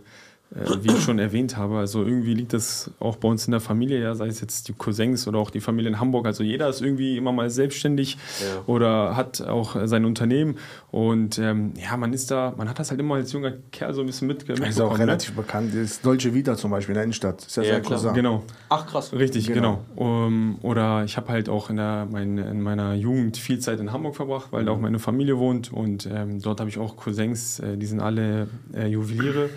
wie 0.50 0.92
ich 0.92 1.02
schon 1.02 1.18
erwähnt 1.18 1.56
habe, 1.56 1.76
also 1.78 2.04
irgendwie 2.04 2.32
liegt 2.32 2.52
das 2.52 2.90
auch 3.00 3.16
bei 3.16 3.28
uns 3.28 3.46
in 3.46 3.50
der 3.50 3.61
Familie, 3.61 4.00
ja, 4.00 4.14
sei 4.14 4.28
es 4.28 4.40
jetzt 4.40 4.68
die 4.68 4.72
Cousins 4.74 5.26
oder 5.26 5.38
auch 5.38 5.50
die 5.50 5.61
Familie 5.61 5.90
in 5.90 5.98
Hamburg. 5.98 6.24
Also 6.24 6.44
jeder 6.44 6.68
ist 6.68 6.80
irgendwie 6.80 7.16
immer 7.16 7.32
mal 7.32 7.50
selbstständig 7.50 8.16
Ja. 8.40 8.62
oder 8.66 9.16
hat 9.16 9.40
auch 9.42 9.74
äh, 9.74 9.88
sein 9.88 10.04
Unternehmen. 10.04 10.56
Und 10.92 11.38
ähm, 11.38 11.72
ja, 11.82 11.96
man 11.96 12.12
ist 12.12 12.30
da, 12.30 12.54
man 12.56 12.68
hat 12.68 12.78
das 12.78 12.90
halt 12.90 13.00
immer 13.00 13.16
als 13.16 13.32
junger 13.32 13.52
Kerl 13.72 13.92
so 13.92 14.00
ein 14.02 14.06
bisschen 14.06 14.28
mit, 14.28 14.38
mitbekommen. 14.38 14.70
ist 14.70 14.80
auch 14.80 14.92
ne? 14.92 15.00
relativ 15.00 15.35
bekannt. 15.35 15.70
Das 15.74 15.80
ist 15.80 16.06
Dolce 16.06 16.32
Vita 16.32 16.56
zum 16.56 16.70
Beispiel 16.70 16.92
in 16.92 16.96
der 16.96 17.04
Innenstadt. 17.04 17.44
Ist 17.44 17.56
ja, 17.56 17.64
Ja, 17.64 17.80
klar. 17.80 18.12
Genau. 18.14 18.44
Ach 18.68 18.87
krass. 18.87 19.12
Richtig, 19.12 19.48
Genau. 19.48 19.82
genau. 19.96 20.26
Um, 20.26 20.59
oder 20.62 21.04
ich 21.04 21.16
habe 21.16 21.28
halt 21.32 21.48
auch 21.48 21.70
in, 21.70 21.76
der, 21.76 22.06
mein, 22.11 22.38
in 22.38 22.62
meiner 22.62 22.94
Jugend 22.94 23.37
viel 23.37 23.59
Zeit 23.59 23.80
in 23.80 23.92
Hamburg 23.92 24.14
verbracht, 24.16 24.52
weil 24.52 24.64
da 24.64 24.72
auch 24.72 24.80
meine 24.80 25.00
Familie 25.00 25.38
wohnt 25.38 25.72
und 25.72 26.06
ähm, 26.06 26.40
dort 26.40 26.61
habe 26.61 26.70
ich 26.70 26.78
auch 26.78 26.96
Cousins, 26.96 27.59
äh, 27.59 27.76
die 27.76 27.87
sind 27.87 28.00
alle 28.00 28.46
äh, 28.74 28.87
Juweliere. 28.87 29.50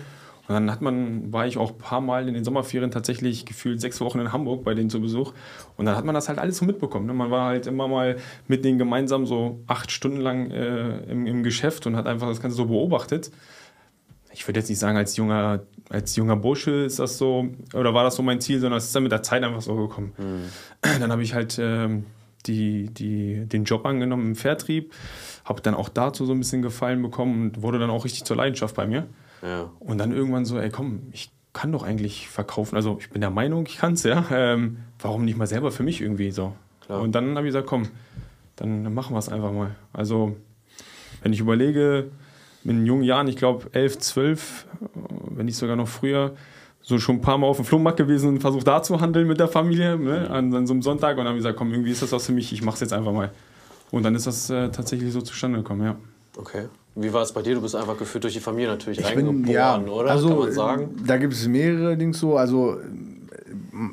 Und 0.50 0.54
dann 0.54 0.70
hat 0.72 0.82
man, 0.82 1.32
war 1.32 1.46
ich 1.46 1.58
auch 1.58 1.70
ein 1.70 1.78
paar 1.78 2.00
Mal 2.00 2.26
in 2.26 2.34
den 2.34 2.42
Sommerferien 2.42 2.90
tatsächlich 2.90 3.46
gefühlt 3.46 3.80
sechs 3.80 4.00
Wochen 4.00 4.18
in 4.18 4.32
Hamburg 4.32 4.64
bei 4.64 4.74
denen 4.74 4.90
zu 4.90 5.00
Besuch. 5.00 5.32
Und 5.76 5.86
dann 5.86 5.94
hat 5.94 6.04
man 6.04 6.12
das 6.12 6.28
halt 6.28 6.40
alles 6.40 6.56
so 6.56 6.64
mitbekommen. 6.64 7.06
Ne? 7.06 7.14
Man 7.14 7.30
war 7.30 7.46
halt 7.46 7.68
immer 7.68 7.86
mal 7.86 8.16
mit 8.48 8.64
denen 8.64 8.76
gemeinsam 8.76 9.26
so 9.26 9.60
acht 9.68 9.92
Stunden 9.92 10.20
lang 10.20 10.50
äh, 10.50 11.02
im, 11.04 11.24
im 11.24 11.44
Geschäft 11.44 11.86
und 11.86 11.94
hat 11.94 12.08
einfach 12.08 12.26
das 12.26 12.42
Ganze 12.42 12.56
so 12.56 12.66
beobachtet 12.66 13.30
ich 14.32 14.46
würde 14.46 14.60
jetzt 14.60 14.68
nicht 14.68 14.78
sagen, 14.78 14.96
als 14.96 15.16
junger, 15.16 15.60
als 15.88 16.14
junger 16.16 16.36
Bursche 16.36 16.84
ist 16.84 16.98
das 16.98 17.18
so, 17.18 17.48
oder 17.74 17.94
war 17.94 18.04
das 18.04 18.16
so 18.16 18.22
mein 18.22 18.40
Ziel, 18.40 18.60
sondern 18.60 18.78
es 18.78 18.84
ist 18.86 18.94
dann 18.94 19.02
mit 19.02 19.12
der 19.12 19.22
Zeit 19.22 19.42
einfach 19.42 19.60
so 19.60 19.74
gekommen. 19.74 20.12
Dann 20.82 21.10
habe 21.10 21.22
ich 21.22 21.34
halt 21.34 21.58
ähm, 21.60 22.06
die, 22.46 22.88
die, 22.90 23.46
den 23.46 23.64
Job 23.64 23.84
angenommen 23.84 24.28
im 24.28 24.36
Vertrieb, 24.36 24.92
habe 25.44 25.60
dann 25.62 25.74
auch 25.74 25.88
dazu 25.88 26.24
so 26.26 26.32
ein 26.32 26.38
bisschen 26.38 26.62
Gefallen 26.62 27.02
bekommen 27.02 27.42
und 27.42 27.62
wurde 27.62 27.78
dann 27.78 27.90
auch 27.90 28.04
richtig 28.04 28.24
zur 28.24 28.36
Leidenschaft 28.36 28.76
bei 28.76 28.86
mir. 28.86 29.06
Ja. 29.42 29.70
Und 29.78 29.98
dann 29.98 30.12
irgendwann 30.12 30.44
so, 30.44 30.58
ey 30.58 30.70
komm, 30.70 31.08
ich 31.12 31.30
kann 31.52 31.72
doch 31.72 31.82
eigentlich 31.82 32.28
verkaufen. 32.28 32.76
Also 32.76 32.98
ich 33.00 33.10
bin 33.10 33.20
der 33.20 33.30
Meinung, 33.30 33.66
ich 33.66 33.78
kann 33.78 33.94
es, 33.94 34.02
ja. 34.04 34.24
Ähm, 34.30 34.78
warum 35.00 35.24
nicht 35.24 35.36
mal 35.36 35.46
selber 35.46 35.72
für 35.72 35.82
mich 35.82 36.00
irgendwie 36.00 36.30
so? 36.30 36.54
Klar. 36.84 37.00
Und 37.00 37.14
dann 37.14 37.36
habe 37.36 37.46
ich 37.46 37.52
gesagt, 37.52 37.66
komm, 37.66 37.88
dann 38.56 38.92
machen 38.94 39.14
wir 39.14 39.18
es 39.18 39.28
einfach 39.28 39.52
mal. 39.52 39.74
Also 39.92 40.36
wenn 41.22 41.32
ich 41.32 41.40
überlege, 41.40 42.10
in 42.64 42.86
jungen 42.86 43.04
Jahren, 43.04 43.26
ich 43.28 43.36
glaube 43.36 43.66
11, 43.72 43.98
12, 43.98 44.66
äh, 44.82 44.86
wenn 45.30 45.46
nicht 45.46 45.56
sogar 45.56 45.76
noch 45.76 45.88
früher, 45.88 46.34
so 46.82 46.98
schon 46.98 47.16
ein 47.16 47.20
paar 47.20 47.38
Mal 47.38 47.46
auf 47.46 47.56
dem 47.56 47.64
Flohmarkt 47.64 47.98
gewesen 47.98 48.28
und 48.28 48.40
versucht 48.40 48.66
da 48.66 48.82
zu 48.82 49.00
handeln 49.00 49.28
mit 49.28 49.38
der 49.38 49.48
Familie 49.48 49.98
ne, 49.98 50.30
an, 50.30 50.54
an 50.54 50.66
so 50.66 50.72
einem 50.72 50.82
Sonntag. 50.82 51.12
Und 51.12 51.18
dann 51.18 51.28
habe 51.28 51.38
ich 51.38 51.42
gesagt, 51.44 51.58
komm, 51.58 51.72
irgendwie 51.72 51.90
ist 51.90 52.02
das 52.02 52.12
was 52.12 52.26
für 52.26 52.32
mich, 52.32 52.52
ich 52.52 52.62
mache 52.62 52.74
es 52.74 52.80
jetzt 52.80 52.92
einfach 52.92 53.12
mal. 53.12 53.30
Und 53.90 54.02
dann 54.02 54.14
ist 54.14 54.26
das 54.26 54.50
äh, 54.50 54.70
tatsächlich 54.70 55.12
so 55.12 55.20
zustande 55.20 55.58
gekommen, 55.58 55.84
ja. 55.84 55.96
Okay. 56.36 56.66
Wie 57.02 57.12
war 57.12 57.22
es 57.22 57.32
bei 57.32 57.42
dir? 57.42 57.54
Du 57.54 57.62
bist 57.62 57.74
einfach 57.74 57.96
geführt 57.96 58.24
durch 58.24 58.34
die 58.34 58.40
Familie 58.40 58.68
natürlich 58.68 58.98
Ich 58.98 59.14
bin, 59.14 59.26
reingeboren, 59.26 59.52
ja, 59.52 59.78
oder? 59.78 60.10
also, 60.10 60.28
Kann 60.28 60.38
man 60.38 60.52
sagen? 60.52 60.90
Da 61.06 61.16
gibt 61.18 61.32
es 61.32 61.46
mehrere 61.48 61.96
Dings 61.96 62.18
so. 62.18 62.36
Also, 62.36 62.78
äh, 62.78 62.84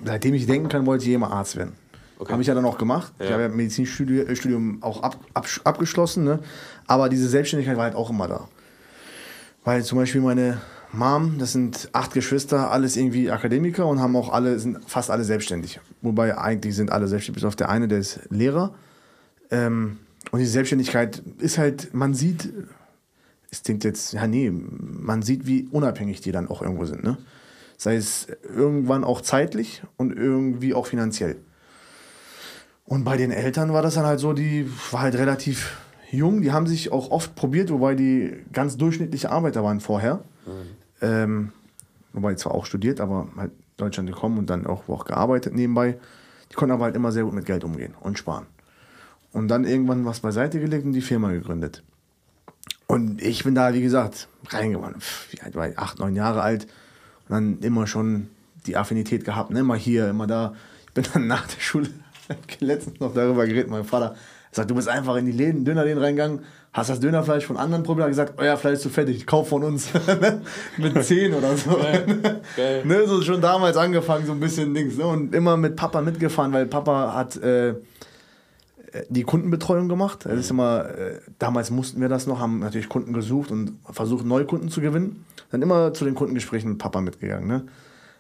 seitdem 0.05 0.33
ich 0.33 0.45
denken 0.45 0.69
kann, 0.69 0.85
wollte 0.85 1.05
ich 1.05 1.11
immer 1.11 1.31
Arzt 1.31 1.55
werden. 1.55 1.73
Okay. 2.19 2.31
Habe 2.31 2.41
ich 2.41 2.47
ja 2.47 2.55
dann 2.55 2.65
auch 2.65 2.77
gemacht. 2.77 3.13
Ich 3.19 3.25
Ja. 3.25 3.33
habe 3.33 3.43
ja 3.43 3.49
Medizinstudium 3.49 4.35
Studium 4.35 4.77
auch 4.81 5.03
ab, 5.03 5.17
ab, 5.33 5.47
abgeschlossen. 5.63 6.23
Ne? 6.23 6.39
Aber 6.87 7.09
diese 7.09 7.27
Selbstständigkeit 7.27 7.77
war 7.77 7.83
halt 7.83 7.95
auch 7.95 8.09
immer 8.09 8.27
da. 8.27 8.47
Weil 9.63 9.83
zum 9.83 9.99
Beispiel 9.99 10.21
meine 10.21 10.59
Mom, 10.93 11.35
das 11.37 11.51
sind 11.51 11.89
acht 11.91 12.13
Geschwister, 12.13 12.71
alles 12.71 12.95
irgendwie 12.97 13.29
Akademiker 13.29 13.85
und 13.85 13.99
haben 13.99 14.15
auch 14.15 14.31
alle, 14.33 14.57
sind 14.57 14.79
fast 14.89 15.11
alle 15.11 15.23
selbstständig. 15.23 15.79
Wobei 16.01 16.37
eigentlich 16.37 16.75
sind 16.75 16.91
alle 16.91 17.07
selbstständig, 17.07 17.41
bis 17.43 17.47
auf 17.47 17.55
der 17.55 17.69
eine, 17.69 17.87
der 17.87 17.99
ist 17.99 18.21
Lehrer. 18.29 18.73
Ähm, 19.51 19.97
und 20.31 20.39
diese 20.39 20.51
Selbstständigkeit 20.51 21.21
ist 21.39 21.57
halt, 21.57 21.93
man 21.93 22.13
sieht, 22.13 22.51
es 23.51 23.63
klingt 23.63 23.83
jetzt, 23.83 24.13
ja 24.13 24.27
nee, 24.27 24.51
man 24.51 25.21
sieht, 25.21 25.47
wie 25.47 25.67
unabhängig 25.71 26.21
die 26.21 26.31
dann 26.31 26.47
auch 26.47 26.61
irgendwo 26.61 26.85
sind. 26.85 27.03
Ne? 27.03 27.17
Sei 27.77 27.95
es 27.95 28.27
irgendwann 28.43 29.03
auch 29.03 29.21
zeitlich 29.21 29.83
und 29.97 30.15
irgendwie 30.15 30.73
auch 30.73 30.87
finanziell. 30.87 31.37
Und 32.85 33.03
bei 33.03 33.17
den 33.17 33.31
Eltern 33.31 33.73
war 33.73 33.81
das 33.81 33.95
dann 33.95 34.05
halt 34.05 34.19
so, 34.19 34.33
die 34.33 34.69
war 34.91 35.01
halt 35.01 35.15
relativ 35.15 35.77
jung, 36.09 36.41
die 36.41 36.51
haben 36.51 36.67
sich 36.67 36.91
auch 36.91 37.11
oft 37.11 37.35
probiert, 37.35 37.69
wobei 37.69 37.95
die 37.95 38.33
ganz 38.53 38.77
durchschnittliche 38.77 39.29
Arbeiter 39.29 39.63
waren 39.63 39.81
vorher. 39.81 40.23
Ähm, 41.01 41.51
wobei 42.13 42.35
zwar 42.35 42.55
auch 42.55 42.65
studiert, 42.65 43.01
aber 43.01 43.27
halt 43.35 43.51
Deutschland 43.75 44.09
gekommen 44.09 44.37
und 44.37 44.49
dann 44.49 44.65
auch, 44.65 44.87
auch 44.89 45.05
gearbeitet 45.05 45.53
nebenbei. 45.53 45.97
Die 46.49 46.55
konnten 46.55 46.71
aber 46.71 46.85
halt 46.85 46.95
immer 46.95 47.11
sehr 47.11 47.23
gut 47.23 47.33
mit 47.33 47.45
Geld 47.45 47.63
umgehen 47.63 47.93
und 47.99 48.17
sparen. 48.17 48.45
Und 49.33 49.49
dann 49.49 49.65
irgendwann 49.65 50.05
was 50.05 50.21
beiseite 50.21 50.59
gelegt 50.59 50.85
und 50.85 50.93
die 50.93 51.01
Firma 51.01 51.31
gegründet. 51.31 51.83
Und 52.87 53.21
ich 53.21 53.43
bin 53.43 53.53
da, 53.53 53.73
wie 53.73 53.81
gesagt, 53.81 54.27
Wie 55.31 55.41
alt 55.41 55.55
war 55.55 55.69
ich? 55.69 55.77
Acht, 55.77 55.99
neun 55.99 56.15
Jahre 56.15 56.41
alt. 56.41 56.63
Und 57.27 57.35
dann 57.35 57.59
immer 57.59 57.85
schon 57.85 58.29
die 58.65 58.77
Affinität 58.77 59.25
gehabt. 59.25 59.51
Ne? 59.51 59.59
Immer 59.59 59.75
hier, 59.75 60.09
immer 60.09 60.25
da. 60.25 60.53
Ich 60.87 60.93
bin 60.93 61.05
dann 61.13 61.27
nach 61.27 61.47
der 61.47 61.59
Schule 61.59 61.89
letztens 62.59 62.99
noch 62.99 63.13
darüber 63.13 63.45
geredet. 63.45 63.69
Mein 63.69 63.83
Vater 63.83 64.15
sagt, 64.51 64.71
du 64.71 64.75
bist 64.75 64.87
einfach 64.87 65.17
in 65.17 65.25
die 65.25 65.31
Läden, 65.31 65.65
Dönerläden 65.65 66.01
reingegangen, 66.01 66.39
hast 66.73 66.89
das 66.89 66.99
Dönerfleisch 66.99 67.45
von 67.45 67.57
anderen 67.57 67.83
probiert, 67.83 68.07
gesagt, 68.07 68.33
euer 68.37 68.57
Fleisch 68.57 68.75
ist 68.75 68.81
zu 68.83 68.89
fettig, 68.89 69.25
kauf 69.27 69.49
von 69.49 69.63
uns. 69.63 69.89
mit 70.77 71.03
10 71.03 71.33
oder 71.33 71.55
so. 71.57 71.77
Geil. 72.55 72.85
ne? 72.85 73.07
So 73.07 73.21
schon 73.21 73.41
damals 73.41 73.77
angefangen, 73.77 74.25
so 74.25 74.31
ein 74.31 74.39
bisschen 74.39 74.73
Dings. 74.73 74.97
Ne? 74.97 75.05
Und 75.05 75.35
immer 75.35 75.57
mit 75.57 75.75
Papa 75.75 76.01
mitgefahren, 76.01 76.53
weil 76.53 76.65
Papa 76.65 77.13
hat 77.13 77.35
äh, 77.37 77.75
die 79.09 79.23
Kundenbetreuung 79.23 79.89
gemacht. 79.89 80.25
Das 80.25 80.39
ist 80.39 80.51
immer, 80.51 80.89
äh, 80.89 81.19
damals 81.39 81.71
mussten 81.71 82.01
wir 82.01 82.09
das 82.09 82.27
noch, 82.27 82.39
haben 82.39 82.59
natürlich 82.59 82.89
Kunden 82.89 83.13
gesucht 83.13 83.51
und 83.51 83.73
versucht, 83.89 84.25
neue 84.25 84.45
Kunden 84.45 84.69
zu 84.69 84.81
gewinnen. 84.81 85.25
Dann 85.51 85.61
immer 85.61 85.93
zu 85.93 86.05
den 86.05 86.15
Kundengesprächen 86.15 86.71
mit 86.71 86.79
Papa 86.79 87.01
mitgegangen. 87.01 87.47
Ne? 87.47 87.65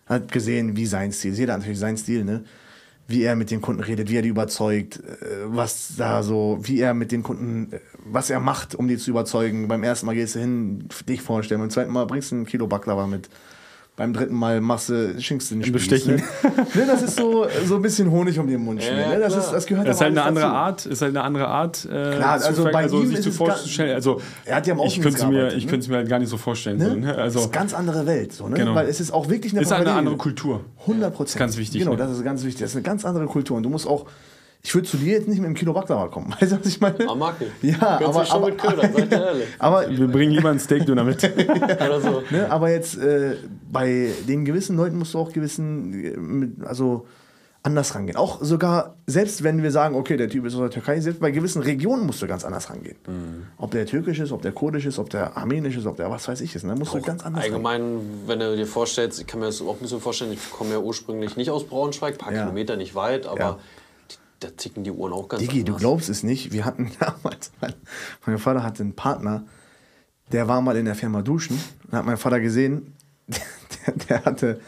Hat 0.05 0.31
gesehen, 0.31 0.77
wie 0.77 0.85
sein 0.85 1.11
Stil, 1.11 1.33
jeder 1.33 1.53
hat 1.53 1.59
natürlich 1.59 1.79
seinen 1.79 1.97
Stil, 1.97 2.23
ne? 2.23 2.43
wie 3.07 3.23
er 3.23 3.35
mit 3.35 3.51
den 3.51 3.61
Kunden 3.61 3.81
redet, 3.81 4.09
wie 4.09 4.17
er 4.17 4.21
die 4.21 4.29
überzeugt, 4.29 4.97
äh, 4.97 5.45
was 5.45 5.95
da 5.97 6.23
so, 6.23 6.59
wie 6.61 6.79
er 6.79 6.93
mit 6.93 7.11
den 7.11 7.23
Kunden, 7.23 7.71
äh, 7.73 7.79
was 8.05 8.29
er 8.29 8.39
macht, 8.39 8.75
um 8.75 8.87
die 8.87 8.97
zu 8.97 9.09
überzeugen. 9.11 9.67
Beim 9.67 9.83
ersten 9.83 10.05
Mal 10.05 10.15
gehst 10.15 10.35
du 10.35 10.39
hin, 10.39 10.89
dich 11.07 11.21
vorstellen, 11.21 11.61
beim 11.61 11.69
zweiten 11.69 11.91
Mal 11.91 12.05
bringst 12.05 12.31
du 12.31 12.35
ein 12.35 12.45
Kilo 12.45 12.67
Baklava 12.67 13.07
mit. 13.07 13.29
Beim 13.97 14.13
dritten 14.13 14.35
Mal 14.35 14.61
machst 14.61 14.89
du, 14.89 15.19
schinkst 15.19 15.49
du 15.49 15.55
den 15.55 15.71
Bestechen. 15.73 16.17
Ne? 16.17 16.21
ne, 16.75 16.85
das 16.85 17.01
ist 17.01 17.17
so, 17.17 17.47
so 17.65 17.77
ein 17.77 17.81
bisschen 17.81 18.11
Honig 18.11 18.37
um 18.37 18.45
den 18.47 18.63
Mund 18.63 18.79
Ja, 18.79 18.89
schmieren. 18.89 19.09
ne? 19.09 19.19
das, 19.21 19.33
klar. 19.33 19.43
ist, 19.45 19.51
das 19.53 19.65
gehört 19.65 19.87
Das 19.87 19.95
ist 19.95 20.01
halt 20.03 20.11
eine 20.11 20.21
andere 20.21 20.43
dazu. 20.45 20.55
Art, 20.55 20.85
ist 20.85 21.01
halt 21.01 21.09
eine 21.17 21.23
andere 21.23 21.47
Art, 21.47 21.85
äh, 21.85 21.87
Klar, 22.15 22.33
also 22.33 22.63
bei 22.65 22.73
also 22.75 22.99
ihm 23.01 23.07
sich 23.07 23.17
ist 23.17 23.23
zu 23.23 23.29
es 23.31 23.37
vorzustellen. 23.37 23.95
Also 23.95 24.21
Er 24.45 24.57
hat 24.57 24.67
ja 24.67 24.75
am 24.75 24.81
ich 24.81 25.01
könnte 25.01 25.17
es 25.17 25.25
mir, 25.25 25.51
ich 25.55 25.65
könnte 25.67 25.79
es 25.83 25.87
mir 25.87 25.95
halt 25.95 26.09
gar 26.09 26.19
nicht 26.19 26.29
so 26.29 26.37
vorstellen. 26.37 26.77
Ne? 26.77 26.89
So, 26.89 26.95
ne? 26.95 27.07
das 27.07 27.17
Also 27.17 27.39
ist 27.39 27.45
eine 27.45 27.53
ganz 27.53 27.73
andere 27.73 28.05
Welt. 28.05 28.33
So, 28.33 28.47
ne? 28.47 28.55
Genau. 28.55 28.75
Weil 28.75 28.87
es 28.87 28.99
ist 29.01 29.09
auch 29.11 29.29
wirklich 29.29 29.53
eine 29.53 29.63
ist 29.63 29.71
halt 29.71 29.87
eine 29.87 29.97
andere 29.97 30.17
Kultur. 30.17 30.61
100 30.81 31.11
Prozent. 31.15 31.39
Ganz 31.39 31.57
wichtig, 31.57 31.79
Genau, 31.81 31.93
ne? 31.93 31.97
das 31.97 32.11
ist 32.11 32.23
ganz 32.23 32.43
wichtig. 32.43 32.61
Das 32.61 32.69
ist 32.69 32.75
eine 32.75 32.83
ganz 32.83 33.03
andere 33.03 33.25
Kultur. 33.25 33.57
Und 33.57 33.63
du 33.63 33.69
musst 33.69 33.87
auch, 33.87 34.05
ich 34.63 34.75
würde 34.75 34.87
zu 34.87 34.97
dir 34.97 35.13
jetzt 35.13 35.27
nicht 35.27 35.37
mit 35.37 35.45
einem 35.45 35.55
Kilo 35.55 35.73
Baklava 35.73 36.07
kommen. 36.07 36.33
Weißt 36.39 36.51
du, 36.51 36.59
was 36.59 36.65
ich 36.67 36.81
meine? 36.81 36.97
Ah, 37.07 37.15
mag 37.15 37.35
ich. 37.39 37.71
Ja, 37.71 37.97
Kannst 37.99 38.03
aber, 38.03 38.25
schon 38.25 38.35
aber, 38.37 38.45
mit 38.47 38.57
ködern, 38.57 38.93
seid 38.93 39.11
ihr 39.11 39.25
ehrlich. 39.25 39.47
aber, 39.59 39.89
Wir 39.89 40.07
bringen 40.07 40.31
lieber 40.33 40.49
einen 40.49 40.59
Steak-Döner 40.59 41.03
mit. 41.03 41.23
Oder 41.37 42.01
so. 42.01 42.23
ne, 42.29 42.49
aber 42.49 42.69
jetzt 42.69 42.97
äh, 42.97 43.35
bei 43.71 44.09
den 44.27 44.45
gewissen 44.45 44.75
Leuten 44.75 44.97
musst 44.97 45.13
du 45.13 45.19
auch 45.19 45.31
gewissen, 45.31 46.61
also 46.65 47.05
anders 47.63 47.95
rangehen. 47.95 48.15
Auch 48.17 48.41
sogar, 48.41 48.95
selbst 49.07 49.43
wenn 49.43 49.61
wir 49.61 49.71
sagen, 49.71 49.95
okay, 49.95 50.15
der 50.15 50.29
Typ 50.29 50.45
ist 50.45 50.53
aus 50.55 50.61
der 50.61 50.69
Türkei, 50.69 50.99
selbst 51.01 51.19
bei 51.19 51.31
gewissen 51.31 51.61
Regionen 51.61 52.05
musst 52.05 52.21
du 52.21 52.27
ganz 52.27 52.45
anders 52.45 52.69
rangehen. 52.69 52.95
Mhm. 53.07 53.47
Ob 53.57 53.71
der 53.71 53.85
türkisch 53.85 54.19
ist, 54.19 54.31
ob 54.31 54.41
der 54.41 54.53
kurdisch 54.53 54.85
ist, 54.85 54.99
ob 54.99 55.09
der 55.09 55.35
armenisch 55.37 55.75
ist, 55.75 55.85
ob 55.85 55.97
der 55.97 56.09
was 56.09 56.27
weiß 56.27 56.41
ich 56.41 56.55
ist. 56.55 56.63
Ne? 56.63 56.75
musst 56.75 56.93
du 56.93 57.01
ganz 57.01 57.25
anders 57.25 57.43
rangehen. 57.43 57.65
Allgemein, 57.65 57.99
wenn 58.25 58.39
du 58.39 58.55
dir 58.55 58.67
vorstellst, 58.67 59.19
ich 59.19 59.27
kann 59.27 59.39
mir 59.41 59.47
das 59.47 59.61
auch 59.61 59.73
ein 59.75 59.79
bisschen 59.81 59.99
vorstellen, 59.99 60.31
ich 60.31 60.51
komme 60.51 60.71
ja 60.71 60.79
ursprünglich 60.79 61.35
nicht 61.35 61.49
aus 61.49 61.65
Braunschweig, 61.65 62.15
ein 62.15 62.17
paar 62.17 62.33
Ja. 62.33 62.43
Kilometer 62.43 62.77
nicht 62.77 62.95
weit, 62.95 63.27
aber 63.27 63.39
Ja. 63.39 63.57
Da 64.39 64.49
ticken 64.49 64.83
die 64.83 64.91
Uhren 64.91 65.13
auch 65.13 65.27
ganz 65.27 65.41
Digi, 65.41 65.63
du 65.63 65.73
anders. 65.73 65.81
glaubst 65.81 66.09
es 66.09 66.23
nicht. 66.23 66.51
Wir 66.51 66.65
hatten 66.65 66.91
damals, 66.99 67.51
mein, 67.61 67.73
mein 68.25 68.37
Vater 68.37 68.63
hatte 68.63 68.83
einen 68.83 68.93
Partner, 68.93 69.45
der 70.31 70.47
war 70.47 70.61
mal 70.61 70.75
in 70.77 70.85
der 70.85 70.95
Firma 70.95 71.21
duschen. 71.21 71.59
Dann 71.89 71.99
hat 71.99 72.05
mein 72.05 72.17
Vater 72.17 72.39
gesehen, 72.39 72.93
der, 73.27 73.93
der 73.93 74.25
hatte 74.25 74.59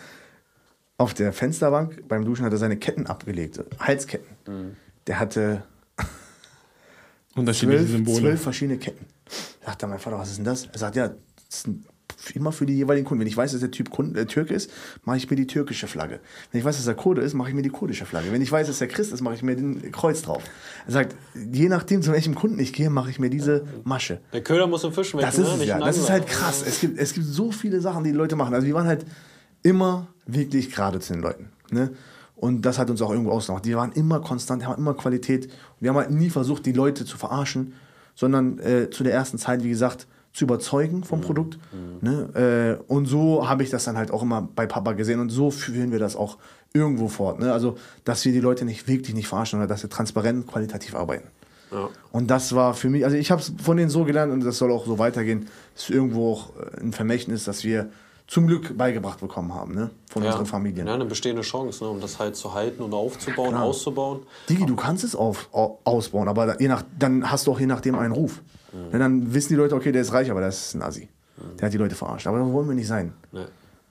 auf 0.97 1.13
der 1.13 1.31
Fensterbank 1.31 2.07
beim 2.07 2.25
Duschen 2.25 2.45
hat 2.45 2.51
er 2.51 2.57
seine 2.57 2.77
Ketten 2.77 3.07
abgelegt, 3.07 3.59
Halsketten. 3.79 4.35
Mhm. 4.47 4.75
Der 5.07 5.19
hatte 5.19 5.63
Unterschiedliche 7.35 7.79
zwölf, 7.79 7.91
Symbole. 7.91 8.19
zwölf 8.19 8.41
verschiedene 8.41 8.77
Ketten. 8.79 9.05
Da 9.61 9.67
dachte 9.67 9.87
mein 9.87 9.99
Vater, 9.99 10.19
was 10.19 10.29
ist 10.29 10.37
denn 10.37 10.45
das? 10.45 10.65
Er 10.65 10.77
sagt, 10.77 10.95
ja, 10.95 11.07
das 11.07 11.17
ist 11.65 11.69
immer 12.33 12.51
für 12.51 12.65
die 12.65 12.75
jeweiligen 12.75 13.07
Kunden. 13.07 13.21
Wenn 13.21 13.27
ich 13.27 13.37
weiß, 13.37 13.51
dass 13.51 13.61
der 13.61 13.71
Typ 13.71 13.89
Kunde, 13.89 14.19
äh, 14.19 14.25
Türke 14.25 14.53
ist, 14.53 14.71
mache 15.05 15.17
ich 15.17 15.29
mir 15.29 15.35
die 15.35 15.47
türkische 15.47 15.87
Flagge. 15.87 16.19
Wenn 16.51 16.59
ich 16.59 16.65
weiß, 16.65 16.77
dass 16.77 16.87
er 16.87 16.95
Kurde 16.95 17.21
ist, 17.21 17.33
mache 17.33 17.49
ich 17.49 17.55
mir 17.55 17.61
die 17.61 17.69
kurdische 17.69 18.05
Flagge. 18.05 18.31
Wenn 18.31 18.41
ich 18.41 18.51
weiß, 18.51 18.67
dass 18.67 18.81
er 18.81 18.87
Christ 18.87 19.13
ist, 19.13 19.21
mache 19.21 19.35
ich 19.35 19.43
mir 19.43 19.55
den 19.55 19.91
Kreuz 19.91 20.21
drauf. 20.21 20.43
Er 20.85 20.91
sagt, 20.91 21.15
je 21.51 21.69
nachdem, 21.69 22.01
zu 22.01 22.11
welchem 22.11 22.35
Kunden 22.35 22.59
ich 22.59 22.73
gehe, 22.73 22.89
mache 22.89 23.09
ich 23.09 23.19
mir 23.19 23.29
diese 23.29 23.65
Masche. 23.83 24.19
Der 24.33 24.41
Köder 24.41 24.67
muss 24.67 24.83
im 24.83 24.91
Fisch 24.91 25.09
schmecken, 25.09 25.25
Das 25.25 25.37
ist 25.37 25.57
ne? 25.57 25.65
ja. 25.65 25.79
Das 25.79 25.97
ist 25.97 26.09
halt 26.09 26.27
krass. 26.27 26.63
Es 26.65 26.81
gibt, 26.81 26.99
es 26.99 27.13
gibt 27.13 27.25
so 27.25 27.51
viele 27.51 27.81
Sachen, 27.81 28.03
die 28.03 28.11
die 28.11 28.17
Leute 28.17 28.35
machen. 28.35 28.53
Also 28.53 28.67
wir 28.67 28.73
waren 28.73 28.87
halt 28.87 29.05
immer 29.63 30.07
wirklich 30.25 30.71
gerade 30.71 30.99
zu 30.99 31.13
den 31.13 31.21
Leuten. 31.21 31.49
Ne? 31.71 31.91
Und 32.35 32.61
das 32.61 32.79
hat 32.79 32.89
uns 32.89 33.01
auch 33.01 33.11
irgendwo 33.11 33.31
ausgemacht. 33.31 33.65
Die 33.65 33.75
waren 33.75 33.91
immer 33.91 34.21
konstant, 34.21 34.65
haben 34.65 34.77
immer 34.77 34.93
Qualität. 34.93 35.51
Wir 35.79 35.89
haben 35.89 35.97
halt 35.97 36.11
nie 36.11 36.29
versucht, 36.29 36.65
die 36.65 36.71
Leute 36.71 37.05
zu 37.05 37.17
verarschen, 37.17 37.73
sondern 38.15 38.59
äh, 38.59 38.89
zu 38.89 39.03
der 39.03 39.13
ersten 39.13 39.37
Zeit, 39.37 39.63
wie 39.63 39.69
gesagt, 39.69 40.07
zu 40.33 40.45
überzeugen 40.45 41.03
vom 41.03 41.21
Produkt. 41.21 41.57
Ne? 42.01 42.77
Äh, 42.87 42.91
und 42.91 43.05
so 43.07 43.47
habe 43.49 43.63
ich 43.63 43.69
das 43.69 43.83
dann 43.85 43.97
halt 43.97 44.11
auch 44.11 44.21
immer 44.21 44.47
bei 44.55 44.65
Papa 44.67 44.93
gesehen 44.93 45.19
und 45.19 45.29
so 45.29 45.49
führen 45.51 45.91
wir 45.91 45.99
das 45.99 46.15
auch 46.15 46.37
irgendwo 46.73 47.07
fort. 47.07 47.39
Ne? 47.39 47.51
Also, 47.51 47.77
dass 48.03 48.23
wir 48.25 48.31
die 48.31 48.39
Leute 48.39 48.63
nicht 48.65 48.87
wirklich 48.87 49.15
nicht 49.15 49.27
verarschen, 49.27 49.57
sondern 49.57 49.69
dass 49.69 49.81
wir 49.83 49.89
transparent 49.89 50.45
qualitativ 50.47 50.95
arbeiten. 50.95 51.27
Ja. 51.71 51.89
Und 52.11 52.29
das 52.31 52.53
war 52.55 52.73
für 52.73 52.89
mich, 52.89 53.05
also 53.05 53.15
ich 53.17 53.31
habe 53.31 53.41
es 53.41 53.53
von 53.61 53.77
denen 53.77 53.89
so 53.89 54.03
gelernt 54.03 54.31
und 54.33 54.43
das 54.43 54.57
soll 54.57 54.71
auch 54.71 54.85
so 54.85 54.97
weitergehen. 54.99 55.47
Das 55.75 55.83
ist 55.83 55.89
irgendwo 55.89 56.33
auch 56.33 56.49
äh, 56.55 56.81
ein 56.81 56.93
Vermächtnis, 56.93 57.43
das 57.45 57.63
wir 57.63 57.89
zum 58.27 58.45
Glück 58.45 58.77
beigebracht 58.77 59.19
bekommen 59.21 59.55
haben, 59.55 59.73
ne? 59.73 59.89
Von 60.11 60.21
Ja. 60.21 60.29
unseren 60.29 60.45
Familien. 60.45 60.85
Ja, 60.85 60.93
eine 60.93 61.05
bestehende 61.05 61.41
Chance, 61.41 61.83
ne, 61.83 61.89
um 61.89 61.99
das 61.99 62.19
halt 62.19 62.35
zu 62.35 62.53
halten 62.53 62.83
und 62.83 62.93
aufzubauen, 62.93 63.49
Klar. 63.49 63.63
auszubauen. 63.63 64.19
Digi, 64.47 64.67
du 64.67 64.75
kannst 64.75 65.03
es 65.03 65.15
auf, 65.15 65.49
au- 65.51 65.79
ausbauen, 65.83 66.27
aber 66.27 66.61
je 66.61 66.67
nach, 66.67 66.83
dann 66.99 67.31
hast 67.31 67.47
du 67.47 67.51
auch 67.51 67.59
je 67.59 67.65
nachdem 67.65 67.95
einen 67.95 68.13
Ruf. 68.13 68.41
Ne, 68.91 68.99
Dann 68.99 69.33
wissen 69.33 69.49
die 69.49 69.55
Leute, 69.55 69.75
okay, 69.75 69.91
der 69.91 70.01
ist 70.01 70.13
reich, 70.13 70.29
aber 70.31 70.41
das 70.41 70.67
ist 70.67 70.75
ein 70.75 70.81
Assi. 70.81 71.09
Der 71.59 71.67
hat 71.67 71.73
die 71.73 71.77
Leute 71.77 71.95
verarscht. 71.95 72.27
Aber 72.27 72.39
das 72.39 72.47
wollen 72.51 72.67
wir 72.67 72.75
nicht 72.75 72.87
sein. 72.87 73.13
Ne. 73.31 73.41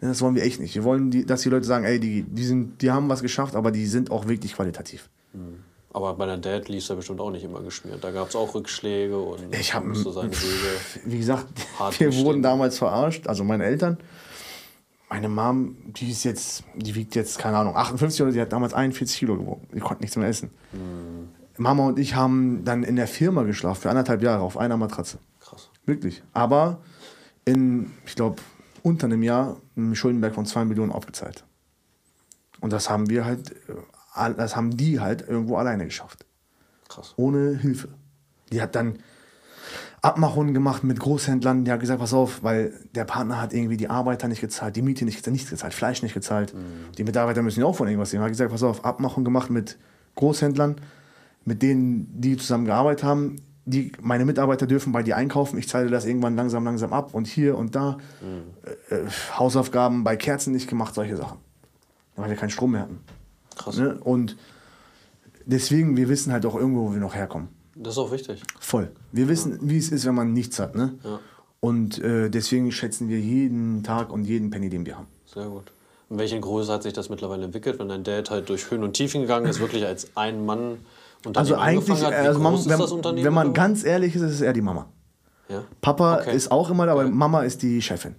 Ne, 0.01 0.09
Das 0.09 0.21
wollen 0.21 0.35
wir 0.35 0.43
echt 0.43 0.61
nicht. 0.61 0.75
Wir 0.75 0.85
wollen, 0.85 1.11
die, 1.11 1.25
dass 1.27 1.43
die 1.43 1.49
Leute 1.49 1.65
sagen, 1.67 1.85
ey, 1.85 1.99
Digi, 1.99 2.25
die, 2.29 2.45
sind, 2.45 2.81
die 2.83 2.91
haben 2.91 3.09
was 3.09 3.23
geschafft, 3.23 3.57
aber 3.57 3.71
die 3.71 3.87
sind 3.87 4.11
auch 4.11 4.29
wirklich 4.29 4.55
qualitativ. 4.55 5.09
Aber 5.93 6.15
bei 6.15 6.27
deinem 6.27 6.43
Dad 6.43 6.69
lief 6.69 6.83
es 6.83 6.89
ja 6.89 6.95
bestimmt 6.95 7.21
auch 7.21 7.31
nicht 7.31 7.43
immer 7.45 7.61
geschmiert. 7.63 8.05
Da 8.05 8.11
gab 8.11 8.29
es 8.29 8.37
auch 8.37 8.55
Rückschläge 8.55 9.19
und 9.19 9.55
Ich 9.55 9.75
hab- 9.75 9.85
musste 9.85 10.13
seine 10.13 10.31
Wege. 10.31 10.77
Wie 11.07 11.19
gesagt, 11.19 11.47
wir 11.99 12.15
wurden 12.19 12.43
damals 12.43 12.79
verarscht, 12.79 13.27
also 13.27 13.43
meine 13.45 13.65
Eltern. 13.65 13.97
Meine 15.11 15.31
Mom, 15.31 15.75
die 15.87 16.11
ist 16.11 16.25
jetzt, 16.25 16.65
die 16.77 16.95
wiegt 16.95 17.15
jetzt, 17.15 17.39
keine 17.39 17.57
Ahnung, 17.57 17.75
58 17.75 18.21
oder 18.23 18.31
die 18.33 18.41
hat 18.43 18.53
damals 18.53 18.75
41 18.75 19.19
Kilo 19.19 19.37
gewogen. 19.39 19.67
Die 19.75 19.81
konnte 19.81 20.03
nichts 20.03 20.17
mehr 20.17 20.29
essen. 20.29 20.51
Hm. 20.73 21.18
Mama 21.59 21.87
und 21.87 21.99
ich 21.99 22.15
haben 22.15 22.65
dann 22.65 22.83
in 22.83 22.97
der 22.97 23.09
Firma 23.09 23.43
geschlafen, 23.43 23.83
für 23.83 23.91
anderthalb 23.91 24.23
Jahre 24.23 24.43
auf 24.43 24.57
einer 24.57 24.77
Matratze. 24.77 25.19
Krass. 25.41 25.71
Wirklich. 25.87 26.23
Aber 26.33 26.81
in, 27.45 27.93
ich 28.07 28.15
glaube, 28.15 28.37
unter 28.83 29.07
einem 29.07 29.23
Jahr 29.23 29.57
einen 29.77 29.95
Schuldenberg 29.95 30.35
von 30.35 30.47
2 30.47 30.65
Millionen 30.65 30.93
aufgezahlt. 30.93 31.45
Und 32.61 32.73
das 32.73 32.91
haben 32.91 33.09
wir 33.09 33.25
halt, 33.25 33.53
äh, 33.53 34.35
das 34.37 34.57
haben 34.57 34.77
die 34.77 35.01
halt 35.01 35.27
irgendwo 35.27 35.57
alleine 35.57 35.85
geschafft. 35.85 36.25
Krass. 36.89 37.15
Ohne 37.17 37.57
Hilfe. 37.57 37.89
Die 38.53 38.63
hat 38.63 38.75
dann 38.75 38.99
Abmachungen 40.01 40.55
gemacht 40.55 40.85
mit 40.85 41.01
Großhändlern. 41.01 41.65
Die 41.65 41.73
hat 41.73 41.81
gesagt, 41.81 42.01
pass 42.01 42.15
auf, 42.15 42.43
weil 42.43 42.73
der 42.95 43.05
Partner 43.05 43.41
hat 43.41 43.53
irgendwie 43.53 43.77
die 43.77 43.91
Arbeiter 43.91 44.29
nicht 44.29 44.41
gezahlt, 44.41 44.77
die 44.77 44.83
Miete 44.83 45.05
nicht 45.05 45.17
gezahlt, 45.17 45.33
nichts 45.33 45.51
gezahlt, 45.51 45.75
Fleisch 45.75 46.03
nicht 46.03 46.15
gezahlt. 46.15 46.55
Die 46.97 47.05
Mitarbeiter 47.05 47.43
müssen 47.43 47.61
ja 47.61 47.67
auch 47.67 47.75
von 47.77 47.89
irgendwas 47.89 48.13
leben. 48.13 48.23
Hat 48.23 48.31
gesagt, 48.31 48.51
pass 48.51 48.63
auf, 48.63 48.85
Abmachungen 48.85 49.25
gemacht 49.25 49.51
mit 49.51 49.77
Großhändlern, 50.15 50.77
mit 51.49 51.63
denen 51.63 52.21
die 52.21 52.37
zusammen 52.37 52.67
gearbeitet 52.67 53.03
haben. 53.05 53.37
Die, 53.65 53.93
meine 54.01 54.25
Mitarbeiter 54.25 54.67
dürfen 54.67 54.93
bei 54.93 55.03
dir 55.03 55.17
einkaufen, 55.17 55.59
ich 55.59 55.69
zahle 55.69 55.91
das 55.91 56.07
irgendwann 56.07 56.37
langsam, 56.37 56.65
langsam 56.65 56.93
ab 56.93 57.13
und 57.13 57.27
hier 57.27 57.57
und 57.57 57.75
da. 57.75 57.99
Äh, 58.91 58.95
äh, 58.95 59.07
Hausaufgaben 59.37 60.05
bei 60.05 60.17
Kerzen 60.17 60.53
nicht 60.53 60.69
gemacht, 60.69 60.95
solche 60.95 61.17
Sachen. 61.17 61.39
Weil 62.17 62.31
wir 62.31 62.37
keinen 62.37 62.51
Strom 62.51 62.73
mehr 62.73 62.83
hatten. 62.83 63.01
Krass. 63.57 63.77
Ne? 63.77 63.99
Und 64.01 64.37
deswegen, 65.45 65.97
wir 65.97 66.09
wissen 66.09 66.33
halt 66.33 66.47
auch 66.47 66.55
irgendwo, 66.55 66.89
wo 66.89 66.93
wir 66.93 67.01
noch 67.01 67.15
herkommen. 67.15 67.49
Das 67.75 67.95
ist 67.95 67.99
auch 67.99 68.13
wichtig. 68.13 68.43
Voll. 68.59 68.91
Wir 69.13 69.29
wissen, 69.29 69.59
wie 69.63 69.79
es 69.79 69.91
ist, 69.91 70.05
wenn 70.07 70.15
man 70.15 70.33
nichts 70.33 70.59
hat. 70.59 70.75
Ne? 70.75 70.95
Ja. 71.05 71.21
Und 71.61 71.99
äh, 71.99 72.29
deswegen 72.29 72.73
schätzen 72.73 73.09
wir 73.09 73.21
jeden 73.21 73.83
Tag 73.83 74.13
und 74.13 74.25
jeden 74.25 74.51
Penny, 74.51 74.69
den 74.69 74.87
wir 74.87 74.97
haben. 74.97 75.09
Sehr 75.27 75.47
gut. 75.47 75.73
In 76.11 76.19
welchen 76.19 76.41
Größe 76.41 76.73
hat 76.73 76.83
sich 76.83 76.95
das 76.95 77.11
mittlerweile 77.11 77.45
entwickelt, 77.45 77.79
wenn 77.79 77.89
dein 77.89 78.03
Dad 78.03 78.31
halt 78.31 78.49
durch 78.49 78.71
Höhen 78.71 78.83
und 78.83 78.95
Tiefen 78.95 79.23
gegangen 79.23 79.47
ist, 79.47 79.61
wirklich 79.61 79.85
als 79.85 80.17
ein 80.17 80.47
Mann 80.47 80.79
Unternehmen 81.25 81.37
Also 81.37 81.57
eigentlich, 81.57 82.03
hat? 82.05 82.11
Wie 82.13 82.15
also 82.15 82.41
man, 82.41 82.55
wenn, 82.69 82.79
das 82.79 82.93
Unternehmen? 82.93 83.25
wenn 83.27 83.35
man 83.35 83.53
ganz 83.55 83.85
ehrlich 83.85 84.15
ist, 84.15 84.23
ist 84.23 84.35
es 84.35 84.41
eher 84.41 84.53
die 84.53 84.61
Mama. 84.63 84.87
ja. 85.49 85.63
Papa 85.81 86.19
Okay. 86.21 86.37
ist 86.37 86.51
auch 86.51 86.71
immer 86.71 86.87
da, 86.87 86.93
aber 86.93 87.05
Mama 87.09 87.43
ist 87.43 87.63
die 87.63 87.81
Chefin. 87.83 88.15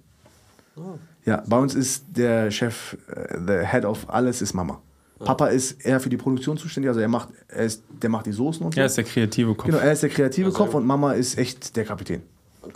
Ja, 1.26 1.43
bei 1.47 1.58
uns 1.58 1.76
ist 1.76 2.06
der 2.10 2.50
Chef, 2.52 2.97
äh, 3.14 3.38
the 3.45 3.66
head 3.68 3.86
of 3.86 4.10
alles 4.10 4.41
ist 4.41 4.54
Mama. 4.54 4.82
Papa 5.20 5.47
ist 5.47 5.86
eher 5.86 6.00
für 6.00 6.08
die 6.10 6.16
Produktion 6.16 6.58
zuständig, 6.58 6.88
also 6.88 7.02
er 7.02 7.10
macht, 7.10 7.28
er 7.50 7.66
ist, 7.66 7.84
der 8.02 8.10
macht 8.10 8.26
die 8.26 8.32
Soßen 8.32 8.66
und 8.66 8.74
so. 8.74 8.80
Er 8.80 8.86
ist 8.86 8.95
der 8.95 9.04
kreative 9.04 9.54
Kopf. 9.54 9.66
genau, 9.66 9.80
er 9.80 9.91
ist 9.91 10.02
der 10.02 10.10
kreative 10.10 10.47
Also- 10.47 10.58
Kopf 10.58 10.74
und 10.76 10.86
Mama 10.86 11.12
ist 11.14 11.38
echt 11.38 11.76
der 11.76 11.84
Kapitän. 11.84 12.22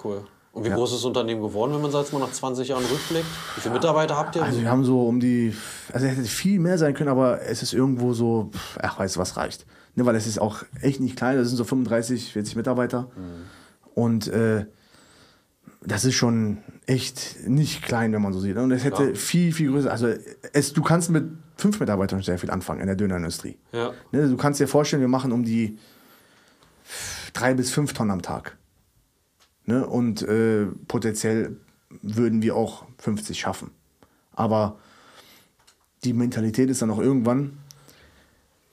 Cool. 0.03 0.23
Und 0.51 0.65
wie 0.65 0.69
groß 0.69 0.91
ist 0.91 0.97
das 0.99 1.05
Unternehmen 1.05 1.41
geworden, 1.41 1.73
wenn 1.73 1.81
man 1.81 1.91
jetzt 1.91 2.11
mal 2.13 2.19
nach 2.19 2.31
20 2.31 2.67
Jahren 2.67 2.83
rückblickt? 2.85 3.25
Wie 3.55 3.61
viele 3.61 3.73
Mitarbeiter 3.73 4.17
habt 4.17 4.35
ihr? 4.35 4.43
Also 4.43 4.59
wir 4.61 4.69
haben 4.69 4.83
so 4.83 5.07
um 5.07 5.19
die, 5.21 5.55
also 5.91 6.05
es 6.05 6.11
hätte 6.17 6.27
viel 6.27 6.59
mehr 6.59 6.77
sein 6.77 6.93
können, 6.93 7.09
aber 7.09 7.41
es 7.41 7.63
ist 7.63 7.73
irgendwo 7.73 8.13
so, 8.13 8.51
ach, 8.81 8.99
weißt 8.99 9.15
du, 9.15 9.19
was 9.21 9.35
reicht. 9.37 9.65
Ne, 9.95 10.05
weil 10.05 10.15
es 10.15 10.25
ist 10.25 10.39
auch 10.39 10.63
echt 10.81 10.99
nicht 10.99 11.15
klein, 11.15 11.37
das 11.37 11.49
sind 11.49 11.57
so 11.57 11.63
35, 11.63 12.33
40 12.33 12.55
Mitarbeiter. 12.55 13.11
Und 13.93 14.27
äh, 14.27 14.65
das 15.85 16.05
ist 16.05 16.15
schon 16.15 16.59
echt 16.87 17.47
nicht 17.47 17.83
klein, 17.83 18.11
wenn 18.13 18.21
man 18.21 18.33
so 18.33 18.39
sieht. 18.39 18.57
Und 18.57 18.71
es 18.71 18.83
hätte 18.83 19.03
Klar. 19.03 19.15
viel, 19.15 19.53
viel 19.53 19.71
größer, 19.71 19.91
also 19.91 20.07
es, 20.53 20.73
du 20.73 20.81
kannst 20.81 21.09
mit 21.09 21.25
fünf 21.57 21.79
Mitarbeitern 21.79 22.21
sehr 22.21 22.39
viel 22.39 22.49
anfangen 22.49 22.81
in 22.81 22.87
der 22.87 22.95
Dönerindustrie. 22.95 23.57
ja. 23.71 23.93
Ne, 24.11 24.27
du 24.27 24.37
kannst 24.37 24.59
dir 24.59 24.67
vorstellen, 24.67 25.01
wir 25.01 25.07
machen 25.09 25.31
um 25.31 25.43
die 25.43 25.77
drei 27.33 27.53
bis 27.53 27.71
fünf 27.71 27.93
Tonnen 27.93 28.11
am 28.11 28.21
Tag. 28.21 28.57
Ne? 29.65 29.85
Und 29.85 30.21
äh, 30.23 30.65
potenziell 30.87 31.57
würden 32.01 32.41
wir 32.41 32.55
auch 32.55 32.85
50 32.99 33.39
schaffen. 33.39 33.71
Aber 34.33 34.79
die 36.03 36.13
Mentalität 36.13 36.69
ist 36.69 36.81
dann 36.81 36.91
auch 36.91 36.99
irgendwann, 36.99 37.57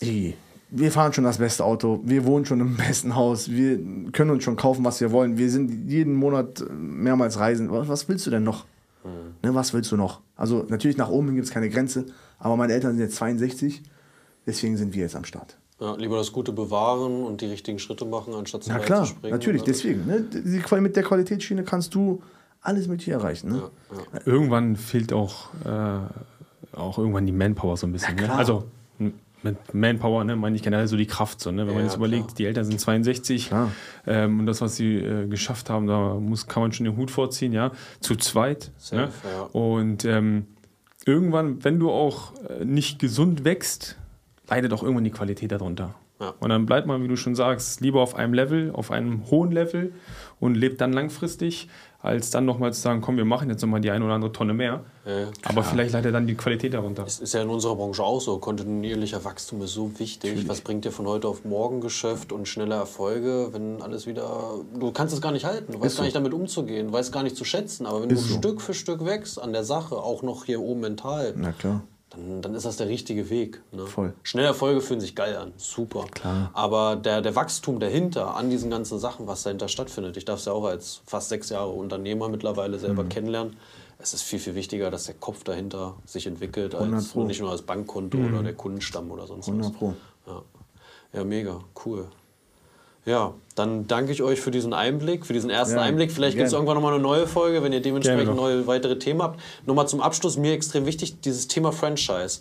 ey, 0.00 0.36
wir 0.70 0.92
fahren 0.92 1.12
schon 1.12 1.24
das 1.24 1.38
beste 1.38 1.64
Auto, 1.64 2.00
wir 2.04 2.24
wohnen 2.24 2.44
schon 2.46 2.60
im 2.60 2.76
besten 2.88 3.14
Haus, 3.16 3.50
wir 3.50 3.78
können 4.12 4.30
uns 4.30 4.44
schon 4.44 4.56
kaufen, 4.56 4.84
was 4.84 5.00
wir 5.00 5.10
wollen, 5.12 5.36
wir 5.38 5.50
sind 5.50 5.88
jeden 5.90 6.14
Monat 6.14 6.64
mehrmals 6.70 7.38
reisen. 7.38 7.70
Was, 7.70 7.88
was 7.88 8.08
willst 8.08 8.26
du 8.26 8.30
denn 8.30 8.42
noch? 8.44 8.66
Ne, 9.42 9.54
was 9.54 9.72
willst 9.72 9.90
du 9.92 9.96
noch? 9.96 10.20
Also 10.36 10.66
natürlich 10.68 10.96
nach 10.98 11.08
oben 11.08 11.34
gibt 11.34 11.46
es 11.46 11.50
keine 11.52 11.70
Grenze, 11.70 12.04
aber 12.38 12.56
meine 12.56 12.72
Eltern 12.74 12.92
sind 12.92 13.00
jetzt 13.00 13.16
62, 13.16 13.82
deswegen 14.46 14.76
sind 14.76 14.94
wir 14.94 15.00
jetzt 15.02 15.16
am 15.16 15.24
Start. 15.24 15.56
ja. 15.80 15.94
Lieber 15.96 16.16
das 16.18 16.32
Gute 16.32 16.52
bewahren 16.52 17.22
und 17.24 17.40
die 17.40 17.46
richtigen 17.46 17.78
Schritte 17.78 18.04
machen, 18.04 18.34
anstatt 18.34 18.62
zu 18.64 18.70
Na 18.70 18.76
weit 18.76 18.84
klar, 18.84 19.00
zu 19.04 19.06
springen. 19.10 19.32
natürlich, 19.32 19.62
oder? 19.62 19.72
deswegen. 19.72 20.06
Ne? 20.06 20.20
Die, 20.22 20.60
Quali- 20.60 20.82
mit 20.82 20.96
der 20.96 21.02
Qualitätsschiene 21.02 21.62
kannst 21.64 21.94
du 21.94 22.22
alles 22.60 22.88
Mögliche 22.88 23.12
erreichen. 23.12 23.50
Ne? 23.52 23.62
Irgendwann 24.26 24.76
fehlt 24.76 25.14
auch, 25.14 25.48
äh, 25.64 26.76
auch 26.76 26.98
irgendwann 26.98 27.24
die 27.24 27.32
Manpower 27.32 27.78
so 27.78 27.86
ein 27.86 27.92
bisschen. 27.92 28.18
Ja, 28.18 28.26
ne? 28.26 28.34
Also 28.34 28.64
mit 29.42 29.74
Manpower 29.74 30.24
ne, 30.24 30.36
meine 30.36 30.56
ich 30.56 30.62
generell 30.62 30.86
so 30.86 30.96
die 30.96 31.06
Kraft. 31.06 31.40
So, 31.40 31.50
ne? 31.50 31.66
Wenn 31.66 31.74
man 31.74 31.78
Ja, 31.78 31.82
jetzt 31.84 31.96
überlegt, 31.96 32.26
klar. 32.28 32.34
die 32.36 32.46
Eltern 32.46 32.64
sind 32.64 32.80
62 32.80 33.48
Klar. 33.48 33.72
ähm, 34.06 34.40
und 34.40 34.46
das, 34.46 34.60
was 34.60 34.76
sie 34.76 34.96
äh, 34.96 35.26
geschafft 35.26 35.70
haben, 35.70 35.86
da 35.86 36.14
muss, 36.14 36.46
kann 36.46 36.62
man 36.62 36.72
schon 36.72 36.84
den 36.84 36.96
Hut 36.96 37.10
vorziehen, 37.10 37.52
ja. 37.52 37.72
Zu 38.00 38.16
zweit. 38.16 38.70
Safe, 38.76 39.02
ne? 39.02 39.08
ja. 39.24 39.42
Und 39.52 40.04
ähm, 40.04 40.46
irgendwann, 41.06 41.64
wenn 41.64 41.78
du 41.78 41.90
auch 41.90 42.32
äh, 42.48 42.64
nicht 42.64 42.98
gesund 42.98 43.44
wächst, 43.44 43.96
leidet 44.48 44.72
auch 44.72 44.82
irgendwann 44.82 45.04
die 45.04 45.10
Qualität 45.10 45.52
darunter. 45.52 45.94
Ja. 46.20 46.34
Und 46.38 46.50
dann 46.50 46.66
bleibt 46.66 46.86
man, 46.86 47.02
wie 47.02 47.08
du 47.08 47.16
schon 47.16 47.34
sagst, 47.34 47.80
lieber 47.80 48.02
auf 48.02 48.14
einem 48.14 48.34
Level, 48.34 48.70
auf 48.72 48.90
einem 48.90 49.30
hohen 49.30 49.50
Level 49.52 49.94
und 50.38 50.54
lebt 50.54 50.80
dann 50.80 50.92
langfristig, 50.92 51.68
als 52.02 52.30
dann 52.30 52.46
nochmal 52.46 52.72
zu 52.72 52.80
sagen, 52.80 53.00
komm, 53.00 53.16
wir 53.16 53.24
machen 53.24 53.50
jetzt 53.50 53.60
nochmal 53.60 53.80
die 53.80 53.90
eine 53.90 54.04
oder 54.04 54.14
andere 54.14 54.32
Tonne 54.32 54.54
mehr. 54.54 54.84
Ja. 55.04 55.28
Aber 55.44 55.62
vielleicht 55.62 55.92
leidet 55.92 56.14
dann 56.14 56.26
die 56.26 56.34
Qualität 56.34 56.72
darunter. 56.72 57.04
Es 57.06 57.20
ist 57.20 57.34
ja 57.34 57.42
in 57.42 57.48
unserer 57.48 57.76
Branche 57.76 58.02
auch 58.02 58.20
so. 58.20 58.38
Kontinuierlicher 58.38 59.24
Wachstum 59.24 59.60
ist 59.62 59.72
so 59.72 59.98
wichtig. 59.98 60.48
Was 60.48 60.62
bringt 60.62 60.84
dir 60.84 60.92
von 60.92 61.06
heute 61.06 61.28
auf 61.28 61.44
morgen 61.44 61.80
Geschäft 61.80 62.32
und 62.32 62.48
schnelle 62.48 62.74
Erfolge, 62.74 63.48
wenn 63.52 63.82
alles 63.82 64.06
wieder. 64.06 64.54
Du 64.78 64.92
kannst 64.92 65.12
es 65.14 65.20
gar 65.20 65.32
nicht 65.32 65.44
halten. 65.44 65.72
Du 65.72 65.80
weißt 65.80 65.86
Ist 65.86 65.96
gar 65.96 66.02
so. 66.02 66.04
nicht 66.04 66.16
damit 66.16 66.32
umzugehen. 66.32 66.88
Du 66.88 66.92
weißt 66.92 67.12
gar 67.12 67.22
nicht 67.22 67.36
zu 67.36 67.44
schätzen. 67.44 67.84
Aber 67.86 68.02
wenn 68.02 68.10
Ist 68.10 68.24
du 68.24 68.28
so. 68.32 68.38
Stück 68.38 68.62
für 68.62 68.72
Stück 68.74 69.04
wächst 69.04 69.40
an 69.40 69.52
der 69.52 69.64
Sache, 69.64 69.96
auch 69.96 70.22
noch 70.22 70.44
hier 70.44 70.60
oben 70.60 70.80
mental, 70.80 71.34
Na 71.36 71.52
klar. 71.52 71.82
Dann, 72.10 72.42
dann 72.42 72.54
ist 72.54 72.64
das 72.66 72.76
der 72.76 72.88
richtige 72.88 73.30
Weg. 73.30 73.62
Ne? 73.72 73.86
Voll. 73.86 74.12
Schnelle 74.24 74.48
Erfolge 74.48 74.80
fühlen 74.80 75.00
sich 75.00 75.14
geil 75.14 75.36
an, 75.36 75.52
super. 75.56 76.06
Klar. 76.10 76.50
Aber 76.54 76.96
der, 76.96 77.22
der 77.22 77.36
Wachstum 77.36 77.78
dahinter, 77.80 78.34
an 78.34 78.50
diesen 78.50 78.68
ganzen 78.70 78.98
Sachen, 78.98 79.26
was 79.26 79.44
dahinter 79.44 79.68
stattfindet, 79.68 80.16
ich 80.16 80.24
darf 80.24 80.40
es 80.40 80.44
ja 80.46 80.52
auch 80.52 80.64
als 80.64 81.02
fast 81.06 81.28
sechs 81.28 81.50
Jahre 81.50 81.70
Unternehmer 81.70 82.28
mittlerweile 82.28 82.78
selber 82.78 83.04
Mhm. 83.04 83.08
kennenlernen. 83.10 83.56
Es 84.02 84.14
ist 84.14 84.22
viel, 84.22 84.38
viel 84.38 84.54
wichtiger, 84.54 84.90
dass 84.90 85.04
der 85.04 85.14
Kopf 85.14 85.44
dahinter 85.44 85.94
sich 86.06 86.26
entwickelt, 86.26 86.74
100 86.74 86.94
als. 86.94 87.14
Mhm. 87.14 87.26
nicht 87.26 87.40
nur 87.40 87.50
das 87.52 87.62
Bankkonto 87.62 88.18
oder 88.18 88.42
der 88.42 88.54
Kundenstamm 88.54 89.10
oder 89.10 89.26
sonst 89.26 89.46
100 89.46 89.70
was. 89.70 89.76
Pro. 89.78 89.94
Ja. 90.26 90.42
ja, 91.12 91.24
mega, 91.24 91.60
cool. 91.84 92.08
Ja, 93.06 93.34
dann 93.54 93.86
danke 93.86 94.12
ich 94.12 94.22
euch 94.22 94.40
für 94.40 94.50
diesen 94.50 94.72
Einblick, 94.72 95.26
für 95.26 95.32
diesen 95.32 95.50
ersten 95.50 95.76
Ja, 95.76 95.82
Einblick. 95.82 96.12
Vielleicht 96.12 96.36
gibt 96.36 96.46
es 96.46 96.52
irgendwann 96.52 96.76
nochmal 96.76 96.94
eine 96.94 97.02
neue 97.02 97.26
Folge, 97.26 97.62
wenn 97.62 97.72
ihr 97.72 97.80
dementsprechend 97.80 98.36
neue 98.36 98.66
weitere 98.66 98.98
Themen 98.98 99.22
habt. 99.22 99.40
Nochmal 99.66 99.88
zum 99.88 100.00
Abschluss, 100.00 100.36
mir 100.36 100.52
extrem 100.52 100.86
wichtig, 100.86 101.20
dieses 101.20 101.48
Thema 101.48 101.72
Franchise. 101.72 102.40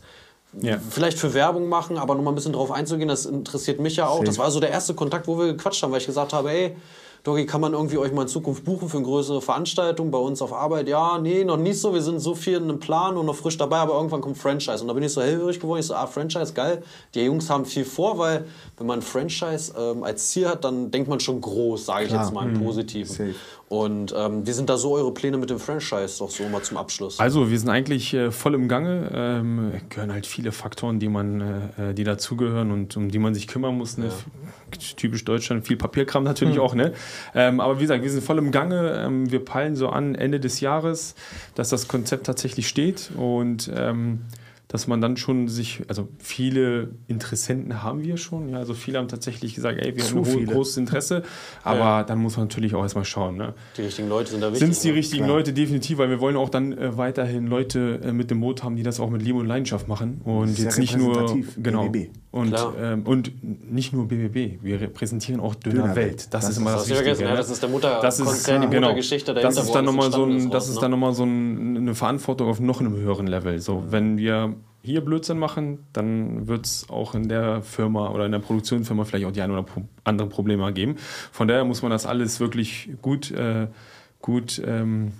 Ja. 0.60 0.78
Vielleicht 0.90 1.18
für 1.18 1.34
Werbung 1.34 1.70
machen, 1.70 1.98
aber 1.98 2.16
nochmal 2.16 2.34
ein 2.34 2.36
bisschen 2.36 2.54
drauf 2.54 2.72
einzugehen, 2.72 3.08
das 3.08 3.26
interessiert 3.26 3.80
mich 3.80 3.98
ja 3.98 4.08
auch. 4.08 4.18
Safe. 4.18 4.26
Das 4.26 4.38
war 4.38 4.52
so 4.52 4.60
der 4.60 4.72
erste 4.72 4.96
Kontakt, 4.96 5.28
wo 5.28 5.38
wir 5.38 5.46
gequatscht 5.46 5.84
haben, 5.84 5.92
weil 5.92 6.00
ich 6.02 6.08
gesagt 6.08 6.34
habe, 6.34 6.52
ey, 6.52 6.76
Doggy, 7.24 7.46
kann 7.46 7.62
man 7.62 7.74
irgendwie 7.74 7.98
euch 7.98 8.14
mal 8.14 8.24
in 8.24 8.28
Zukunft 8.28 8.64
buchen 8.64 8.88
für 8.88 8.98
eine 8.98 9.06
größere 9.06 9.42
Veranstaltung 9.42 10.10
bei 10.10 10.18
uns 10.18 10.42
auf 10.42 10.54
Arbeit? 10.54 10.88
Ja, 10.88 11.18
nee, 11.18 11.44
noch 11.44 11.58
nicht 11.58 11.80
so. 11.80 11.94
Wir 11.94 12.02
sind 12.02 12.20
so 12.20 12.34
viel 12.34 12.58
in 12.58 12.64
einem 12.64 12.80
Plan 12.80 13.18
und 13.18 13.26
noch 13.26 13.36
frisch 13.36 13.58
dabei, 13.58 13.78
aber 13.78 13.96
irgendwann 13.96 14.22
kommt 14.22 14.38
Franchise. 14.38 14.82
Und 14.82 14.88
da 14.88 14.94
bin 14.94 15.04
ich 15.04 15.12
so 15.12 15.22
hellhörig 15.22 15.60
geworden. 15.60 15.80
Ich 15.80 15.88
so, 15.88 15.96
ah, 15.96 16.08
Franchise, 16.08 16.54
geil. 16.54 16.82
Die 17.14 17.22
Jungs 17.22 17.50
haben 17.50 17.66
viel 17.66 17.86
vor, 17.86 18.18
weil 18.18 18.46
wenn 18.78 18.88
man 18.88 19.02
Franchise 19.02 19.74
ähm, 19.78 20.04
als 20.04 20.30
Ziel 20.30 20.48
hat, 20.48 20.64
dann 20.64 20.92
denkt 20.92 21.10
man 21.10 21.20
schon 21.20 21.42
groß, 21.42 21.86
sage 21.86 22.06
ich 22.06 22.10
Klar. 22.10 22.24
jetzt 22.24 22.34
mal 22.34 22.48
im 22.48 22.62
Positiven. 22.62 23.14
Safe. 23.14 23.36
Und 23.70 24.16
ähm, 24.18 24.48
wie 24.48 24.52
sind 24.52 24.68
da 24.68 24.78
so 24.78 24.96
eure 24.96 25.14
Pläne 25.14 25.38
mit 25.38 25.52
dem 25.52 25.60
Franchise? 25.60 26.18
Doch 26.18 26.32
so 26.32 26.50
mal 26.50 26.64
zum 26.64 26.78
Abschluss. 26.78 27.20
Also, 27.20 27.52
wir 27.52 27.60
sind 27.60 27.70
eigentlich 27.70 28.16
äh, 28.16 28.32
voll 28.32 28.56
im 28.56 28.68
Gange. 28.68 29.12
Ähm, 29.14 29.74
gehören 29.90 30.12
halt 30.12 30.26
viele 30.26 30.52
Faktoren, 30.52 31.00
die 31.00 31.08
man, 31.08 31.70
äh, 31.78 31.94
die 31.94 32.04
dazugehören 32.04 32.72
und 32.72 32.98
um 32.98 33.12
die 33.12 33.20
man 33.20 33.36
sich 33.36 33.48
kümmern 33.48 33.78
muss. 33.78 34.00
Ne? 34.00 34.10
Typisch 34.98 35.24
Deutschland, 35.24 35.68
viel 35.68 35.78
Papierkram 35.78 36.24
natürlich 36.24 36.58
auch. 36.58 36.74
Ne? 36.74 36.94
Ähm, 37.36 37.60
aber 37.60 37.78
wie 37.78 37.84
gesagt, 37.84 38.04
wir 38.04 38.10
sind 38.10 38.24
voll 38.24 38.38
im 38.38 38.52
Gange. 38.52 39.04
Ähm, 39.06 39.32
wir 39.32 39.44
peilen 39.44 39.76
so 39.76 39.90
an 39.90 40.16
Ende 40.16 40.40
des 40.40 40.60
Jahres, 40.60 41.16
dass 41.56 41.70
das 41.70 41.88
Konzept 41.88 42.26
tatsächlich 42.26 42.68
steht 42.68 43.12
und 43.16 43.72
ähm, 43.76 44.22
dass 44.72 44.86
man 44.86 45.02
dann 45.02 45.18
schon 45.18 45.48
sich, 45.48 45.82
also 45.88 46.08
viele 46.20 46.92
Interessenten 47.08 47.82
haben 47.82 48.04
wir 48.04 48.18
schon, 48.18 48.50
ja, 48.50 48.58
also 48.60 48.76
viele 48.76 49.00
haben 49.00 49.08
tatsächlich 49.08 49.56
gesagt, 49.56 49.80
ey, 49.84 49.96
wir 49.96 50.04
Zu 50.04 50.18
haben 50.18 50.26
ein 50.26 50.26
viele. 50.26 50.54
großes 50.54 50.78
Interesse, 50.78 51.24
aber 51.64 52.04
dann 52.04 52.20
muss 52.20 52.38
man 52.38 52.46
natürlich 52.46 52.76
auch 52.76 52.84
erstmal 52.84 53.04
schauen, 53.04 53.36
ne? 53.36 53.56
Die 53.78 53.82
richtigen 53.82 54.10
Leute 54.10 54.30
sind 54.30 54.42
da 54.42 54.48
wichtig. 54.48 54.60
Sind 54.60 54.72
es 54.72 54.82
die 54.82 54.90
ne? 54.90 54.94
richtigen 54.94 55.24
Klar. 55.26 55.38
Leute, 55.38 55.54
definitiv, 55.54 55.98
weil 55.98 56.12
wir 56.12 56.20
wollen 56.20 56.38
auch 56.38 56.50
dann 56.50 56.78
äh, 56.78 56.96
weiterhin 56.96 57.48
Leute 57.48 58.00
äh, 58.04 58.12
mit 58.14 58.30
dem 58.30 58.42
Boot 58.42 58.64
haben, 58.64 58.76
die 58.76 58.84
das 58.84 59.00
auch 59.00 59.10
mit 59.10 59.24
Liebe 59.24 59.40
und 59.40 59.48
Leidenschaft 59.48 59.88
machen. 59.88 60.22
Und 60.24 60.50
Sehr 60.50 60.66
jetzt 60.66 60.78
nicht 60.78 60.96
nur 60.96 61.36
genau. 61.58 61.90
BBB. 61.90 62.12
Und, 62.32 62.56
ähm, 62.80 63.08
und 63.08 63.32
nicht 63.72 63.92
nur 63.92 64.08
BBB, 64.08 64.64
wir 64.64 64.80
repräsentieren 64.82 65.42
auch 65.42 65.56
Döner, 65.56 65.82
Döner 65.82 65.96
Welt. 65.96 66.32
Das, 66.32 66.44
Das 66.44 66.50
ist 66.52 66.58
immer 66.60 66.74
Das 66.74 66.88
das, 66.88 67.00
Wichtige. 67.00 67.24
ja, 67.24 67.32
ne? 67.32 67.38
das 67.38 67.50
ist 67.50 67.64
der 67.64 67.70
Das 67.70 68.20
ist, 68.20 68.26
Mutterkonzern, 68.26 68.62
die 68.62 68.68
genau. 68.68 68.82
Muttergeschichte 68.90 69.34
das 69.34 69.42
dahinter. 69.42 69.62
ist 69.64 69.70
wo 69.70 69.74
dann 69.74 69.86
nochmal 69.86 70.12
so, 70.12 70.26
ein, 70.26 70.38
ist 70.38 70.54
das 70.54 70.70
ist 70.70 70.76
ne? 70.76 70.82
dann 70.82 70.92
noch 70.92 70.98
mal 70.98 71.14
so 71.14 71.24
ein, 71.24 71.78
eine 71.78 71.96
Verantwortung 71.96 72.48
auf 72.50 72.60
noch 72.60 72.82
einem 72.82 72.96
höheren 72.96 73.26
Level. 73.26 73.58
So, 73.60 73.84
wenn 73.90 74.20
wir 74.20 74.54
hier 74.82 75.02
Blödsinn 75.04 75.38
machen, 75.40 75.80
dann 75.94 76.48
wird 76.48 76.66
es 76.66 76.90
auch 76.90 77.14
in 77.16 77.28
der 77.30 77.62
Firma 77.62 78.10
oder 78.12 78.26
in 78.26 78.32
der 78.32 78.40
Produktionsfirma 78.40 79.04
vielleicht 79.04 79.26
auch 79.26 79.32
die 79.32 79.42
ein 79.42 79.52
oder 79.52 79.64
pro 79.64 79.82
anderen 80.04 80.30
Probleme 80.30 80.72
geben. 80.74 80.96
Von 81.32 81.48
daher 81.48 81.66
muss 81.66 81.82
man 81.82 81.92
das 81.92 82.06
alles 82.06 82.40
wirklich 82.40 82.90
gut, 83.02 83.32
äh, 83.32 83.68
gut 84.22 84.62
ähm, 84.66 85.12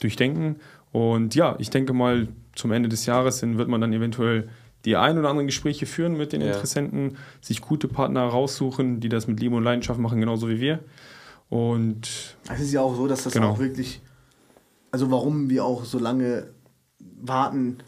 durchdenken. 0.00 0.56
Und 0.92 1.34
ja, 1.34 1.56
ich 1.58 1.70
denke 1.70 1.92
mal, 1.92 2.28
zum 2.54 2.72
Ende 2.72 2.88
des 2.88 3.06
Jahres 3.06 3.40
hin 3.40 3.58
wird 3.58 3.68
man 3.68 3.80
dann 3.80 3.92
eventuell 3.92 4.48
die 4.84 4.96
ein 4.96 5.18
oder 5.18 5.30
anderen 5.30 5.46
Gespräche 5.48 5.84
führen 5.86 6.16
mit 6.16 6.32
den 6.32 6.40
Ja. 6.42 6.48
Interessenten, 6.48 7.16
sich 7.40 7.60
gute 7.60 7.88
Partner 7.88 8.22
raussuchen, 8.24 9.00
die 9.00 9.08
das 9.08 9.26
mit 9.26 9.40
Liebe 9.40 9.56
und 9.56 9.64
Leidenschaft 9.64 9.98
machen, 9.98 10.20
genauso 10.20 10.48
wie 10.48 10.60
wir. 10.60 10.78
Und 11.48 12.36
Es 12.48 12.60
ist 12.60 12.72
ja 12.72 12.80
auch 12.82 12.94
so, 12.96 13.06
dass 13.08 13.24
das 13.24 13.32
Genau. 13.32 13.50
auch 13.50 13.58
wirklich, 13.58 14.00
also 14.90 15.10
warum 15.10 15.48
wir 15.50 15.64
auch 15.64 15.84
so 15.84 15.98
lange 15.98 16.48
warten, 17.20 17.78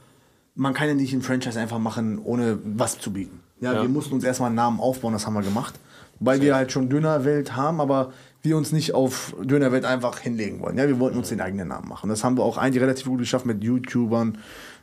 man 0.58 0.74
kann 0.74 0.88
ja 0.88 0.94
nicht 0.94 1.12
ein 1.14 1.22
Franchise 1.22 1.58
einfach 1.58 1.78
machen, 1.78 2.18
ohne 2.18 2.58
was 2.64 2.98
zu 2.98 3.12
bieten. 3.12 3.40
Ja, 3.60 3.72
Ja. 3.74 3.82
wir 3.82 3.88
mussten 3.88 4.12
uns 4.14 4.24
erstmal 4.24 4.48
einen 4.48 4.56
Namen 4.56 4.80
aufbauen, 4.80 5.12
das 5.12 5.24
haben 5.26 5.34
wir 5.34 5.42
gemacht. 5.42 5.74
Wobei 6.18 6.40
wir 6.40 6.56
halt 6.56 6.72
schon 6.72 6.88
Dönerwelt 6.88 7.54
haben, 7.54 7.80
aber 7.80 8.12
wir 8.42 8.56
uns 8.56 8.72
nicht 8.72 8.92
auf 8.92 9.36
Dönerwelt 9.40 9.84
einfach 9.84 10.18
hinlegen 10.18 10.60
wollen. 10.60 10.76
Ja, 10.76 10.88
wir 10.88 10.98
wollten 10.98 11.16
uns 11.16 11.28
den 11.28 11.40
eigenen 11.40 11.68
Namen 11.68 11.88
machen. 11.88 12.10
Das 12.10 12.24
haben 12.24 12.36
wir 12.36 12.42
auch 12.42 12.58
eigentlich 12.58 12.82
relativ 12.82 13.06
gut 13.06 13.20
geschafft 13.20 13.46
mit 13.46 13.62
YouTubern, 13.62 14.38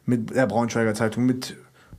mit 0.05 0.33
der 0.33 0.47
Braunschweiger 0.47 0.93
Zeitung, 0.93 1.25
mit 1.25 1.57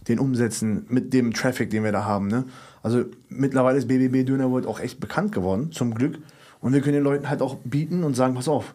den 0.08 0.18
Umsätzen, 0.18 0.86
mit 0.88 1.12
dem 1.12 1.34
Traffic, 1.34 1.68
den 1.68 1.84
wir 1.84 1.92
da 1.92 2.04
haben. 2.06 2.28
Ne? 2.28 2.44
Also 2.82 3.04
mittlerweile 3.28 3.76
ist 3.76 3.88
BBB 3.88 4.24
Döner 4.26 4.50
World 4.50 4.66
auch 4.66 4.80
echt 4.80 5.00
bekannt 5.00 5.32
geworden, 5.32 5.70
zum 5.70 5.94
Glück. 5.94 6.18
Und 6.60 6.72
wir 6.72 6.80
können 6.80 6.94
den 6.94 7.04
Leuten 7.04 7.28
halt 7.28 7.42
auch 7.42 7.56
bieten 7.64 8.04
und 8.04 8.14
sagen, 8.16 8.34
pass 8.34 8.48
auf, 8.48 8.72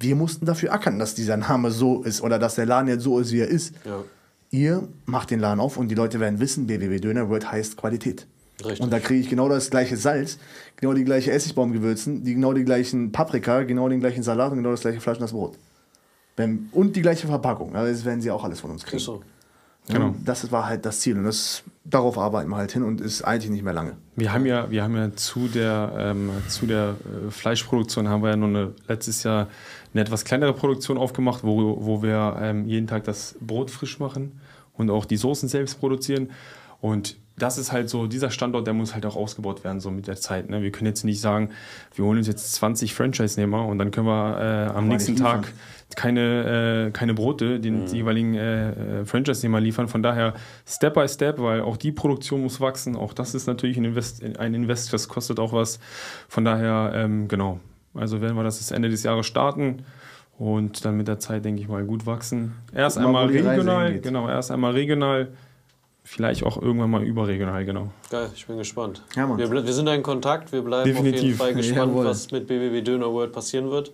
wir 0.00 0.16
mussten 0.16 0.46
dafür 0.46 0.72
ackern, 0.72 0.98
dass 0.98 1.14
dieser 1.14 1.36
Name 1.36 1.70
so 1.70 2.02
ist 2.02 2.22
oder 2.22 2.38
dass 2.38 2.54
der 2.54 2.66
Laden 2.66 2.88
jetzt 2.88 3.02
so 3.02 3.18
ist, 3.18 3.32
wie 3.32 3.40
er 3.40 3.48
ist. 3.48 3.74
Ja. 3.84 4.04
Ihr 4.50 4.88
macht 5.04 5.30
den 5.30 5.40
Laden 5.40 5.60
auf 5.60 5.76
und 5.76 5.88
die 5.88 5.94
Leute 5.94 6.20
werden 6.20 6.40
wissen, 6.40 6.66
BBB 6.66 7.02
Döner 7.02 7.28
World 7.28 7.50
heißt 7.50 7.76
Qualität. 7.76 8.26
Richtig. 8.60 8.80
Und 8.80 8.92
da 8.92 8.98
kriege 8.98 9.20
ich 9.20 9.28
genau 9.28 9.48
das 9.48 9.70
gleiche 9.70 9.96
Salz, 9.96 10.38
genau 10.76 10.92
die 10.92 11.04
gleiche 11.04 11.30
Essigbaumgewürzen, 11.30 12.24
die, 12.24 12.34
genau 12.34 12.52
die 12.52 12.64
gleichen 12.64 13.12
Paprika, 13.12 13.62
genau 13.62 13.88
den 13.88 14.00
gleichen 14.00 14.22
Salat 14.22 14.50
und 14.50 14.58
genau 14.58 14.70
das 14.70 14.80
gleiche 14.80 15.00
Fleisch 15.00 15.18
und 15.18 15.22
das 15.22 15.32
Brot. 15.32 15.56
Wenn, 16.36 16.68
und 16.72 16.96
die 16.96 17.02
gleiche 17.02 17.26
Verpackung. 17.26 17.76
Also 17.76 17.92
das 17.92 18.04
werden 18.04 18.20
sie 18.20 18.30
auch 18.30 18.44
alles 18.44 18.60
von 18.60 18.70
uns 18.70 18.84
kriegen. 18.84 18.96
Ist 18.96 19.04
so. 19.04 19.22
Genau. 19.88 20.14
Das 20.24 20.50
war 20.52 20.66
halt 20.66 20.84
das 20.84 21.00
Ziel 21.00 21.16
und 21.16 21.24
das, 21.24 21.62
darauf 21.84 22.18
arbeiten 22.18 22.50
wir 22.50 22.56
halt 22.56 22.72
hin 22.72 22.82
und 22.82 23.00
ist 23.00 23.22
eigentlich 23.22 23.50
nicht 23.50 23.64
mehr 23.64 23.72
lange. 23.72 23.96
Wir 24.16 24.32
haben 24.32 24.44
ja, 24.44 24.70
wir 24.70 24.82
haben 24.82 24.96
ja 24.96 25.14
zu 25.14 25.48
der, 25.48 25.92
ähm, 25.96 26.30
zu 26.46 26.66
der 26.66 26.96
äh, 27.26 27.30
Fleischproduktion 27.30 28.08
haben 28.08 28.22
wir 28.22 28.30
ja 28.30 28.36
noch 28.36 28.48
eine, 28.48 28.74
letztes 28.86 29.22
Jahr 29.22 29.48
eine 29.92 30.02
etwas 30.02 30.24
kleinere 30.24 30.52
Produktion 30.52 30.98
aufgemacht, 30.98 31.44
wo, 31.44 31.76
wo 31.80 32.02
wir 32.02 32.36
ähm, 32.40 32.66
jeden 32.66 32.86
Tag 32.86 33.04
das 33.04 33.36
Brot 33.40 33.70
frisch 33.70 33.98
machen 33.98 34.40
und 34.74 34.90
auch 34.90 35.04
die 35.04 35.16
Soßen 35.16 35.48
selbst 35.48 35.80
produzieren. 35.80 36.30
Und 36.80 37.16
das 37.38 37.58
ist 37.58 37.72
halt 37.72 37.88
so, 37.88 38.06
dieser 38.06 38.30
Standort, 38.30 38.66
der 38.66 38.74
muss 38.74 38.94
halt 38.94 39.06
auch 39.06 39.16
ausgebaut 39.16 39.64
werden, 39.64 39.80
so 39.80 39.90
mit 39.90 40.06
der 40.06 40.16
Zeit. 40.16 40.50
Ne? 40.50 40.62
Wir 40.62 40.72
können 40.72 40.86
jetzt 40.86 41.04
nicht 41.04 41.20
sagen, 41.20 41.50
wir 41.94 42.04
holen 42.04 42.18
uns 42.18 42.26
jetzt 42.26 42.52
20 42.54 42.94
Franchise-Nehmer 42.94 43.66
und 43.66 43.78
dann 43.78 43.90
können 43.90 44.06
wir 44.06 44.40
äh, 44.40 44.76
am 44.76 44.88
nächsten. 44.88 45.16
Tag 45.16 45.52
keine, 45.96 46.88
äh, 46.88 46.90
keine 46.90 47.14
Brote 47.14 47.60
den 47.60 47.86
jeweiligen 47.86 48.34
äh, 48.34 49.00
äh, 49.00 49.04
Franchise-Nehmer 49.04 49.60
liefern. 49.60 49.88
Von 49.88 50.02
daher 50.02 50.34
Step 50.66 50.94
by 50.94 51.08
Step, 51.08 51.38
weil 51.38 51.62
auch 51.62 51.76
die 51.76 51.92
Produktion 51.92 52.42
muss 52.42 52.60
wachsen. 52.60 52.96
Auch 52.96 53.14
das 53.14 53.34
ist 53.34 53.46
natürlich 53.46 53.76
ein 53.78 53.84
Invest, 53.84 54.22
ein 54.38 54.54
Invest 54.54 54.92
das 54.92 55.08
kostet 55.08 55.38
auch 55.38 55.52
was. 55.52 55.80
Von 56.28 56.44
daher, 56.44 56.92
ähm, 56.94 57.28
genau. 57.28 57.60
Also 57.94 58.20
werden 58.20 58.36
wir 58.36 58.44
das 58.44 58.58
bis 58.58 58.70
Ende 58.70 58.88
des 58.88 59.02
Jahres 59.02 59.26
starten 59.26 59.84
und 60.38 60.84
dann 60.84 60.96
mit 60.96 61.08
der 61.08 61.18
Zeit, 61.18 61.44
denke 61.44 61.60
ich 61.60 61.68
mal, 61.68 61.84
gut 61.84 62.06
wachsen. 62.06 62.54
Erst 62.72 62.98
mal, 62.98 63.06
einmal 63.06 63.26
regional, 63.26 63.98
genau, 64.00 64.28
erst 64.28 64.50
einmal 64.50 64.72
regional, 64.72 65.28
vielleicht 66.04 66.44
auch 66.44 66.60
irgendwann 66.60 66.90
mal 66.90 67.02
überregional, 67.02 67.64
genau. 67.64 67.90
Geil, 68.10 68.30
ich 68.34 68.46
bin 68.46 68.56
gespannt. 68.56 69.02
Ja, 69.16 69.36
wir, 69.36 69.50
wir 69.50 69.72
sind 69.72 69.86
da 69.86 69.94
in 69.94 70.02
Kontakt, 70.02 70.52
wir 70.52 70.62
bleiben 70.62 70.90
auf 70.90 70.96
jeden 71.04 71.12
Definitiv. 71.12 71.36
Fall 71.38 71.54
gespannt, 71.54 71.92
Jawohl. 71.92 72.06
was 72.06 72.30
mit 72.30 72.46
BBB 72.46 72.84
Döner 72.84 73.12
World 73.12 73.32
passieren 73.32 73.70
wird. 73.70 73.92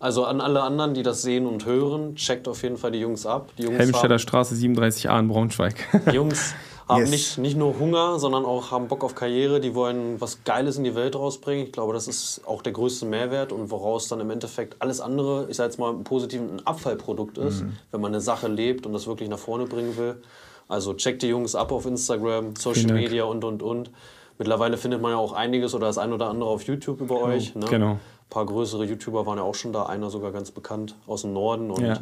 Also 0.00 0.24
an 0.24 0.40
alle 0.40 0.62
anderen, 0.62 0.94
die 0.94 1.04
das 1.04 1.22
sehen 1.22 1.46
und 1.46 1.64
hören, 1.64 2.16
checkt 2.16 2.48
auf 2.48 2.64
jeden 2.64 2.76
Fall 2.76 2.90
die 2.90 2.98
Jungs 2.98 3.24
ab. 3.24 3.50
Die 3.56 3.62
Jungs 3.62 3.78
Helmstedter 3.78 4.18
Straße 4.18 4.56
37a 4.56 5.16
in 5.20 5.28
Braunschweig. 5.28 5.76
Jungs 6.12 6.54
haben 6.88 7.00
Yes. 7.02 7.10
nicht, 7.10 7.38
nicht 7.38 7.56
nur 7.56 7.78
Hunger, 7.78 8.18
sondern 8.18 8.44
auch 8.44 8.70
haben 8.70 8.88
Bock 8.88 9.04
auf 9.04 9.14
Karriere. 9.14 9.60
Die 9.60 9.74
wollen 9.74 10.20
was 10.20 10.44
Geiles 10.44 10.76
in 10.76 10.84
die 10.84 10.94
Welt 10.94 11.14
rausbringen. 11.16 11.66
Ich 11.66 11.72
glaube, 11.72 11.92
das 11.92 12.08
ist 12.08 12.42
auch 12.46 12.62
der 12.62 12.72
größte 12.72 13.06
Mehrwert 13.06 13.52
und 13.52 13.70
woraus 13.70 14.08
dann 14.08 14.20
im 14.20 14.30
Endeffekt 14.30 14.76
alles 14.80 15.00
andere, 15.00 15.46
ich 15.48 15.56
sage 15.56 15.68
jetzt 15.70 15.78
mal 15.78 15.90
im 15.92 16.04
Positiven, 16.04 16.56
ein 16.58 16.66
Abfallprodukt 16.66 17.38
ist, 17.38 17.62
Mhm. 17.62 17.72
wenn 17.90 18.00
man 18.00 18.12
eine 18.12 18.20
Sache 18.20 18.48
lebt 18.48 18.84
und 18.86 18.92
das 18.92 19.06
wirklich 19.06 19.28
nach 19.28 19.38
vorne 19.38 19.66
bringen 19.66 19.96
will. 19.96 20.20
Also 20.68 20.94
checkt 20.94 21.22
die 21.22 21.28
Jungs 21.28 21.54
ab 21.54 21.70
auf 21.72 21.86
Instagram, 21.86 22.56
Social. 22.56 22.92
Media 22.92 23.24
und 23.24 23.44
und 23.44 23.62
und. 23.62 23.90
Mittlerweile 24.38 24.76
findet 24.76 25.00
man 25.02 25.12
ja 25.12 25.18
auch 25.18 25.32
einiges 25.34 25.74
oder 25.74 25.86
das 25.86 25.98
ein 25.98 26.12
oder 26.12 26.28
andere 26.28 26.48
auf 26.50 26.62
YouTube 26.64 27.00
über 27.00 27.20
euch. 27.20 27.54
Ne? 27.54 27.66
genau. 27.68 27.90
Ein 27.92 28.00
paar 28.30 28.46
größere 28.46 28.84
YouTuber 28.86 29.26
waren 29.26 29.36
ja 29.38 29.44
auch 29.44 29.54
schon 29.54 29.72
da, 29.74 29.84
einer 29.86 30.08
sogar 30.08 30.32
ganz 30.32 30.50
bekannt 30.50 30.96
aus 31.06 31.22
dem 31.22 31.34
Norden. 31.34 31.70
Und 31.70 31.84
Ja. 31.84 31.98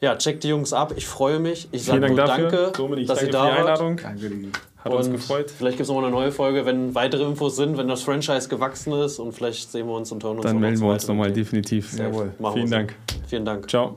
Ja, 0.00 0.16
checkt 0.16 0.44
die 0.44 0.48
Jungs 0.48 0.72
ab. 0.72 0.92
Ich 0.96 1.06
freue 1.06 1.38
mich. 1.38 1.68
Ich 1.72 1.84
sage 1.84 2.06
Vielen 2.06 2.16
Dank 2.16 2.50
danke, 2.50 2.72
Dominik, 2.76 3.06
dass 3.06 3.18
danke 3.18 3.36
ihr 3.36 3.38
für 3.38 3.44
die 3.44 3.50
da 3.50 3.56
wart. 3.56 3.58
Einladung. 3.58 3.96
Danke. 3.96 4.30
Hat 4.84 4.92
uns 4.92 5.06
Und 5.06 5.12
gefreut. 5.14 5.50
Vielleicht 5.50 5.78
gibt 5.78 5.84
es 5.84 5.88
nochmal 5.88 6.04
eine 6.04 6.14
neue 6.14 6.30
Folge, 6.30 6.66
wenn 6.66 6.94
weitere 6.94 7.24
Infos 7.24 7.56
sind, 7.56 7.78
wenn 7.78 7.88
das 7.88 8.02
Franchise 8.02 8.48
gewachsen 8.50 8.92
ist 8.92 9.18
und 9.18 9.32
vielleicht 9.32 9.72
sehen 9.72 9.86
wir 9.86 9.94
uns 9.94 10.12
und 10.12 10.22
hören 10.22 10.36
uns 10.36 10.44
Dann 10.44 10.60
melden 10.60 10.80
wir 10.80 10.88
uns 10.92 11.08
nochmal 11.08 11.32
definitiv. 11.32 11.96
Jawohl. 11.98 12.32
Machen 12.38 12.54
Vielen. 12.54 12.70
Dank. 12.70 12.94
Vielen 13.26 13.44
Dank. 13.46 13.70
Ciao. 13.70 13.96